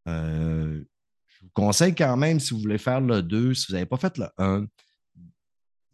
[0.08, 0.82] Euh,
[1.26, 3.96] je vous conseille quand même, si vous voulez faire le 2, si vous n'avez pas
[3.96, 4.66] fait le 1,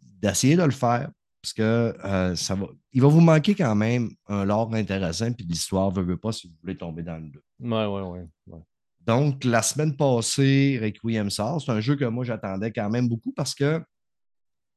[0.01, 1.09] d'essayer de le faire.
[1.41, 5.45] Parce que euh, ça va, il va vous manquer quand même un lore intéressant, puis
[5.45, 7.43] l'histoire ne veut, pas si vous voulez tomber dans le 2.
[7.61, 8.59] Oui, oui, oui.
[8.99, 11.59] Donc, la semaine passée, Requiem sort.
[11.61, 13.83] C'est un jeu que moi, j'attendais quand même beaucoup parce que,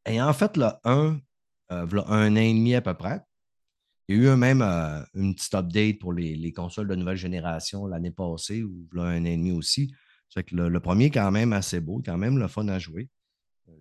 [0.07, 1.19] ayant fait le 1,
[1.73, 3.21] euh, un an et demi à peu près,
[4.09, 7.87] il y a eu même euh, une petite update pour les, consoles de nouvelle génération
[7.87, 9.95] l'année passée, ou là, un an et demi aussi.
[10.29, 13.09] C'est que le, premier, quand même, assez beau, quand même le fun à jouer.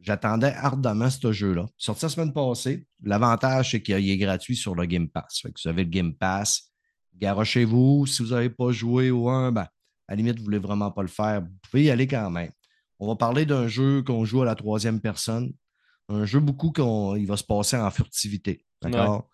[0.01, 1.67] J'attendais ardemment ce jeu-là.
[1.77, 2.87] Sorti la semaine passée.
[3.03, 5.39] L'avantage, c'est qu'il est gratuit sur le Game Pass.
[5.41, 6.71] Fait que vous avez le Game Pass.
[7.15, 8.05] Garochez-vous.
[8.05, 9.67] Si vous n'avez pas joué au 1, ben,
[10.09, 12.51] la limite, vous ne voulez vraiment pas le faire, vous pouvez y aller quand même.
[12.99, 15.53] On va parler d'un jeu qu'on joue à la troisième personne.
[16.09, 18.65] Un jeu beaucoup qu'il va se passer en furtivité.
[18.81, 19.29] D'accord?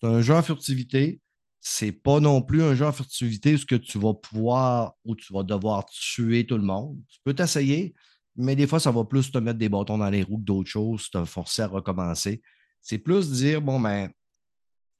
[0.00, 1.20] C'est un jeu en furtivité.
[1.60, 5.42] C'est pas non plus un jeu en furtivité où tu vas pouvoir ou tu vas
[5.42, 6.98] devoir tuer tout le monde.
[7.08, 7.94] Tu peux t'essayer,
[8.34, 10.70] mais des fois, ça va plus te mettre des bâtons dans les roues que d'autres
[10.70, 12.40] choses, te forcer à recommencer.
[12.80, 14.10] C'est plus dire, bon, ben,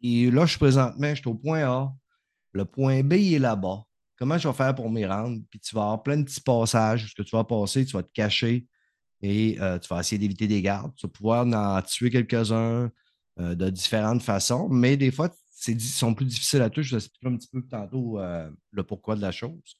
[0.02, 1.94] et là, je suis présentement, je suis au point A.
[2.52, 3.82] Le point B est là-bas.
[4.16, 5.40] Comment je vais faire pour m'y rendre?
[5.50, 7.08] Puis tu vas avoir plein de petits passages.
[7.08, 8.66] Ce que tu vas passer, tu vas te cacher
[9.22, 10.92] et euh, tu vas essayer d'éviter des gardes.
[10.96, 12.90] Tu vas pouvoir en tuer quelques-uns
[13.40, 15.30] euh, de différentes façons, mais des fois,
[15.66, 16.90] ils sont plus difficiles à toucher.
[16.90, 19.78] Je vous expliquerai un petit peu tantôt euh, le pourquoi de la chose.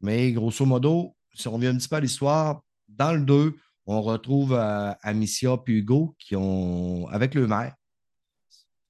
[0.00, 4.02] Mais grosso modo, si on revient un petit peu à l'histoire, dans le 2, on
[4.02, 7.74] retrouve Amicia et Hugo qui ont, avec le maire,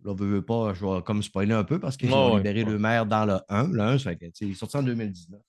[0.04, 2.78] Là, je veux pas, je vais comme spoiler un peu parce qu'ils ont libéré le
[2.78, 3.68] maire dans le 1.
[3.68, 5.40] Le 1, c'est est sorti en 2019.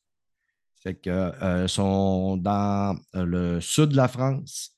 [0.75, 4.75] C'est qu'ils euh, sont dans euh, le sud de la France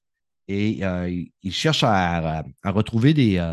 [0.48, 3.44] et euh, ils cherchent à, retrouver des,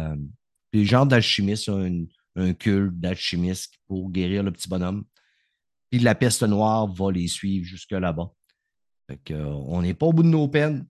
[0.72, 2.04] des genres d'alchimistes, un,
[2.36, 5.04] un, culte d'alchimistes pour guérir le petit bonhomme.
[5.90, 8.30] Puis la peste noire va les suivre jusque là-bas.
[9.30, 10.86] on n'est pas au bout de nos peines.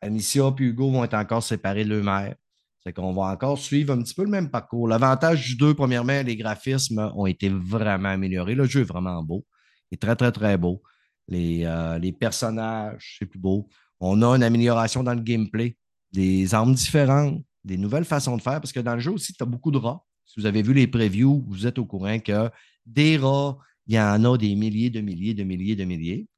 [0.00, 2.34] Amicia et Hugo vont être encore séparés de leur mère.
[2.82, 4.88] C'est qu'on va encore suivre un petit peu le même parcours.
[4.88, 8.54] L'avantage du 2, premièrement, les graphismes ont été vraiment améliorés.
[8.54, 9.44] Le jeu est vraiment beau.
[9.90, 10.82] Il est très, très, très beau.
[11.28, 13.68] Les, euh, les personnages, c'est plus beau.
[14.00, 15.76] On a une amélioration dans le gameplay,
[16.12, 19.42] des armes différentes, des nouvelles façons de faire, parce que dans le jeu aussi, tu
[19.42, 20.04] as beaucoup de rats.
[20.24, 22.50] Si vous avez vu les previews, vous êtes au courant que
[22.86, 26.28] des rats, il y en a des milliers, de milliers, de milliers, de milliers.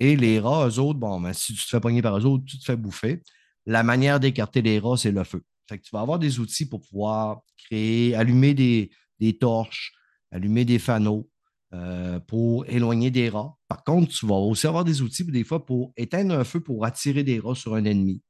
[0.00, 2.44] Et les rats, eux autres, bon, ben, si tu te fais pogner par eux autres,
[2.46, 3.22] tu te fais bouffer.
[3.66, 5.42] La manière d'écarter les rats, c'est le feu.
[5.68, 8.90] Fait que tu vas avoir des outils pour pouvoir créer, allumer des,
[9.38, 9.92] torches,
[10.30, 11.28] allumer des fanaux
[11.74, 13.56] euh, pour éloigner des rats.
[13.68, 16.84] Par contre, tu vas aussi avoir des outils des fois pour éteindre un feu pour
[16.84, 18.22] attirer des rats sur un ennemi.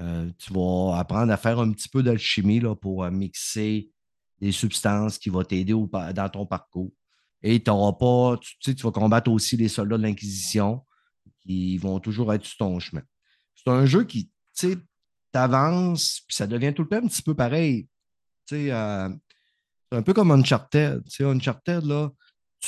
[0.00, 3.90] Euh, tu vas apprendre à faire un petit peu d'alchimie pour euh, mixer
[4.40, 6.92] des substances qui vont t'aider dans ton parcours.
[7.42, 10.84] Et tu n'auras pas, tu, sais, tu vas combattre aussi les soldats de l'Inquisition
[11.42, 13.02] qui vont toujours être sur ton chemin.
[13.54, 14.32] C'est un jeu qui, tu
[14.72, 14.76] sais,
[15.34, 17.88] avances, puis ça devient tout le temps un petit peu pareil.
[18.52, 19.08] Euh,
[19.90, 21.02] c'est un peu comme Uncharted.
[21.08, 22.10] Tu Uncharted, là,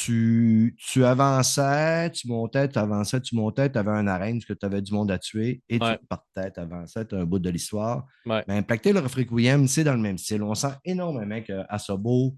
[0.04, 4.52] tu, tu avançais, tu montais, tu avançais, tu montais, tu avais un arène parce que
[4.52, 7.38] tu avais du monde à tuer et tu partais, tu avançais, tu as un bout
[7.38, 8.06] de l'histoire.
[8.26, 10.42] Mais Impacter le Requiem, c'est dans le même style.
[10.42, 12.36] On sent énormément que Asobo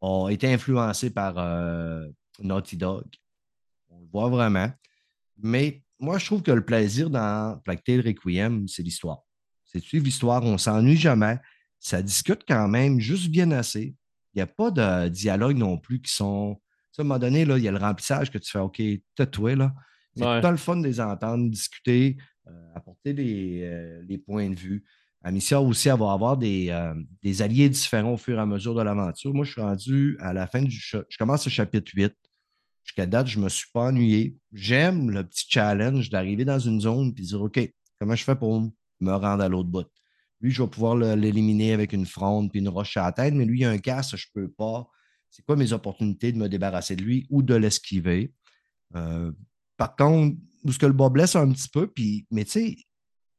[0.00, 2.06] a été influencé par euh,
[2.38, 3.04] Naughty Dog.
[3.90, 4.70] On le voit vraiment.
[5.42, 9.20] Mais moi, je trouve que le plaisir dans Placter Requiem, c'est l'histoire.
[9.66, 11.38] C'est suivre l'histoire, on s'ennuie jamais.
[11.78, 13.94] Ça discute quand même juste bien assez.
[14.32, 16.58] Il n'y a pas de dialogue non plus qui sont.
[16.98, 18.82] À un moment donné, là, il y a le remplissage que tu fais OK,
[19.14, 19.72] tatoué, là.
[20.16, 22.16] C'est tout le fun de les entendre, discuter,
[22.46, 24.84] euh, apporter euh, des, points de vue.
[25.22, 28.82] Amicia aussi, elle va avoir euh, des, alliés différents au fur et à mesure de
[28.82, 29.32] l'aventure.
[29.32, 30.76] Moi, je suis rendu à la fin du.
[30.76, 32.14] Je commence le chapitre 8.
[32.82, 34.36] Jusqu'à date, je ne me suis pas ennuyé.
[34.52, 37.60] J'aime le petit challenge d'arriver dans une zone et de dire OK,
[37.98, 38.60] comment je fais pour
[39.00, 39.86] me rendre à l'autre bout?
[40.40, 43.44] Lui, je vais pouvoir l'éliminer avec une fronde puis une roche à la tête, mais
[43.44, 44.88] lui, il a un casse, je ne peux pas.
[45.30, 48.32] C'est quoi mes opportunités de me débarrasser de lui ou de l'esquiver?
[48.96, 49.32] Euh,
[49.76, 52.76] par contre, où ce que le bas blesse un petit peu, puis, mais tu sais,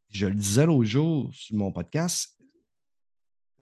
[0.09, 2.37] je le disais l'autre jour sur mon podcast,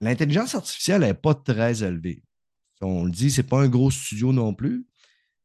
[0.00, 2.22] l'intelligence artificielle n'est pas très élevée.
[2.80, 4.86] On le dit, ce n'est pas un gros studio non plus,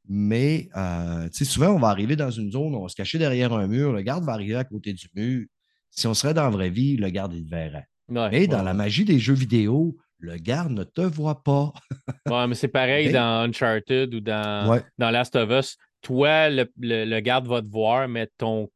[0.08, 3.68] mais euh, souvent, on va arriver dans une zone, on va se cacher derrière un
[3.68, 5.46] mur, le garde va arriver à côté du mur,
[5.90, 7.88] si on serait dans la vraie vie, le garde, il verrait.
[8.10, 11.72] mais dans la magie des jeux vidéo, le garde ne te voit pas.
[12.30, 15.78] ouais, mais c'est pareil dans Uncharted ou dans, dans Last of Us.
[16.02, 18.70] Toi, le, garde va te voir, mais ton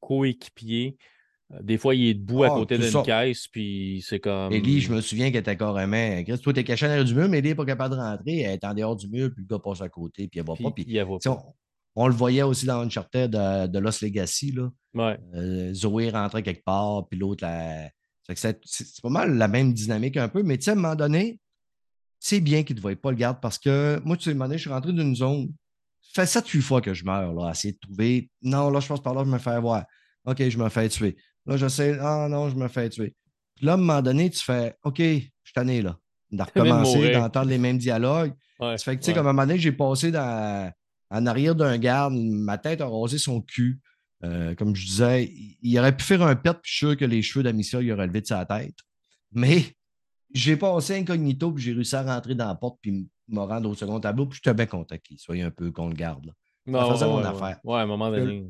[0.00, 0.96] coéquipier,
[1.52, 4.52] euh, des fois, il est debout à ah, côté d'une caisse, puis c'est comme.
[4.52, 6.22] Ellie, je me souviens qu'elle était carrément.
[6.24, 8.40] Chris, toi, t'es caché en arrière du mur, mais Ellie n'est pas capable de rentrer.
[8.40, 10.54] Elle est en dehors du mur, puis le gars passe à côté, puis elle va
[10.54, 10.70] pas.
[10.70, 11.42] Puis, il va pas.
[11.96, 14.52] On le voyait aussi dans Uncharted de, de Lost Legacy.
[14.52, 14.70] Là.
[14.94, 15.18] Ouais.
[15.34, 17.44] Euh, Zoé rentrait quelque part, puis l'autre,
[18.34, 21.40] c'est pas mal la même dynamique un peu, mais tu sais, à un moment donné,
[22.20, 24.32] c'est bien qu'il ne te voie pas le garde parce que moi, tu sais, à
[24.32, 25.52] un moment donné, je suis rentré dans une zone.
[26.14, 28.30] Ça fait 7-8 fois que je meurs, là, à essayer de trouver.
[28.42, 29.84] Non, là, je pense par là, je me fais avoir.
[30.24, 31.16] OK, je me fais tuer.
[31.46, 31.96] Là, j'essaie.
[32.00, 33.14] Ah non, je me fais tuer.
[33.56, 35.96] Puis là, à un moment donné, tu fais OK, je suis tanné, là.
[36.30, 38.32] De recommencer, d'entendre les mêmes dialogues.
[38.60, 40.72] Ouais, ça fait que, tu sais, comme à un moment donné, j'ai passé dans
[41.10, 43.80] en arrière d'un garde, ma tête a rasé son cul.
[44.24, 47.04] Euh, comme je disais, il aurait pu faire un pet, puis je suis sûr que
[47.04, 48.76] les cheveux d'Amicia, il aurait levé de sa tête.
[49.32, 49.76] Mais
[50.34, 53.74] j'ai passé incognito, puis j'ai réussi à rentrer dans la porte, puis me rendre au
[53.74, 56.32] second tableau, puis je suis bien content qu'il soit un peu qu'on le garde.
[56.70, 57.58] Ça faisait mon ouais, affaire.
[57.64, 58.46] Ouais, à un moment donné.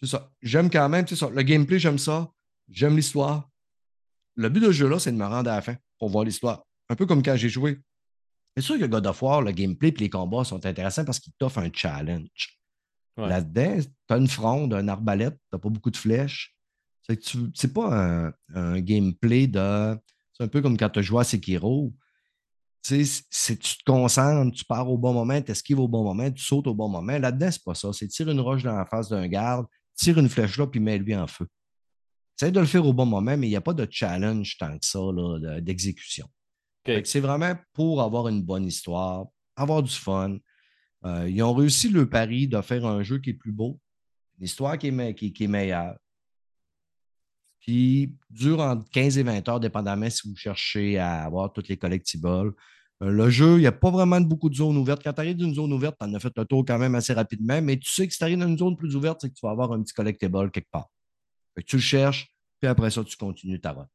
[0.00, 0.30] C'est ça.
[0.42, 1.30] J'aime quand même, c'est ça.
[1.30, 2.28] Le gameplay, j'aime ça.
[2.68, 3.48] J'aime l'histoire.
[4.34, 6.64] Le but de ce jeu-là, c'est de me rendre à la fin pour voir l'histoire.
[6.88, 7.78] Un peu comme quand j'ai joué.
[8.56, 11.32] C'est sûr que God of War, le gameplay et les combats sont intéressants parce qu'ils
[11.38, 12.58] t'offrent un challenge.
[13.16, 16.56] Là-dedans, tu as une fronde, un arbalète, tu n'as pas beaucoup de flèches.
[17.54, 19.98] C'est pas un, gameplay de.
[20.32, 21.92] C'est un peu comme quand tu joué à Sekiro.
[22.84, 26.42] Tu tu te concentres, tu pars au bon moment, tu esquives au bon moment, tu
[26.42, 27.16] sautes au bon moment.
[27.16, 27.92] Là-dedans, c'est pas ça.
[27.92, 31.14] C'est tirer une roche dans la face d'un garde, tire une flèche là, puis mets-lui
[31.14, 31.46] en feu.
[32.40, 34.76] Essaye de le faire au bon moment, mais il n'y a pas de challenge tant
[34.76, 34.98] que ça
[35.60, 36.26] d'exécution.
[36.84, 40.38] C'est vraiment pour avoir une bonne histoire, avoir du fun.
[41.04, 43.78] Euh, ils ont réussi le pari de faire un jeu qui est plus beau,
[44.38, 45.96] une histoire qui est, qui, qui meilleure.
[47.60, 51.76] Puis dure entre 15 et 20 heures, dépendamment si vous cherchez à avoir toutes les
[51.76, 52.54] collectibles.
[53.02, 55.02] Euh, le jeu, il n'y a pas vraiment beaucoup de zones ouvertes.
[55.02, 57.12] Quand tu arrives d'une zone ouverte, tu en as fait le tour quand même assez
[57.12, 59.34] rapidement, mais tu sais que si tu arrives dans une zone plus ouverte, c'est que
[59.34, 60.88] tu vas avoir un petit collectible quelque part.
[61.66, 62.28] tu le cherches,
[62.60, 63.88] puis après ça, tu continues ta route.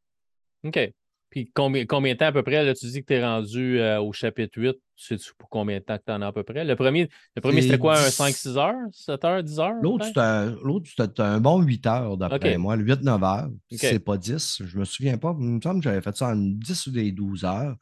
[0.64, 0.94] OK.
[1.30, 2.64] Puis combien, combien de temps à peu près?
[2.64, 4.76] Là, tu dis que tu es rendu euh, au chapitre 8.
[4.96, 6.64] Sais-tu pour combien de temps que tu en as à peu près?
[6.64, 8.00] Le premier, le premier c'était quoi?
[8.00, 8.76] Un 5-6 heures?
[8.92, 9.76] 7 heures, 10 heures?
[9.82, 12.76] L'autre, c'était un, bon 8 heures d'après moi.
[12.76, 13.50] Le 8-9 heures.
[13.72, 14.64] C'est pas 10.
[14.66, 15.36] Je me souviens pas.
[15.40, 17.76] Il me semble que j'avais fait ça en 10 ou des 12 heures.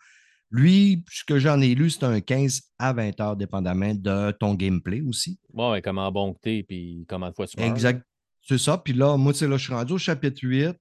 [0.52, 4.54] Lui, ce que j'en ai lu, c'est un 15 à 20 heures, dépendamment de ton
[4.54, 5.40] gameplay aussi.
[5.54, 7.70] Bon, et comment bon que t'es, puis comment de fois tu meurs.
[7.70, 8.06] Exact.
[8.42, 8.78] C'est ça.
[8.78, 10.76] Puis là, moi, là, je suis rendu au chapitre 8.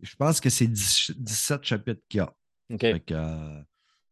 [0.00, 2.32] Je pense que c'est 17 chapitres qu'il y a.
[2.72, 2.84] OK.
[3.10, 3.62] Euh,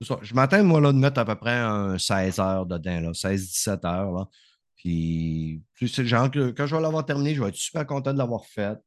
[0.00, 4.12] je m'attends, moi, là, de mettre à peu près un 16 heures dedans, 16-17 heures.
[4.12, 4.28] Là.
[4.76, 8.18] Puis, c'est genre que quand je vais l'avoir terminé, je vais être super content de
[8.18, 8.78] l'avoir fait.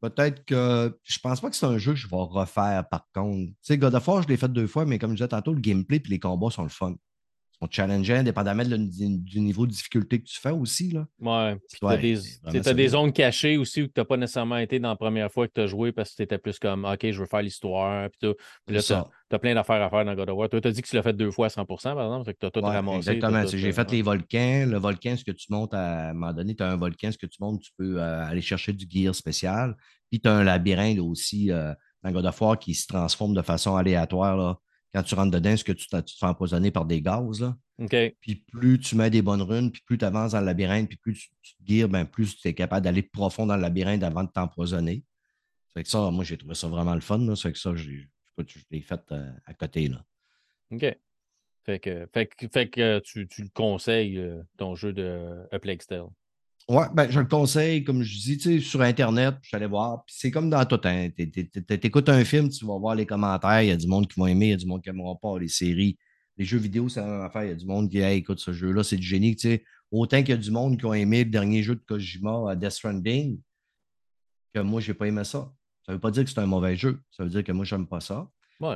[0.00, 3.46] Peut-être que je pense pas que c'est un jeu que je vais refaire par contre.
[3.46, 5.54] Tu sais, God of War, je l'ai fait deux fois, mais comme je disais tantôt,
[5.54, 6.94] le gameplay et les combats sont le fun
[7.64, 10.90] sont challengeants, indépendamment du, niveau de difficulté que tu fais aussi.
[10.90, 11.06] Là.
[11.20, 11.56] Ouais.
[11.78, 14.96] tu as, des, des zones cachées aussi où tu n'as pas nécessairement été dans la
[14.96, 17.26] première fois que tu as joué parce que tu étais plus comme OK, je veux
[17.26, 18.08] faire l'histoire.
[18.10, 18.32] Puis,
[18.68, 20.48] là, tu as, plein d'affaires à faire dans God of War.
[20.48, 22.32] Toi, tu as dit que tu l'as fait deux fois à 100% par exemple.
[22.32, 23.10] que tu as tout ramassé.
[23.10, 23.46] Exactement.
[23.46, 24.66] J'ai fait les volcans.
[24.66, 27.18] Le volcan, ce que tu montes à, un moment donné, tu as un volcan, ce
[27.18, 29.76] que tu montes, tu peux euh, aller chercher du gear spécial.
[30.10, 33.42] Puis tu as un labyrinthe aussi euh, dans God of War qui se transforme de
[33.42, 34.36] façon aléatoire.
[34.36, 34.58] Là
[34.94, 37.40] quand tu rentres dedans, est-ce que tu, te fais empoisonner par des gaz?
[37.40, 37.56] Là?
[38.20, 40.96] Puis plus tu mets des bonnes runes, puis plus tu avances dans le labyrinthe, puis
[40.96, 44.22] plus tu, te guires, ben, plus tu es capable d'aller profond dans le labyrinthe avant
[44.22, 45.02] de t'empoisonner.
[45.66, 47.18] Ça fait que ça, moi, j'ai trouvé ça vraiment le fun.
[47.18, 47.34] Là.
[47.34, 47.90] Ça fait que ça, je
[48.70, 49.88] l'ai fait euh, à côté.
[49.88, 50.04] Là.
[50.70, 50.96] OK.
[51.64, 52.26] Fait que, fait,
[52.68, 55.82] que tu, tu, le conseilles, euh, ton jeu de A Plague
[56.68, 59.66] oui, ben, je le conseille, comme je dis, tu sais, sur Internet, je suis allé
[59.66, 60.04] voir.
[60.06, 60.80] Puis c'est comme dans tout.
[60.84, 63.62] Hein, tu écoutes un film, tu vas voir les commentaires.
[63.62, 65.14] Il y a du monde qui va aimer, il y a du monde qui n'aimera
[65.20, 65.98] pas les séries.
[66.36, 67.44] Les jeux vidéo, c'est la même affaire.
[67.44, 69.36] Il y a du monde qui dit écoute, ce jeu-là, c'est du génie.
[69.36, 71.82] Tu sais, autant qu'il y a du monde qui a aimé le dernier jeu de
[71.86, 73.38] Kojima, euh, Death Stranding,
[74.54, 75.52] que moi, je n'ai pas aimé ça.
[75.84, 77.02] Ça ne veut pas dire que c'est un mauvais jeu.
[77.10, 78.28] Ça veut dire que moi, je n'aime pas ça.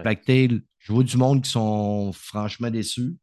[0.02, 3.16] Fait que je vois du monde qui sont franchement déçus.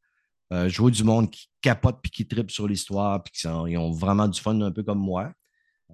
[0.54, 3.92] Euh, je vois du monde qui capote puis qui tripe sur l'histoire puis qui ont
[3.92, 5.32] vraiment du fun un peu comme moi.
[5.90, 5.94] Euh,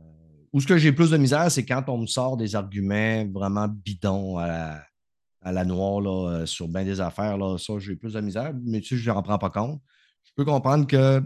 [0.51, 3.67] où ce que j'ai plus de misère, c'est quand on me sort des arguments vraiment
[3.67, 4.83] bidons à
[5.51, 7.37] la, noire là, euh, sur bien des affaires.
[7.37, 9.81] Là, ça, j'ai plus de misère, mais tu sais, je n'en prends pas compte.
[10.25, 11.23] Je peux comprendre que,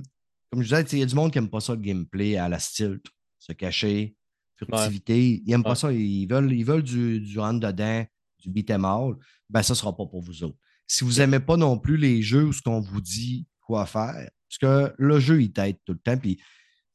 [0.52, 2.48] comme je disais, il y a du monde qui n'aime pas ça le gameplay à
[2.48, 3.00] la style,
[3.40, 4.16] se cacher,
[4.56, 5.42] furtivité.
[5.46, 5.92] Ils n'aiment pas ça.
[5.92, 8.06] Ils veulent, ils veulent du, du dedans,
[8.40, 9.16] du beat'em all.
[9.50, 10.58] Ben, ça ne sera pas pour vous autres
[10.88, 14.30] si vous n'aimez pas non plus les jeux où ce qu'on vous dit quoi faire,
[14.48, 16.18] parce que le jeu, il t'aide tout le temps.
[16.18, 16.40] Puis,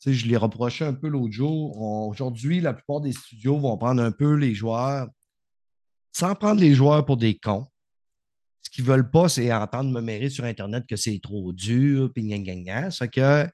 [0.07, 1.79] je l'ai reproché un peu l'autre jour.
[2.09, 5.09] Aujourd'hui, la plupart des studios vont prendre un peu les joueurs,
[6.13, 7.67] sans prendre les joueurs pour des cons.
[8.63, 12.11] Ce qu'ils ne veulent pas, c'est entendre me mériter sur Internet que c'est trop dur,
[12.13, 13.49] puis gna C'est que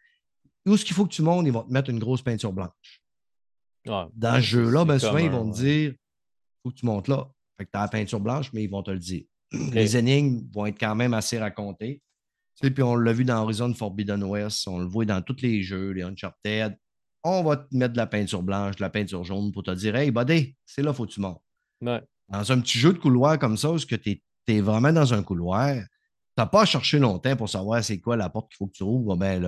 [0.66, 3.03] où ce qu'il faut que tu montes, ils vont te mettre une grosse peinture blanche?
[3.84, 5.97] Dans ce jeu-là, ben, souvent, ils vont te dire il
[6.62, 7.28] faut que tu montes là.
[7.57, 9.24] Fait que tu as la peinture blanche, mais ils vont te le dire.
[9.53, 12.03] Les énigmes vont être quand même assez racontées.
[12.61, 15.62] Tu puis on l'a vu dans Horizon Forbidden West, on le voit dans tous les
[15.62, 16.76] jeux, les Uncharted.
[17.22, 19.94] On va te mettre de la peinture blanche, de la peinture jaune pour te dire
[19.97, 21.42] Hey, buddy, c'est là, faut que tu montes.
[21.80, 25.74] Dans un petit jeu de couloir comme ça, où tu es, vraiment dans un couloir,
[25.74, 25.82] tu
[26.38, 28.84] n'as pas à chercher longtemps pour savoir c'est quoi la porte qu'il faut que tu
[28.84, 29.40] ouvres, ben,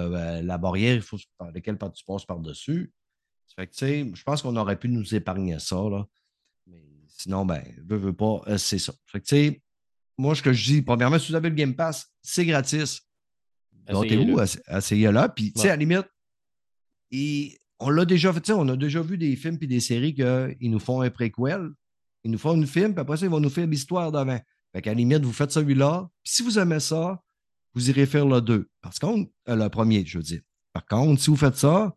[0.42, 2.92] la barrière, il faut par laquelle tu passes par-dessus.
[3.56, 5.76] je pense qu'on aurait pu nous épargner ça.
[5.76, 6.06] Là.
[6.66, 8.92] Mais sinon, ben, veux, veux pas, euh, c'est ça.
[9.06, 9.58] Fait que,
[10.18, 13.00] moi, ce que je dis, premièrement, si vous avez le Game Pass, c'est gratis.
[13.88, 14.38] Notez-vous,
[14.68, 15.28] essayez-le.
[15.34, 16.06] Puis, tu sais, à la limite,
[17.78, 20.80] on l'a déjà fait, on a déjà vu des films et des séries qu'ils nous
[20.80, 21.70] font un préquel.
[22.24, 24.40] Ils nous font un film, puis après ça, ils vont nous faire l'histoire d'avant.
[24.72, 26.10] Fait qu'à la limite, vous faites celui-là.
[26.22, 27.22] Puis si vous aimez ça,
[27.74, 28.68] vous irez faire le 2.
[28.82, 30.40] Parce contre, euh, le premier, je veux dire.
[30.72, 31.94] Par contre, si vous faites ça,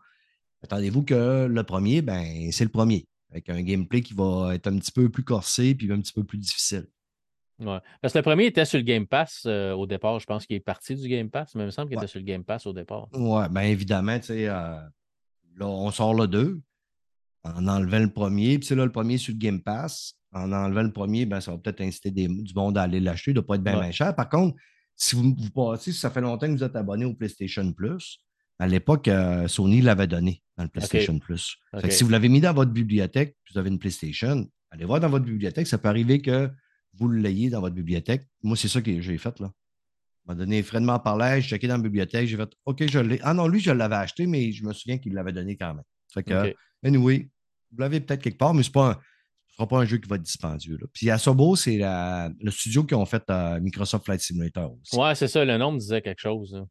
[0.64, 4.78] attendez-vous que le premier, ben, c'est le premier, avec un gameplay qui va être un
[4.78, 6.88] petit peu plus corsé puis un petit peu plus difficile.
[7.62, 7.80] Ouais.
[8.02, 10.20] Parce que le premier était sur le Game Pass euh, au départ.
[10.20, 12.20] Je pense qu'il est parti du Game Pass, mais il me semble qu'il était sur
[12.20, 13.08] le Game Pass au départ.
[13.14, 14.92] Oui, bien évidemment, tu sais, là,
[15.60, 16.60] on sort le 2
[17.44, 18.58] en enlevant le premier.
[18.60, 20.16] Puis c'est là, le premier sur le Game Pass.
[20.34, 23.40] En enlevant le premier, ben, ça va peut-être inciter du monde à aller l'acheter, de
[23.40, 24.16] ne pas être bien, cher.
[24.16, 24.56] Par contre,
[24.96, 28.20] si vous, vous passez, si ça fait longtemps que vous êtes abonné au PlayStation Plus,
[28.58, 31.58] à l'époque, euh, Sony l'avait donné dans le PlayStation Plus.
[31.90, 35.26] si vous l'avez mis dans votre bibliothèque, vous avez une PlayStation, allez voir dans votre
[35.26, 36.50] bibliothèque, ça peut arriver que
[36.94, 38.28] vous l'ayez dans votre bibliothèque.
[38.44, 39.52] Moi, c'est ça que j'ai fait là.
[40.26, 43.20] m'a donné Fred parlait, j'ai checké dans la bibliothèque, j'ai fait OK, je l'ai.
[43.24, 45.84] Ah non, lui, je l'avais acheté, mais je me souviens qu'il l'avait donné quand même.
[46.14, 47.30] Fait que, anyway,
[47.72, 48.94] vous l'avez peut-être quelque part, mais ce ne
[49.56, 50.78] sera pas un jeu qui va être dispendieux.
[50.78, 50.88] Là.
[50.94, 54.96] Puis Asobo, c'est le studio qui ont fait euh, Microsoft Flight Simulator aussi.
[54.98, 56.62] Ouais, c'est ça, le nom me disait quelque chose.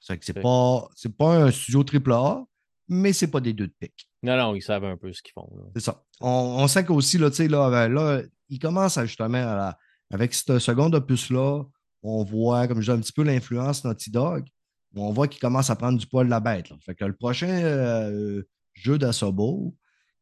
[0.00, 2.44] C'est c'est pas, pas un studio AAA,
[2.88, 4.08] mais c'est pas des deux de pique.
[4.22, 5.48] Non, non, ils savent un peu ce qu'ils font.
[5.74, 6.04] C'est ça.
[6.20, 6.28] On,
[6.58, 9.72] on sait qu'aussi, là, là, là, ils commencent à, justement
[10.10, 11.64] avec ce second opus-là,
[12.02, 14.46] on voit, comme je dis, un petit peu l'influence Naughty Dog.
[14.94, 16.68] On voit qu'ils commencent à prendre du poil de la bête.
[16.80, 19.74] Fait que le prochain euh, jeu d'Asobo,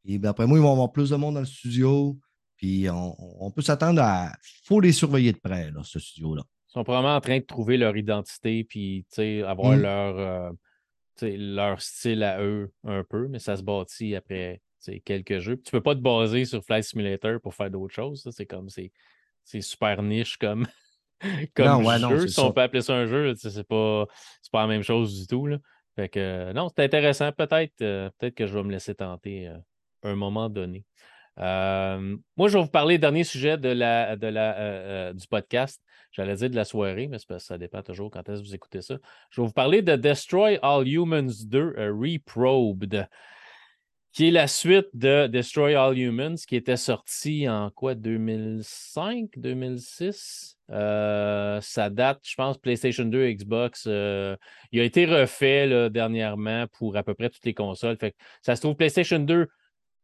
[0.04, 2.18] et d'après moi, ils vont avoir plus de monde dans le studio.
[2.56, 4.32] Puis on, peut s'attendre à.
[4.32, 6.42] Il faut les surveiller de près, là, ce studio-là.
[6.68, 9.06] Ils sont probablement en train de trouver leur identité, puis
[9.46, 9.80] avoir mm.
[9.80, 10.50] leur, euh,
[11.22, 14.60] leur style à eux un peu, mais ça se bâtit après
[15.04, 15.56] quelques jeux.
[15.56, 18.28] tu ne peux pas te baser sur Flight Simulator pour faire d'autres choses.
[18.30, 18.90] C'est comme c'est
[19.60, 20.66] super niche comme,
[21.54, 22.28] comme jeu.
[22.28, 24.06] si on peut appeler ça un jeu, c'est pas,
[24.52, 25.46] pas la même chose du tout.
[25.46, 25.58] Là.
[25.96, 27.30] Fait que non, c'est intéressant.
[27.32, 29.56] Peut-être euh, peut-être que je vais me laisser tenter euh,
[30.02, 30.84] à un moment donné.
[31.38, 35.82] Euh, moi, je vais vous parler, dernier sujet de la, de la, du podcast.
[36.12, 38.96] J'allais dire de la soirée, mais ça dépend toujours quand est-ce que vous écoutez ça.
[39.30, 43.08] Je vais vous parler de Destroy All Humans 2 Reprobed
[44.14, 50.56] qui est la suite de Destroy All Humans, qui était sorti en quoi, 2005, 2006?
[50.70, 53.86] Euh, ça date, je pense, PlayStation 2, Xbox.
[53.88, 54.36] Euh,
[54.70, 57.98] il a été refait dernièrement pour à peu près toutes les consoles.
[58.40, 59.48] Ça se trouve PlayStation 2,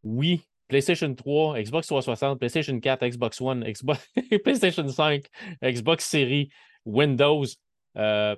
[0.02, 0.42] oui.
[0.70, 4.08] PlayStation 3, Xbox 360, PlayStation 4, Xbox One, Xbox,
[4.44, 5.26] PlayStation 5,
[5.62, 6.48] Xbox Series,
[6.86, 7.44] Windows.
[7.96, 8.34] Euh,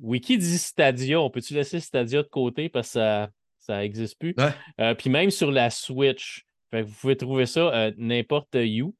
[0.00, 1.20] Wiki dit Stadia.
[1.20, 3.30] On peut-tu laisser Stadia de côté parce que ça
[3.60, 4.34] ça n'existe plus?
[4.80, 8.94] Euh, puis même sur la Switch, vous pouvez trouver ça euh, n'importe où.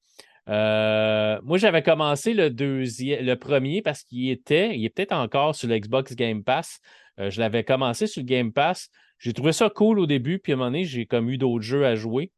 [0.48, 5.54] Euh, moi, j'avais commencé le deuxième, le premier parce qu'il était, il est peut-être encore
[5.54, 6.80] sur l'Xbox Game Pass.
[7.18, 8.90] je l'avais commencé sur le Game Pass.
[9.18, 11.64] J'ai trouvé ça cool au début, puis à un moment donné, j'ai comme eu d'autres
[11.64, 12.30] jeux à jouer.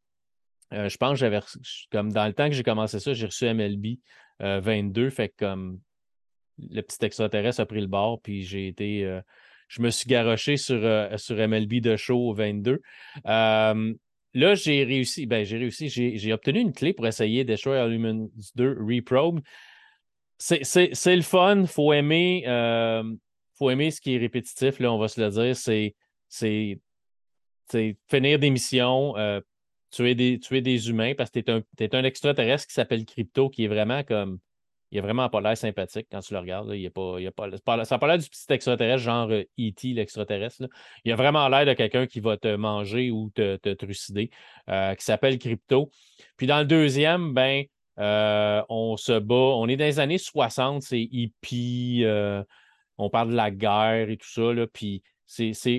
[0.72, 1.40] Je pense que j'avais,
[1.90, 3.98] comme dans le temps que j'ai commencé ça, j'ai reçu MLB
[4.40, 5.78] 22, fait comme
[6.58, 9.20] le petit extraterrestre a pris le bord, puis j'ai été
[9.72, 12.82] je me suis garoché sur, euh, sur MLB de Show 22.
[13.24, 18.78] là, j'ai réussi, ben, j'ai réussi, j'ai obtenu une clé pour essayer Destroy Humans 2
[18.80, 19.40] Reprobe.
[20.36, 23.02] C'est le fun, il faut aimer, euh,
[23.58, 25.56] faut aimer ce qui est répétitif, là, on va se le dire.
[26.28, 26.80] C'est
[28.10, 29.40] finir des missions, euh,
[29.92, 33.68] tuer, des, des humains parce que tu es, un extraterrestre qui s'appelle Crypto, qui est
[33.68, 34.38] vraiment comme
[34.92, 36.70] il n'a vraiment pas l'air sympathique quand tu le regardes.
[36.74, 37.48] Il pas, il a pas,
[37.84, 40.68] ça n'a pas l'air du petit extraterrestre, genre E.T., euh, l'extraterrestre.
[41.04, 44.30] Il a vraiment l'air de quelqu'un qui va te manger ou te, trucider,
[44.68, 45.90] euh, qui s'appelle Crypto.
[46.36, 47.64] Puis dans le deuxième, ben,
[47.98, 49.34] euh, on se bat.
[49.34, 52.04] On est dans les années 60, c'est hippie,
[52.98, 54.52] on parle de la guerre et tout ça.
[54.52, 55.02] Là, puis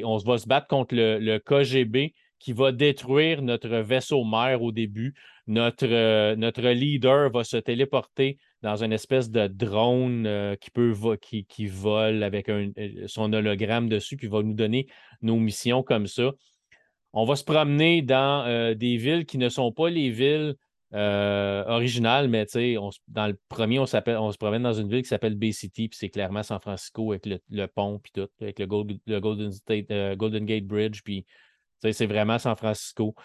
[0.03, 4.73] on va se battre contre le, le KGB qui va détruire notre vaisseau mère au
[4.73, 5.13] début.
[5.47, 11.45] Notre, notre leader va se téléporter dans une espèce de drone euh, qui, peut qui,
[11.45, 14.87] qui, vole avec un, euh, son hologramme dessus, puis va nous donner
[15.21, 16.31] nos missions comme ça.
[17.13, 20.55] On va se promener dans euh, des villes qui ne sont pas les villes
[20.95, 22.45] originales, mais
[23.07, 25.97] dans le premier, on, on se promène dans une ville qui s'appelle Bay City, puis
[25.97, 29.51] c'est clairement San Francisco avec le, pont, puis tout, avec le, Golden,
[30.15, 31.25] Golden Gate Bridge, puis
[31.91, 33.15] c'est vraiment San Francisco.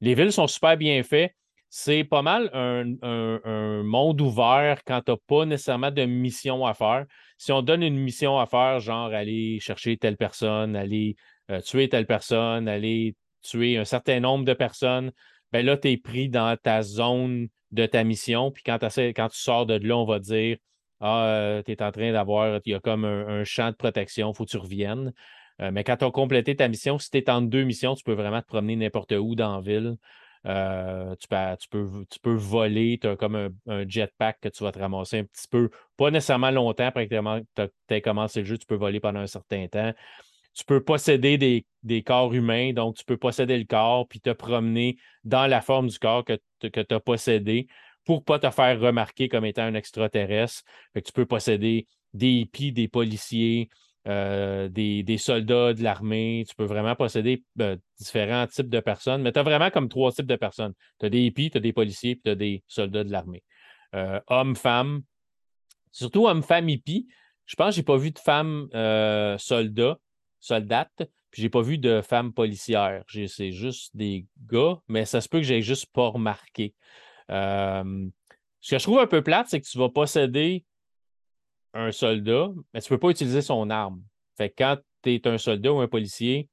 [0.00, 1.32] Les villes sont super bien faites
[1.68, 7.04] c'est pas mal un, monde ouvert quand tu n'as pas nécessairement de mission à faire.
[7.38, 11.16] Si on donne une mission à faire, genre aller chercher telle personne, aller
[11.50, 15.12] euh, tuer telle personne, aller tuer un certain nombre de personnes,
[15.52, 18.50] ben là, tu es pris dans ta zone de ta mission.
[18.50, 20.56] Puis quand, tu sors de là, on va dire
[21.00, 24.30] Ah, euh, tu es en train d'avoir, il y a comme un, champ de protection,
[24.30, 25.12] il faut que tu reviennes.
[25.60, 28.04] Euh, mais quand tu as complété ta mission, si tu es en deux missions, tu
[28.04, 29.96] peux vraiment te promener n'importe où dans la ville.
[30.46, 34.78] Euh, tu, peux, tu, peux, voler, tu as comme un, jetpack que tu vas te
[34.78, 38.66] ramasser un petit peu, pas nécessairement longtemps après que tu aies commencé le jeu, tu
[38.66, 39.92] peux voler pendant un certain temps.
[40.54, 44.30] tu peux posséder des, des, corps humains, donc tu peux posséder le corps puis te
[44.30, 47.66] promener dans la forme du corps que, que tu as possédé
[48.04, 50.62] pour ne pas te faire remarquer comme étant un extraterrestre.
[50.94, 53.68] tu peux posséder des hippies, des policiers,
[54.06, 56.44] euh, des, soldats de l'armée.
[56.48, 60.12] Tu peux vraiment posséder euh, différents types de personnes, mais tu as vraiment comme trois
[60.12, 60.74] types de personnes.
[61.00, 63.42] Tu as des hippies, tu as des policiers, puis tu as des soldats de l'armée.
[63.96, 65.02] Euh, hommes, femmes,
[65.90, 67.08] surtout hommes, femmes, hippies.
[67.46, 68.68] Je pense que je n'ai pas vu de femmes
[69.38, 69.98] soldats,
[70.38, 73.04] soldates, puis j'ai pas vu de femmes policières.
[73.08, 76.74] C'est juste des gars, mais ça se peut que j'ai juste pas remarqué.
[77.28, 80.64] ce que je trouve un peu plate, c'est que tu vas posséder
[81.76, 84.02] un soldat, mais tu ne peux pas utiliser son arme.
[84.36, 86.48] Fait quand tu es un soldat ou un policier,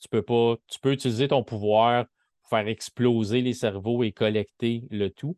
[0.00, 2.06] tu peux pas, tu peux utiliser ton pouvoir
[2.42, 5.36] pour faire exploser les cerveaux et collecter le tout,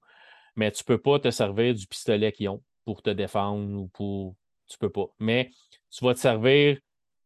[0.56, 3.88] mais tu ne peux pas te servir du pistolet qu'ils ont pour te défendre ou
[3.88, 4.34] pour.
[4.68, 5.06] Tu peux pas.
[5.20, 5.50] Mais
[5.90, 6.78] tu vas te servir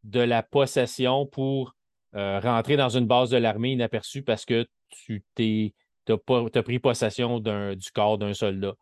[0.05, 1.75] de la possession pour
[2.15, 5.75] euh, rentrer dans une base de l'armée inaperçue parce que tu t'es,
[6.09, 8.75] as, pris possession du corps d'un soldat.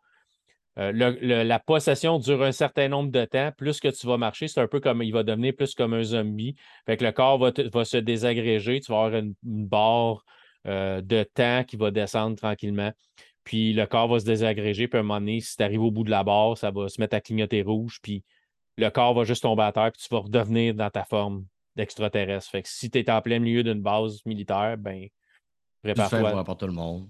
[0.79, 3.51] Euh, la possession dure un certain nombre de temps.
[3.57, 6.03] Plus que tu vas marcher, c'est un peu comme il va devenir plus comme un
[6.03, 6.55] zombie.
[6.85, 7.51] Fait le corps va,
[7.85, 8.79] se désagréger.
[8.79, 10.23] Tu vas avoir une, barre
[10.67, 12.93] euh, de temps qui va descendre tranquillement.
[13.43, 14.87] Puis le corps va se désagréger.
[14.87, 16.87] Puis à un moment donné, si tu arrives au bout de la barre, ça va
[16.87, 17.99] se mettre à clignoter rouge.
[18.01, 18.23] Puis
[18.77, 19.91] le corps va juste tomber à terre.
[19.91, 22.51] Puis tu vas redevenir dans ta forme d'extraterrestre.
[22.51, 25.09] Fait que si tu es en plein milieu d'une base militaire, ben
[25.83, 26.19] prépare-toi.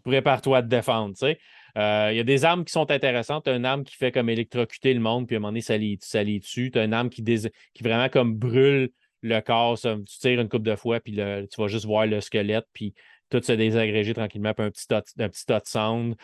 [0.03, 1.15] Prépare-toi à te défendre.
[1.15, 1.39] Tu sais.
[1.77, 3.45] Euh, il y a des armes qui sont intéressantes.
[3.45, 5.61] Tu as une arme qui fait comme électrocuter le monde, puis à un moment donné,
[5.61, 6.71] ça les, tue.
[6.71, 8.89] Tu as une arme qui, qui vraiment comme brûle
[9.21, 9.77] le corps.
[9.79, 12.93] tu tires une coupe de fois, puis tu vas juste voir le squelette, puis
[13.29, 16.15] tout se désagréger tranquillement, puis un petit tot, un petit tot sound.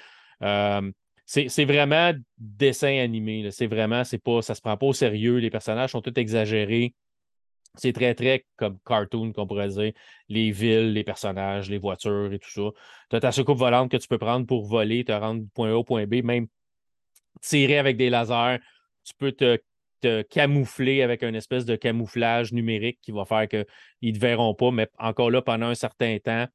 [0.41, 0.91] Euh,
[1.25, 3.49] c'est vraiment dessin animé.
[3.51, 5.37] C'est vraiment, c'est pas, ça se prend pas au sérieux.
[5.37, 6.93] Les personnages sont tous exagérés.
[7.77, 9.93] C'est très, très comme cartoon, qu'on pourrait dire.
[10.29, 12.69] Les villes, les personnages, les voitures et tout ça.
[13.09, 15.71] Tu as ta soucoupe volante que tu peux prendre pour voler, te rendre du point
[15.71, 16.47] A au point B, même
[17.41, 18.59] tirer avec des lasers.
[19.03, 19.59] Tu peux te,
[20.29, 23.65] camoufler avec une espèce de camouflage numérique qui va faire qu'ils
[24.03, 26.45] ne te verront pas, mais encore là, pendant un certain temps.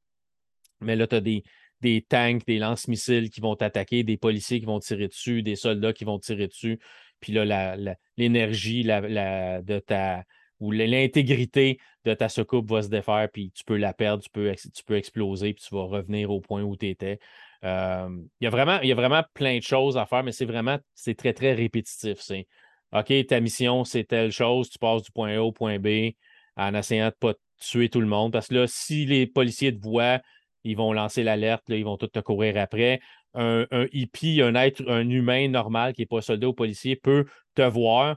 [0.81, 1.43] Mais là, tu as des,
[1.81, 5.93] des tanks, des lance-missiles qui vont t'attaquer, des policiers qui vont tirer dessus, des soldats
[5.93, 6.79] qui vont tirer dessus.
[7.21, 7.77] Puis là,
[8.17, 10.25] l'énergie de ta
[10.61, 14.53] où l'intégrité de ta soucoupe va se défaire, puis tu peux la perdre, tu peux,
[14.55, 17.19] tu peux exploser, puis tu vas revenir au point où tu étais.
[17.63, 20.79] il, y a vraiment, y a vraiment plein de choses à faire, mais c'est vraiment,
[20.95, 22.19] c'est très, très répétitif.
[22.21, 22.47] C'est
[22.93, 26.13] OK, ta mission, c'est telle chose, tu passes du point A au point B
[26.57, 28.33] en essayant de ne pas tuer tout le monde.
[28.33, 30.21] Parce que là, si les policiers te voient,
[30.65, 33.01] ils vont lancer l'alerte, ils vont tous te courir après.
[33.35, 37.27] Un, un hippie, un être, un humain normal qui n'est pas soldat ou policier peut
[37.55, 38.17] te voir,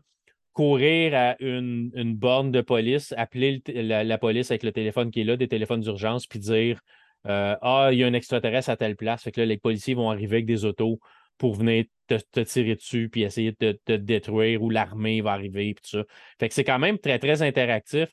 [0.54, 5.36] courir à une, borne de police, appeler la, police avec le téléphone qui est là,
[5.36, 6.80] des téléphones d'urgence, puis dire
[7.28, 9.24] euh, Ah, il y a un extraterrestre à telle place.
[9.24, 11.00] Fait que là, les policiers vont arriver avec des autos
[11.38, 15.84] pour venir te, tirer dessus puis essayer de te, détruire ou l'armée va arriver puis
[15.84, 16.04] tout ça.
[16.40, 18.10] Fait que c'est quand même très, très interactif.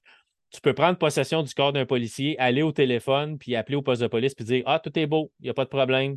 [0.50, 4.02] Tu peux prendre possession du corps d'un policier, aller au téléphone, puis appeler au poste
[4.02, 6.16] de police, puis dire Ah, tout est beau, il n'y a pas de problème.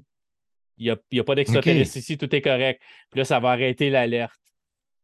[0.77, 2.81] Il n'y a, pas d'extraterrestre ici, tout est correct.
[3.11, 4.42] Puis là, ça va arrêter l'alerte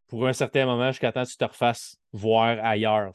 [0.09, 3.13] pour un certain moment jusqu'à temps que tu te refasses voir ailleurs.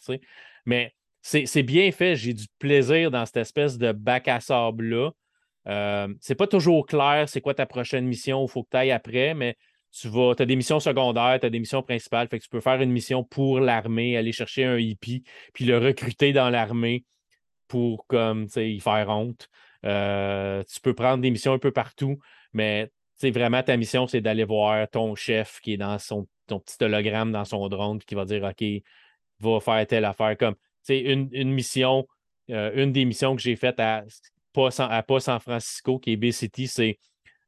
[0.65, 2.17] Mais c'est bien fait.
[2.17, 5.11] J'ai du plaisir dans cette espèce de bac à sable-là.
[5.67, 8.91] Euh, c'est pas toujours clair c'est quoi ta prochaine mission, il faut que tu ailles
[8.91, 9.57] après, mais
[9.93, 12.61] tu vas, as des missions secondaires, tu as des missions principales, fait que tu peux
[12.61, 15.23] faire une mission pour l'armée, aller chercher un hippie,
[15.55, 17.05] puis le recruter dans l'armée
[17.67, 19.49] pour comme y faire honte.
[19.87, 22.19] Euh, tu peux prendre des missions un peu partout,
[22.53, 22.91] mais
[23.23, 27.33] vraiment ta mission, c'est d'aller voir ton chef qui est dans son ton petit hologramme
[27.33, 28.65] dans son drone qui va dire OK,
[29.41, 30.37] va faire telle affaire.
[30.37, 30.55] Comme
[30.89, 32.07] une, une mission,
[32.51, 34.05] euh, une des missions que j'ai faites à
[34.53, 36.99] pas, San, Francisco, qui est B-City, c'est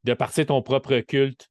[0.05, 1.49] de partir ton propre culte.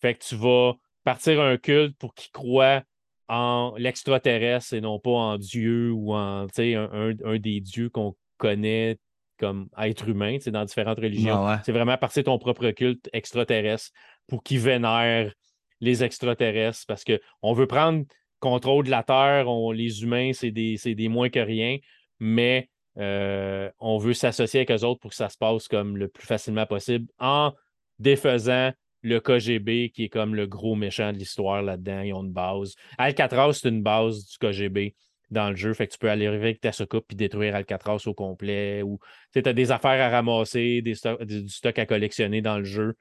[0.00, 0.74] Fait que tu vas
[1.04, 2.82] partir un culte pour qu'il croit
[3.28, 8.98] en l'extraterrestre et non pas en Dieu ou en un, un, des dieux qu'on connaît
[9.38, 11.46] comme être humain dans différentes religions.
[11.64, 13.90] C'est vraiment partir ton propre culte extraterrestre
[14.26, 15.32] pour qu'il vénère
[15.80, 18.04] les extraterrestres parce qu'on veut prendre
[18.40, 19.48] contrôle de la Terre.
[19.48, 21.78] On, les humains, c'est des, des, moins que rien,
[22.20, 22.68] mais
[22.98, 26.26] euh, on veut s'associer avec eux autres pour que ça se passe comme le plus
[26.26, 27.52] facilement possible en
[27.98, 28.72] défaisant
[29.02, 32.00] le KGB qui est comme le gros méchant de l'histoire là-dedans.
[32.00, 32.74] Ils ont une base.
[32.98, 34.94] Alcatraz, c'est une base du KGB
[35.30, 35.72] dans le jeu.
[35.74, 38.82] Fait que tu peux aller avec ta soucoupe et détruire Alcatraz au complet.
[38.82, 38.98] Ou
[39.32, 42.94] tu as des affaires à ramasser, des du stock à collectionner dans le jeu.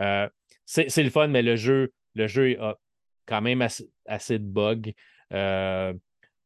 [0.00, 0.28] Euh,
[0.64, 2.76] c'est le fun, mais le jeu le jeu a
[3.26, 4.92] quand même assez, de bugs.
[5.32, 5.92] Euh,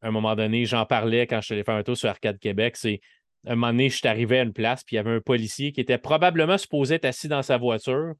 [0.01, 2.39] à un moment donné, j'en parlais quand je suis allé faire un tour sur Arcade
[2.39, 3.01] Québec, c'est
[3.45, 5.71] un moment donné, je suis arrivé à une place, puis il y avait un policier
[5.71, 8.13] qui était probablement supposé être assis dans sa voiture,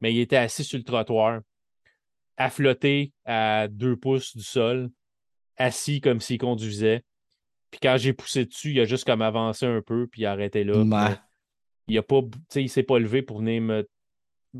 [0.00, 1.40] mais il était assis sur le trottoir,
[2.36, 4.90] à flotter à deux pouces du sol,
[5.56, 7.02] assis comme s'il conduisait.
[7.70, 10.32] Puis quand j'ai poussé dessus, il a juste comme avancé un peu, puis il a
[10.32, 10.74] arrêté là.
[11.88, 12.20] Il a pas,
[12.54, 13.88] il s'est pas levé pour venir me,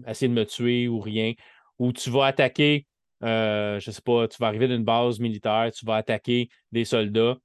[0.07, 1.35] essayer de me tuer ou rien.
[1.79, 2.87] Ou tu vas attaquer,
[3.25, 7.37] euh, je sais pas, tu vas arriver d'une base militaire, tu vas attaquer des soldats.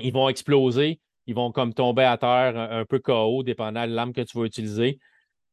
[0.00, 4.12] Ils vont exploser, ils vont comme tomber à terre un, peu KO, dépendant de l'arme
[4.12, 4.98] que tu vas utiliser.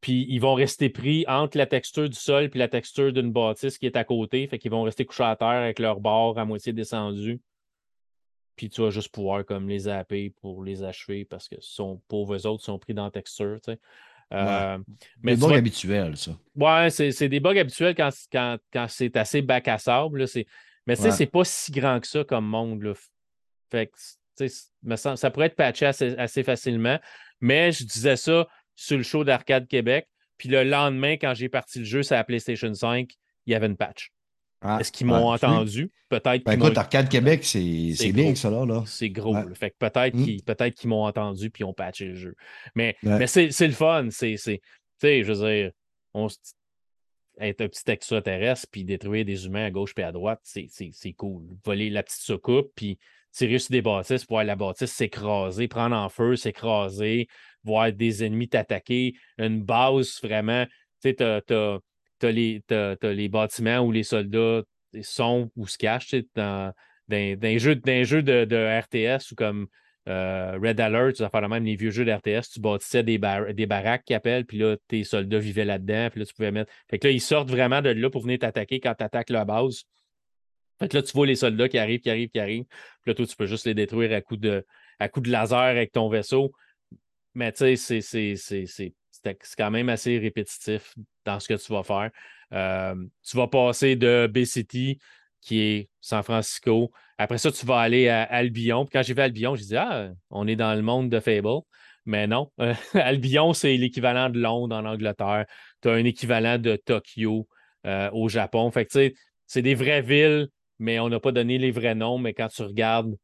[0.02, 3.78] Puis ils vont rester pris entre la texture du sol et la texture d'une bâtisse
[3.78, 4.46] qui est à côté.
[4.48, 7.42] Fait qu'ils vont rester couchés à terre avec leur bord à moitié descendu.
[8.56, 12.46] Puis tu vas juste pouvoir comme les zapper pour les achever parce que sont pauvres
[12.46, 13.60] autres sont pris dans la texture.
[14.34, 14.46] Tu sais.
[14.46, 14.78] Euh,
[15.24, 16.32] des bugs habituels, ça.
[16.56, 18.10] Ouais, c'est des bugs habituels quand,
[18.72, 20.26] quand, c'est assez bac à sable.
[20.88, 22.82] Mais tu sais, c'est pas si grand que ça comme monde.
[22.82, 22.94] Là.
[23.72, 24.48] Fait que,
[24.96, 27.00] ça, ça pourrait être patché assez, facilement.
[27.42, 30.08] Mais je disais ça sur le show d'Arcade Québec.
[30.38, 33.12] Puis le lendemain, quand j'ai parti le jeu, c'est la PlayStation 5,
[33.46, 34.12] il y avait une patch.
[34.64, 35.92] Ah, Est-ce qu'ils m'ont entendu?
[36.10, 36.46] Peut-être.
[36.46, 38.84] Ben écoute, Arcade Québec, c'est bien ça là.
[38.86, 39.36] C'est gros.
[39.54, 40.72] Fait que peut-être hmm.
[40.72, 42.36] qu'ils m'ont entendu puis ils ont patché le jeu.
[42.76, 44.08] Mais, mais c'est le fun.
[44.08, 44.62] Tu sais,
[45.02, 45.72] je veux dire,
[46.14, 46.28] on,
[47.40, 51.44] être un petit extraterrestre puis détruire des humains à gauche et à droite, c'est cool.
[51.66, 53.00] Voler la petite soucoupe puis
[53.32, 57.28] tirer sur des bâtisses, voir la bâtisse s'écraser, prendre en feu, s'écraser,
[57.64, 60.66] voir des ennemis t'attaquer, une base vraiment.
[61.02, 61.80] Tu sais, t'as
[62.28, 64.64] tu as, les bâtiments où les soldats
[65.02, 66.74] sont ou se cachent dans,
[67.08, 69.68] dans, dans, jeu, de, RTS ou comme
[70.10, 73.20] euh, Red Alert, tu vas faire même les vieux jeux d'RTS, tu bâtissais des,
[73.54, 76.72] des baraques qui appellent, puis là, tes soldats vivaient là-dedans, puis là, tu pouvais mettre.
[76.90, 79.46] Fait que là, ils sortent vraiment de là pour venir t'attaquer quand tu attaques la
[79.46, 79.84] base.
[80.80, 82.66] Fait que là, tu vois les soldats qui arrivent, qui arrivent, qui arrivent.
[82.66, 84.66] Puis là, toi, tu peux juste les détruire à coup de,
[85.00, 86.54] à coup de laser avec ton vaisseau.
[87.36, 88.94] Mais tu sais, c'est
[89.24, 90.94] c'est quand même assez répétitif
[91.26, 92.12] dans ce que tu vas faire.
[92.54, 95.00] Euh, tu vas passer de B-City,
[95.42, 96.92] qui est San Francisco.
[97.18, 98.86] Après ça, tu vas aller à Albion.
[98.86, 101.62] Puis quand j'ai vu Albion, j'ai dit Ah, on est dans le monde de Fable.
[102.06, 102.52] Mais non,
[102.94, 105.46] Albion, c'est l'équivalent de Londres en Angleterre.
[105.82, 107.48] Tu as un équivalent de Tokyo
[107.86, 108.70] euh, au Japon.
[108.72, 109.14] Fait que
[109.48, 110.48] c'est des vraies villes,
[110.80, 112.18] mais on n'a pas donné les vrais noms.
[112.18, 113.16] Mais quand tu regardes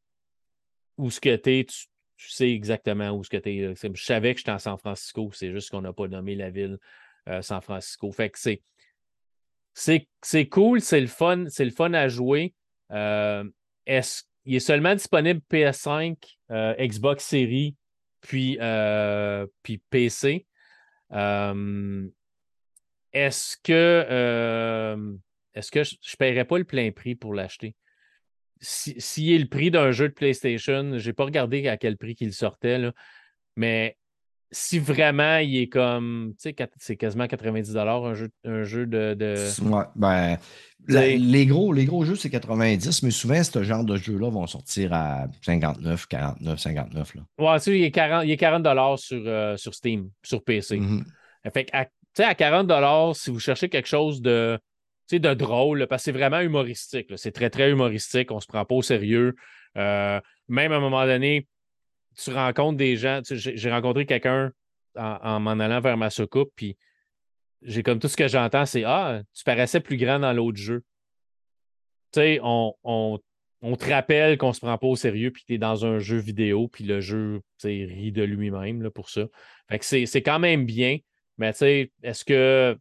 [0.97, 1.87] où ce que tu es, tu,
[2.19, 3.73] tu sais exactement où ce que tu es.
[3.75, 6.77] Je savais que j'étais en San Francisco, c'est juste qu'on n'a pas nommé la ville
[7.29, 8.11] euh, San Francisco.
[8.11, 8.61] Fait que c'est.
[9.73, 12.53] C'est cool, c'est le fun, c'est le fun à jouer.
[12.91, 13.45] Euh,
[13.87, 16.17] il est seulement disponible PS5,
[16.51, 17.77] euh, Xbox Series,
[18.19, 18.57] puis,
[19.63, 20.45] puis PC.
[23.13, 25.09] est-ce que
[25.53, 27.75] est-ce que je ne paierais pas le plein prix pour l'acheter?
[28.59, 31.97] S'il si, est le prix d'un jeu de PlayStation, je n'ai pas regardé à quel
[31.97, 32.91] prix qu'il sortait, là,
[33.55, 33.97] mais
[34.51, 39.15] si vraiment il est comme, tu sais, c'est quasiment 90 un jeu, un jeu de.
[39.63, 40.37] Ouais, ben,
[40.87, 44.93] les, gros, les gros jeux, c'est 90, mais souvent, ce genre de jeux-là vont sortir
[44.93, 47.15] à 59, 49, 59.
[47.15, 47.21] Là.
[47.37, 50.81] Ouais, tu sais, il est 40, il est 40 sur, euh, sur Steam, sur PC.
[51.53, 51.85] Fait que, à,
[52.27, 54.59] à 40 si vous cherchez quelque chose de
[55.17, 57.11] de drôle, parce que c'est vraiment humoristique.
[57.15, 58.31] C'est très, très humoristique.
[58.31, 59.35] On ne se prend pas au sérieux.
[59.77, 61.47] Euh, même à un moment donné,
[62.15, 63.21] tu rencontres des gens.
[63.23, 64.51] J'ai rencontré quelqu'un
[64.95, 66.77] en, m'en allant vers ma soucoupe, puis
[67.61, 70.83] j'ai comme tout ce que j'entends, c'est Ah, tu paraissais plus grand dans l'autre jeu.
[72.11, 73.19] Tu sais, on,
[73.61, 76.67] te rappelle qu'on se prend pas au sérieux, puis tu es dans un jeu vidéo,
[76.67, 79.25] puis le jeu rit de lui-même pour ça.
[79.81, 80.97] C'est quand même bien,
[81.37, 82.77] mais tu sais, est-ce que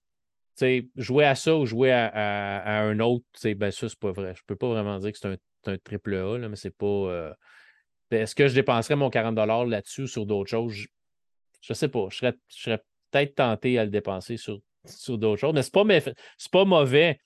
[0.96, 3.24] jouer à ça ou jouer à, un autre,
[3.56, 4.34] ben ça, c'est pas vrai.
[4.36, 6.86] Je peux pas vraiment dire que c'est un, triple A, mais c'est pas.
[6.86, 7.32] Euh,
[8.10, 10.72] est-ce que je dépenserais mon 40 là-dessus ou sur d'autres choses?
[10.72, 10.86] Je,
[11.68, 12.08] ne sais pas.
[12.10, 12.78] Je serais,
[13.10, 15.54] peut-être tenté à le dépenser sur, sur d'autres choses.
[15.54, 15.84] Mais c'est pas,
[16.52, 17.20] pas mauvais,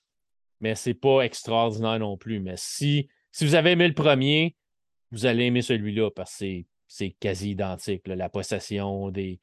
[0.59, 2.39] mais c'est pas extraordinaire non plus.
[2.39, 4.55] Mais si, si vous avez aimé le premier,
[5.11, 8.07] vous allez aimer celui-là parce que c'est quasi identique.
[8.07, 9.39] la possession des,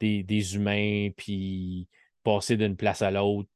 [0.00, 1.88] des, des humains, puis
[2.24, 3.48] passer d'une place à l'autre,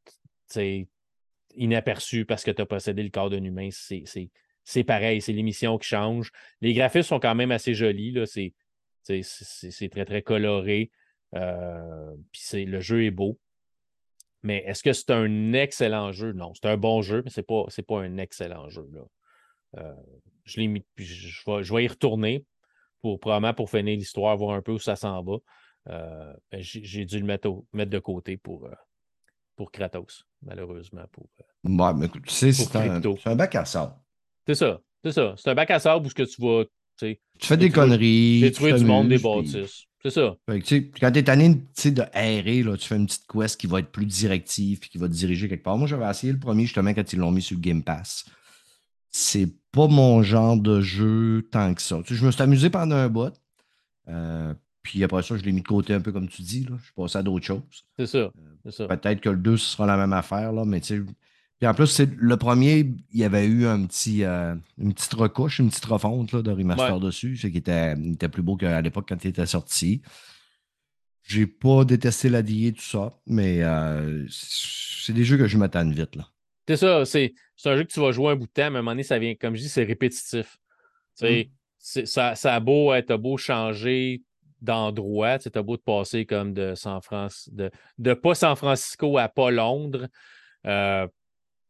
[1.57, 5.89] inaperçu parce que tu as possédé le corps d'un humain, c'est pareil, c'est l'émission qui
[5.89, 6.31] change.
[6.61, 8.55] Les graphismes sont quand même assez jolis, c'est
[9.91, 10.91] très, très coloré.
[11.35, 13.39] Euh, puis le jeu est beau.
[14.43, 16.33] Mais est-ce que c'est un excellent jeu?
[16.33, 18.89] Non, c'est un bon jeu, mais ce n'est pas, pas un excellent jeu.
[18.93, 19.03] Là.
[19.79, 19.95] Euh,
[20.45, 22.45] je mis, vais, je vais y retourner
[23.01, 25.37] pour probablement pour finir l'histoire, voir un peu où ça s'en va.
[25.89, 28.75] Euh, ben, j'ai dû le mettre, mettre de côté pour, euh,
[29.57, 31.05] pour Kratos, malheureusement.
[31.13, 33.95] Pour, euh, mais c'est un, un, bac à sable.
[34.47, 34.81] C'est ça.
[35.05, 35.35] C'est ça.
[35.37, 36.65] C'est un bac à sable où ce que tu vas.
[36.99, 38.41] Tu fais des conneries.
[38.41, 39.85] Détruire du monde des bâtisses.
[40.03, 40.37] C'est ça.
[40.47, 40.61] quand
[41.11, 44.07] tu es tanné de errer, là, tu fais une petite quest qui va être plus
[44.07, 45.77] directive et qui va te diriger quelque part.
[45.77, 48.25] Moi, j'avais essayé le premier justement quand ils l'ont mis sur le Game Pass.
[49.11, 52.01] C'est pas mon genre de jeu tant que ça.
[52.05, 53.35] je me suis amusé pendant un bout.
[54.09, 54.55] Euh,
[54.89, 56.65] puis après ça, je l'ai mis de côté un peu comme tu dis.
[56.65, 56.77] Là.
[56.79, 57.85] Je suis passé à d'autres choses.
[57.99, 58.31] C'est ça.
[58.71, 58.89] ça.
[58.89, 61.03] Peut-être que le 2, ce sera la même affaire, là, mais tu sais
[61.59, 65.59] puis en plus, le premier, il y avait eu un petit, euh, une petite recouche,
[65.59, 69.25] une petite refonte de remaster dessus, ce qui était, était, plus beau qu'à l'époque quand
[69.25, 70.01] il était sorti.
[71.25, 75.89] J'ai pas détesté la DIA, tout ça, mais euh, c'est des jeux que je m'attends
[75.91, 76.15] vite.
[76.15, 76.29] là.
[76.69, 77.35] C'est ça, c'est
[77.65, 79.03] un jeu que tu vas jouer un bout de temps, mais à un moment donné,
[79.03, 80.59] ça vient, comme je dis, c'est répétitif.
[81.21, 81.43] Mm.
[81.81, 84.23] Ça, ça a beau être beau changer
[84.61, 89.19] d'endroit, tu as beau de passer comme de San Francisco, de, de pas San Francisco
[89.19, 90.09] à pas Londres.
[90.67, 91.07] Euh,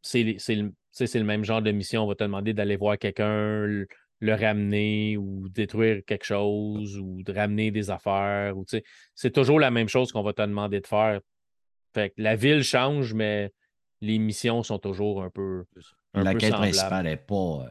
[0.01, 2.03] c'est le, même genre de mission.
[2.03, 3.87] On va te demander d'aller voir quelqu'un, le,
[4.21, 8.57] ramener ou détruire quelque chose ou de ramener des affaires.
[8.57, 8.65] Ou,
[9.15, 11.19] c'est toujours la même chose qu'on va te demander de faire.
[11.93, 13.51] Fait la ville change, mais
[14.01, 15.65] les missions sont toujours un peu.
[16.13, 17.65] la quête principale n'est pas.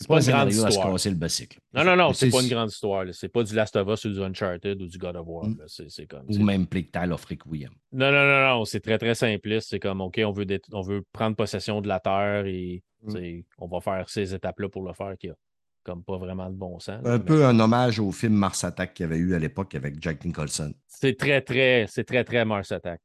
[0.00, 0.92] C'est pas, une grande histoire.
[0.92, 1.58] le bicycle.
[1.74, 3.04] Non, non, non, c'est pas une grande histoire.
[3.12, 5.46] C'est pas du Last of Us ou du Uncharted ou du God of War.
[5.46, 5.58] Mm.
[5.66, 7.68] C'est comme, ou même Plague Tale of Requiem.
[7.92, 8.64] Non, non, non, non.
[8.64, 9.68] C'est très, très simpliste.
[9.68, 13.42] C'est comme, OK, on veut, on veut prendre possession de la Terre et mm.
[13.58, 15.34] on va faire ces étapes-là pour le faire qui a
[15.82, 17.04] comme pas vraiment de bon sens.
[17.04, 20.00] Un peu un hommage au film Mars Attack qu'il y avait eu à l'époque avec
[20.00, 20.72] Jack Nicholson.
[20.86, 23.00] C'est très, très, c'est très, très Mars Attack.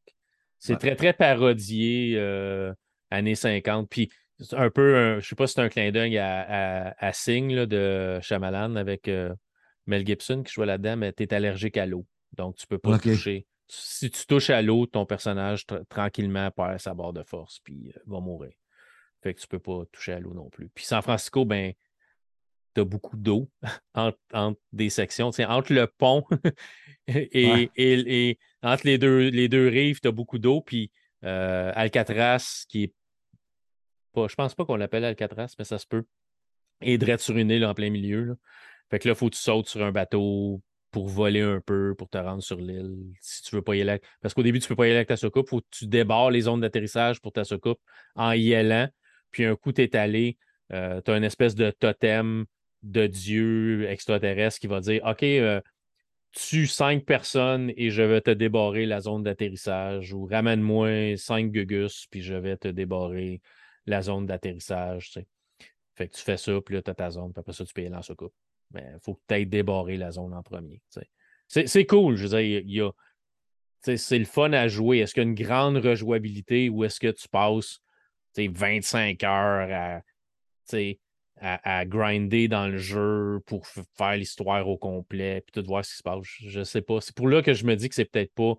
[0.60, 2.74] C'est très, très parodié euh,
[3.12, 3.90] années 50.
[3.90, 4.10] Puis
[4.40, 8.20] c'est un peu, je sais pas si c'est un clin d'œil à, à, Sing de
[8.22, 9.34] Shyamalan avec euh,
[9.86, 12.06] Mel Gibson qui joue là-dedans, mais tu es allergique à l'eau.
[12.34, 13.48] Donc, tu peux pas toucher.
[13.68, 18.00] Si tu touches à l'eau, ton personnage tranquillement perd sa barre de force puis euh,
[18.06, 18.54] va mourir.
[19.24, 20.70] Fait que tu peux pas toucher à l'eau non plus.
[20.70, 21.74] Puis San Francisco, ben,
[22.76, 23.50] tu as beaucoup d'eau
[23.96, 25.32] entre, des sections.
[25.48, 26.26] entre le pont
[27.08, 30.62] et, et, entre les deux, les deux rives, tu as beaucoup d'eau.
[30.62, 30.92] Puis
[31.24, 32.94] euh, Alcatraz, qui est
[34.28, 36.04] je pense pas qu'on l'appelle Alcatraz, mais ça se peut.
[36.82, 38.38] Et drette sur une île en plein milieu.
[38.90, 40.62] Fait que là, il faut que tu sautes sur un bateau
[40.92, 42.96] pour voler un peu, pour te rendre sur l'île.
[43.20, 44.00] Si tu veux pas y aller.
[44.22, 45.50] Parce qu'au début, tu peux pas y aller avec ta soucoupe.
[45.50, 47.80] Faut que tu débarres les zones d'atterrissage pour ta soucoupe
[48.16, 48.88] en y allant.
[49.32, 50.38] Puis un coup, tu es allé,
[50.72, 52.46] euh, tu as une espèce de totem
[52.84, 55.60] de Dieu extraterrestre qui va dire OK, euh,
[56.32, 62.08] tue cinq personnes et je vais te débarrer la zone d'atterrissage ou ramène-moi cinq gugus
[62.10, 63.42] puis je vais te débarrer
[63.86, 65.08] la zone d'atterrissage.
[65.08, 65.28] Tu sais.
[65.96, 67.94] Fait que tu fais ça, puis là, tu as ta zone, puis après ça, tu
[67.94, 68.34] en soucoupe.
[68.72, 70.82] Mais il faut peut-être débarrer la zone en premier.
[70.92, 71.02] Tu
[71.48, 71.68] sais.
[71.68, 72.92] C'est cool, je veux dire, il y a.
[73.82, 74.98] C'est le fun à jouer.
[74.98, 77.80] Est-ce qu'il y a une grande rejouabilité ou est-ce que tu passes
[78.36, 80.02] 25 heures à,
[81.40, 85.98] à, grinder dans le jeu pour faire l'histoire au complet puis tout voir ce qui
[85.98, 86.24] se passe?
[86.24, 87.00] Je ne sais pas.
[87.00, 88.56] C'est pour là que je me dis que c'est peut-être pas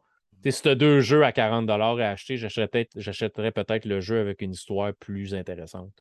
[0.52, 4.52] si tu as deux jeux à 40 à acheter, j'achèterais peut-être le jeu avec une
[4.52, 5.92] histoire plus intéressante.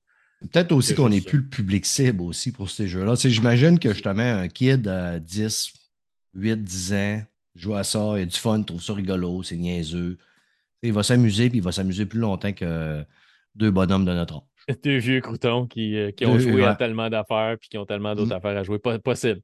[0.41, 3.15] Peut-être aussi qu'on n'est plus le public cible aussi pour ces jeux-là.
[3.15, 5.73] J'imagine que justement, un kid à 10,
[6.35, 7.21] 8, 10 ans
[7.55, 10.17] joue à ça, il a du fun, il trouve ça rigolo, c'est niaiseux.
[10.83, 13.03] Il va s'amuser, puis il va s'amuser plus longtemps que
[13.55, 14.41] deux bonhommes de notre âge.
[14.83, 18.33] Deux vieux croutons qui, euh, ont joué à tellement d'affaires puis qui ont tellement d'autres
[18.33, 18.37] mm.
[18.37, 18.79] affaires à jouer.
[18.79, 19.41] Pas, possible.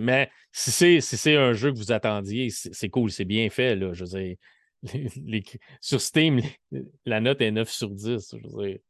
[0.00, 3.76] Mais si c'est un jeu que vous attendiez, c'est cool, c'est bien fait.
[3.76, 4.36] Là, je veux
[5.80, 6.40] sur Steam,
[7.06, 8.36] la note est 9 sur 10.
[8.42, 8.80] Je veux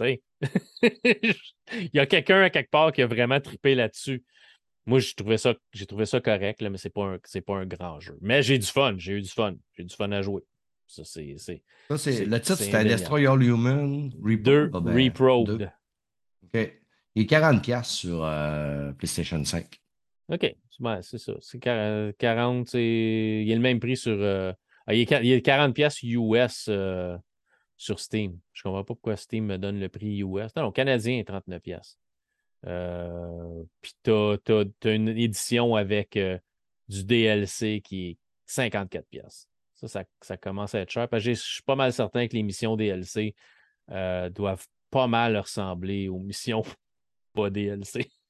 [1.72, 4.24] Il y a quelqu'un à quelque part qui a vraiment trippé là-dessus.
[4.86, 5.54] Moi, j'ai trouvé ça,
[5.88, 8.18] trouvé ça correct, là, mais c'est pas, un, pas un grand jeu.
[8.20, 9.54] Mais j'ai du fun, j'ai eu du fun.
[9.76, 10.42] J'ai du fun à jouer.
[10.86, 11.36] Ça, c'est.
[11.88, 15.72] Le titre, c'était Destroy All Human Reprobed.
[16.54, 16.83] OK.
[17.14, 19.80] Il est 40$ sur euh, PlayStation 5.
[20.30, 20.56] OK.
[21.02, 21.32] c'est ça.
[21.40, 24.16] C'est 40, il est le même prix sur.
[24.20, 24.52] Euh,
[24.86, 27.16] ah, il, est, il, est, 40$ US euh,
[27.76, 28.38] sur Steam.
[28.52, 30.54] Je ne comprends pas pourquoi Steam me donne le prix US.
[30.56, 31.96] Non, canadien est 39$.
[33.80, 34.36] Puis tu as,
[34.84, 36.18] une édition avec
[36.88, 39.46] du DLC qui est 54$.
[39.74, 41.08] Ça, ça, ça commence à être cher.
[41.12, 43.36] je suis pas mal certain que les missions DLC
[43.88, 46.64] doivent pas mal ressembler aux missions
[47.34, 48.10] pas DLC.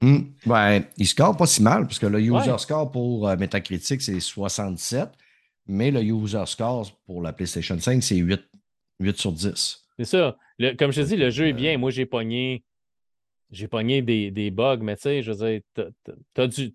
[0.00, 0.30] Hmm.
[0.46, 4.20] Ben, il score pas si mal, parce que le user score pour euh, Metacritic, c'est
[4.20, 5.08] 67,
[5.66, 8.40] mais le user score pour la PlayStation 5, c'est 8,
[9.00, 9.84] 8 sur 10.
[9.98, 10.36] C'est ça.
[10.78, 11.78] comme je te dis, le jeu est bien.
[11.78, 12.62] Moi, j'ai pogné,
[13.50, 15.60] j'ai pogné des, des, bugs, mais tu sais, je veux dire,
[16.32, 16.72] t'as, du.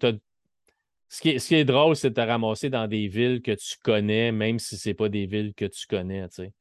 [1.07, 3.53] Ce, qui est, ce qui est drôle, c'est de te ramasser dans des villes que
[3.53, 6.28] tu connais, même si ce n'est pas des villes que tu connais.
[6.28, 6.53] Tu sais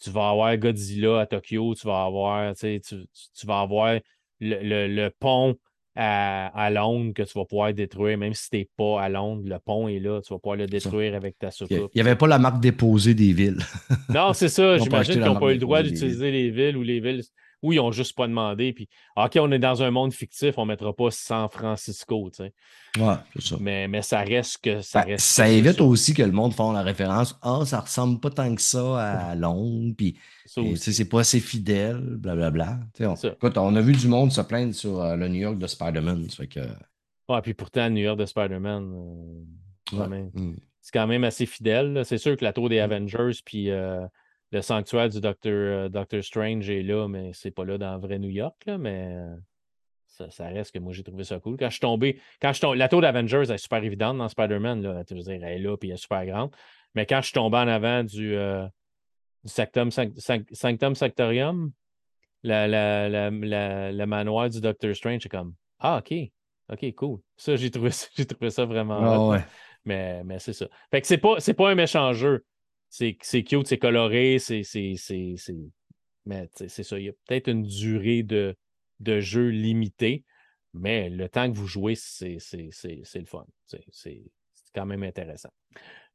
[0.00, 3.98] tu, vas avoir Godzilla à Tokyo, tu vas avoir, tu, tu vas avoir
[4.40, 5.56] le, pont
[5.94, 9.58] à, Londres que tu vas pouvoir détruire, même si tu n'es pas à Londres, le
[9.58, 11.90] pont est là, tu vas pouvoir le détruire avec ta soucoupe.
[11.94, 13.58] Il n'y avait pas la marque déposée des villes.
[14.08, 14.78] non, c'est ça.
[14.78, 17.22] J'imagine qu'ils n'ont pas eu le droit d'utiliser les villes ou les villes
[17.62, 18.72] où ils n'ont juste pas demandé.
[18.72, 22.30] Puis, OK, on est dans un monde fictif, on ne mettra pas San Francisco.
[22.30, 22.52] Tu sais.
[23.00, 23.56] Ouais, c'est ça.
[23.60, 25.26] Mais, mais ça reste que ça ben, reste.
[25.26, 27.38] Ça évite aussi que le monde fasse la référence.
[27.42, 29.94] Ah, ça ressemble pas tant que ça à Londres.
[29.96, 32.80] Puis, c'est pas assez fidèle, blablabla.
[33.00, 35.66] On, écoute, on a vu du monde se plaindre sur euh, le New York de
[35.66, 36.26] Spider-Man.
[36.50, 36.60] Que...
[37.28, 38.92] Ouais, puis pourtant, New York de Spider-Man,
[39.94, 40.56] euh, mm.
[40.80, 42.02] c'est quand même assez fidèle.
[42.04, 42.82] C'est sûr que la tour des mm.
[42.82, 43.70] Avengers, puis.
[43.70, 44.06] Euh,
[44.52, 48.18] le sanctuaire du Docteur, Doctor Strange est là, mais c'est pas là dans le vrai
[48.18, 49.16] New York, là, mais
[50.06, 51.56] ça, reste que moi, j'ai trouvé ça cool.
[51.58, 55.04] Quand je suis tombé, quand je la tour d'Avengers est super évidente dans Spider-Man, là,
[55.04, 56.54] dire, elle est là, puis elle est super grande.
[56.94, 58.66] Mais quand je suis tombé en avant du, euh,
[59.44, 61.72] Sanctum, Sanctum Sanctorium,
[62.42, 66.14] la, le manoir du Doctor Strange, c'est comme Ah, OK,
[66.72, 67.20] OK, cool.
[67.36, 67.90] Ça, j'ai trouvé,
[68.28, 69.32] trouvé ça vraiment.
[69.32, 69.44] Ah,
[69.84, 70.66] mais, mais c'est ça.
[70.90, 72.44] Fait que c'est pas, pas un méchant jeu.
[72.88, 74.62] C'est cute, c'est coloré, c'est.
[76.24, 76.98] Mais c'est ça.
[76.98, 78.56] Il y a peut-être une durée de,
[79.00, 80.24] de jeu limité,
[80.74, 83.46] mais le temps que vous jouez, c'est le fun.
[83.90, 84.22] C'est
[84.74, 85.50] quand même intéressant.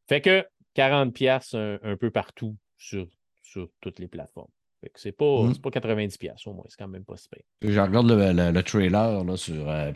[0.07, 3.07] Fait que 40 pièces un, peu partout sur,
[3.41, 4.51] sur toutes les plateformes.
[4.95, 5.57] C'est pas, mmh.
[5.57, 7.39] pas 90 pièces au moins, c'est quand même pas super.
[7.61, 9.91] Je regarde le, trailer là, sur euh,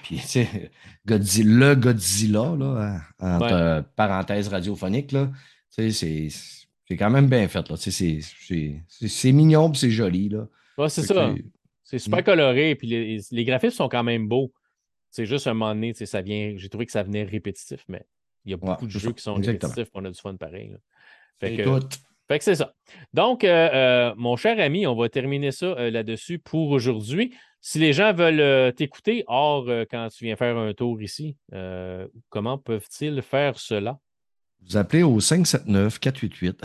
[1.07, 5.15] Godzilla, le Godzilla là, hein, entre euh, parenthèses radiophoniques
[5.69, 6.27] c'est
[6.91, 10.47] quand même bien fait C'est mignon c'est joli là.
[10.89, 11.33] c'est ça.
[11.83, 14.51] C'est super coloré, puis les, graphismes sont quand même beaux.
[15.11, 16.53] C'est juste un moment donné, ça vient.
[16.57, 18.03] J'ai trouvé que ça venait répétitif, mais
[18.43, 20.75] il y a beaucoup de jeux qui sont répétitifs, on a du fun pareil.
[21.39, 21.63] Fait que,
[22.27, 22.73] fait que c'est ça.
[23.13, 27.35] Donc, euh, euh, mon cher ami, on va terminer ça euh, là-dessus pour aujourd'hui.
[27.61, 31.35] Si les gens veulent t'écouter, hors quand tu viens faire un tour ici,
[32.29, 33.97] comment peuvent-ils faire cela?
[34.67, 36.55] Vous appelez au 579-488.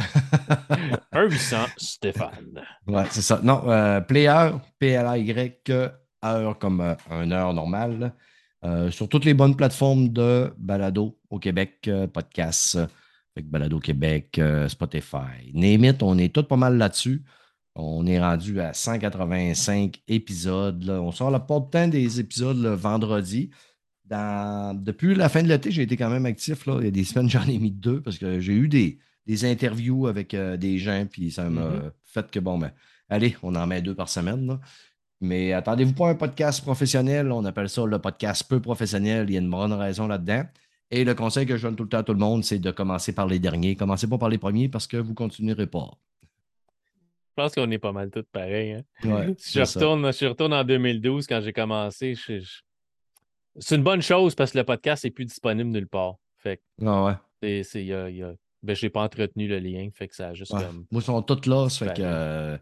[1.12, 2.62] 1-800 Stéphane.
[2.86, 3.40] Ouais, c'est ça.
[3.42, 5.70] Non, euh, Player, P-L-A-Y,
[6.24, 8.14] heure comme euh, un heure normale.
[8.64, 12.78] Euh, sur toutes les bonnes plateformes de balado au Québec, podcast,
[13.34, 15.50] avec Balado Québec, Spotify.
[15.54, 17.22] Name on est tous pas mal là-dessus.
[17.74, 20.90] On est rendu à 185 épisodes.
[20.90, 23.50] On sort la porte temps des épisodes le vendredi
[24.10, 26.66] depuis la fin de l'été, j'ai été quand même actif.
[26.66, 26.76] Là.
[26.80, 28.98] Il y a des semaines, j'en ai mis deux parce que j'ai eu des,
[29.44, 31.90] interviews avec euh, des gens, puis ça m'a mm-hmm.
[32.04, 32.72] fait que, bon, ben,
[33.08, 34.58] allez, on en met deux par semaine.
[35.20, 39.36] Mais attendez-vous pas un podcast professionnel, on appelle ça le podcast peu professionnel, il y
[39.36, 40.44] a une bonne raison là-dedans.
[40.90, 42.70] Et le conseil que je donne tout le temps à tout le monde, c'est de
[42.72, 43.76] commencer par les derniers.
[43.76, 45.90] Commencez pas par les premiers parce que vous continuerez pas.
[46.22, 48.72] Je pense qu'on est pas mal tous pareils.
[48.72, 49.34] Hein.
[49.38, 52.42] si je retourne, je retourne en 2012 quand j'ai commencé, je,
[53.58, 56.16] c'est une bonne chose parce que le podcast n'est plus disponible nulle part.
[56.38, 57.62] Fait ah ouais.
[57.64, 58.32] C'est, y a, y a...
[58.62, 59.88] Ben, je n'ai pas entretenu le lien.
[59.92, 60.84] Fait que ça a juste comme...
[60.90, 61.68] Moi, ils sont tous là.
[61.68, 62.58] fait que, euh,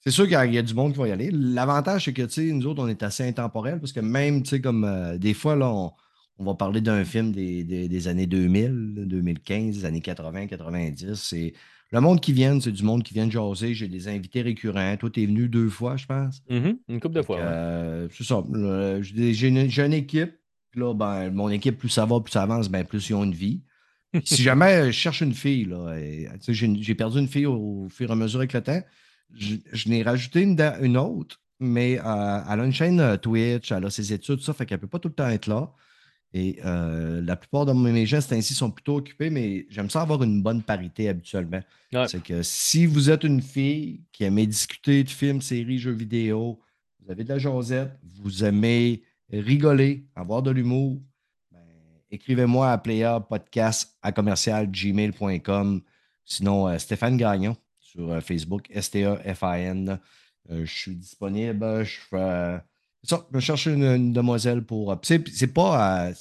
[0.00, 1.30] c'est sûr qu'il y a du monde qui va y aller.
[1.32, 5.34] L'avantage, c'est que nous autres, on est assez intemporels parce que même comme euh, des
[5.34, 5.92] fois, là, on,
[6.38, 11.14] on va parler d'un film des, des, des, années 2000, 2015, des années 80, 90.
[11.14, 11.54] C'est
[11.92, 13.74] le monde qui vient, c'est du monde qui vient de jaser.
[13.74, 14.96] J'ai des invités récurrents.
[14.96, 16.42] Toi, tu es venu deux fois, je pense.
[16.50, 16.76] Mm-hmm.
[16.88, 17.38] Une couple de fois.
[17.38, 18.42] Euh, c'est ça.
[19.02, 20.34] J'ai une, équipe.
[20.74, 23.34] Là, ben, mon équipe, plus ça va, plus ça avance, ben, plus ils ont une
[23.34, 23.62] vie.
[24.24, 25.72] si jamais je cherche une fille,
[26.48, 28.82] j'ai perdu une fille au, fur et à mesure avec le temps.
[29.34, 33.84] Je, n'ai rajouté une, une, autre, mais euh, elle a une chaîne euh, Twitch, elle
[33.84, 35.72] a ses études, tout ça, fait qu'elle ne peut pas tout le temps être là.
[36.32, 40.22] Et euh, la plupart de mes gestes ainsi sont plutôt occupés, mais j'aime ça avoir
[40.22, 41.60] une bonne parité habituellement.
[42.08, 46.60] C'est que si vous êtes une fille qui aime discuter de films, séries, jeux vidéo,
[47.00, 51.00] vous avez de la Josette, vous aimez rigoler, avoir de l'humour,
[51.50, 51.60] ben,
[52.10, 55.80] écrivez-moi à playerpodcast à commercial gmail.com.
[56.24, 59.98] Sinon, euh, Stéphane Gagnon sur euh, Facebook, S-T-A-F-A-N.
[60.50, 61.84] je suis disponible.
[61.84, 62.60] Je fais
[63.06, 64.92] ça, je chercher une, demoiselle pour.
[64.92, 66.08] Euh, c'est pas.
[66.08, 66.12] Euh,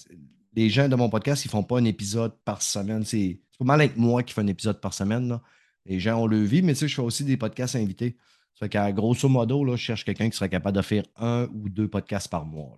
[0.55, 3.03] les gens de mon podcast, ils font pas un épisode par semaine.
[3.03, 5.37] C'est pas mal avec moi qui fais un épisode par semaine.
[5.85, 8.15] Les gens ont le vie, mais tu sais, je fais aussi des podcasts invités.
[8.53, 11.49] Ça fait qu'à grosso modo, là, je cherche quelqu'un qui serait capable de faire un
[11.53, 12.77] ou deux podcasts par mois.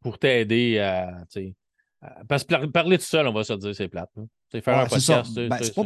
[0.00, 1.24] Pour t'aider à,
[2.28, 4.10] Parce que parler tout seul, on va se dire, c'est plate.
[4.50, 5.34] C'est faire un podcast.
[5.34, 5.84] Ben, c'est pas,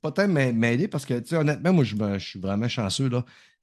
[0.00, 3.10] pas tant m'aider parce que, honnêtement, moi, je, je, suis vraiment chanceux.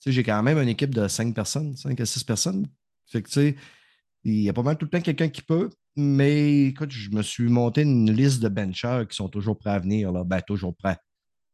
[0.06, 2.68] J'ai quand même une équipe de cinq personnes, cinq à six personnes
[3.08, 3.56] fait que, tu sais,
[4.24, 7.22] il y a pas mal tout le temps quelqu'un qui peut, mais écoute, je me
[7.22, 10.24] suis monté une liste de benchers qui sont toujours prêts à venir, là.
[10.24, 10.98] Ben, toujours prêts.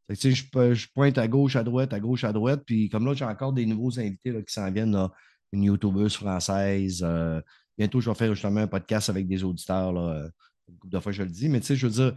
[0.09, 0.31] je,
[0.73, 2.63] je, pointe à gauche, à droite, à gauche, à droite.
[2.65, 4.97] Puis comme là, j'ai encore des nouveaux invités qui s'en viennent,
[5.53, 7.01] une youtubeuse française.
[7.03, 7.39] Euh,
[7.77, 9.93] bientôt, je vais faire justement un podcast avec des auditeurs.
[9.93, 10.27] Là,
[10.67, 11.47] une couple de fois, je le dis.
[11.47, 12.15] Mais tu sais, je veux dire,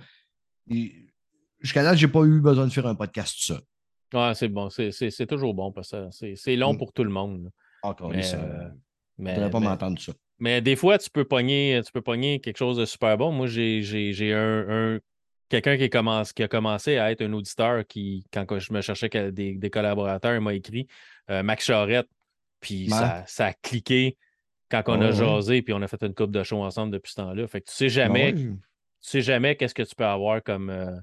[1.61, 3.61] jusqu'à là, je n'ai pas eu besoin de faire un podcast tout ça.
[4.15, 4.69] Ouais, c'est bon.
[4.71, 6.79] C'est toujours bon parce que c'est long mm.
[6.79, 7.51] pour tout le monde.
[7.83, 8.39] Encore mais, ça.
[8.39, 8.69] Euh,
[9.19, 10.13] mais, je ne pas m'entendre ça.
[10.39, 13.33] Mais des fois, tu peux pogner, tu peux pogner quelque chose de super bon.
[13.33, 14.99] Moi, j'ai un,
[15.49, 19.09] quelqu'un qui, commence, qui a commencé à être un auditeur qui, quand je me cherchais
[19.33, 20.87] des, des collaborateurs, il m'a écrit
[21.31, 22.09] euh, Max Charette.
[22.61, 24.17] Puis ça, ça, a cliqué
[24.71, 27.17] quand on a jasé, puis on a fait une coupe de show ensemble depuis ce
[27.17, 27.47] temps-là.
[27.47, 28.59] Fait que tu sais jamais, tu
[29.01, 30.97] sais jamais qu'est-ce que tu peux avoir comme, euh,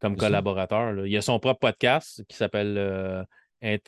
[0.00, 1.06] comme collaborateur.
[1.06, 3.22] Il y a son propre podcast qui s'appelle euh,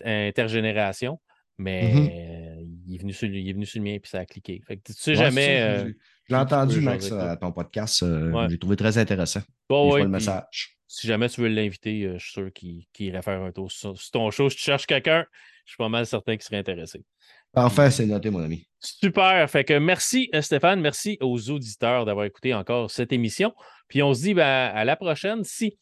[0.04, 1.20] Intergénération,
[1.56, 2.53] mais mm-hmm.
[2.86, 4.60] Il, est venu sur, il est venu sur le mien, puis ça a cliqué.
[4.66, 5.60] Fait que tu sais jamais.
[5.60, 5.92] Euh,
[6.28, 8.04] j'ai entendu, Max, à ton podcast.
[8.48, 9.42] J'ai trouvé très intéressant.
[9.70, 10.76] le message.
[10.86, 14.30] Si jamais tu veux l'inviter, je suis sûr qu'il irait faire un tour sur, ton
[14.30, 14.48] show.
[14.48, 15.24] Si tu cherches quelqu'un,
[15.64, 17.04] je suis pas mal certain qu'il serait intéressé.
[17.52, 18.66] Parfait, c'est noté, mon ami.
[18.80, 19.48] Super.
[19.48, 20.80] Fait que merci, euh, Stéphane.
[20.80, 23.54] Merci aux auditeurs d'avoir écouté encore cette émission.
[23.88, 25.44] Puis on se dit ben, à la prochaine.
[25.44, 25.78] Si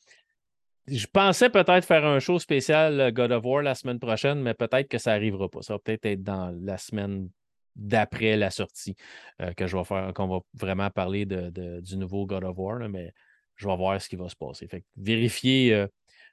[0.87, 4.55] je pensais peut-être faire un show spécial euh, God of War la semaine prochaine, mais
[4.55, 5.63] peut-être que ça n'arrivera pas.
[5.63, 7.29] Ça va peut-être être dans la semaine
[7.75, 8.97] d'après la sortie
[9.41, 12.89] euh, que je vais faire, qu'on va vraiment parler de, du nouveau God of War,
[12.89, 13.13] mais
[13.57, 14.67] je vais voir ce qui va se passer.
[14.67, 15.87] Fait que vérifiez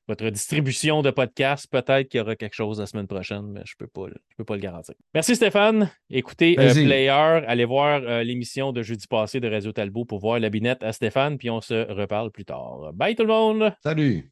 [0.09, 1.67] votre distribution de podcast.
[1.71, 4.07] Peut-être qu'il y aura quelque chose la semaine prochaine, mais je ne peux, pas,
[4.37, 4.95] peux pas le garantir.
[5.13, 5.89] Merci Stéphane.
[6.09, 10.39] Écoutez euh, Player, allez voir euh, l'émission de jeudi passé de Radio Talbot pour voir
[10.39, 12.91] la binette à Stéphane, puis on se reparle plus tard.
[12.93, 13.71] Bye tout le monde.
[13.83, 14.27] Salut.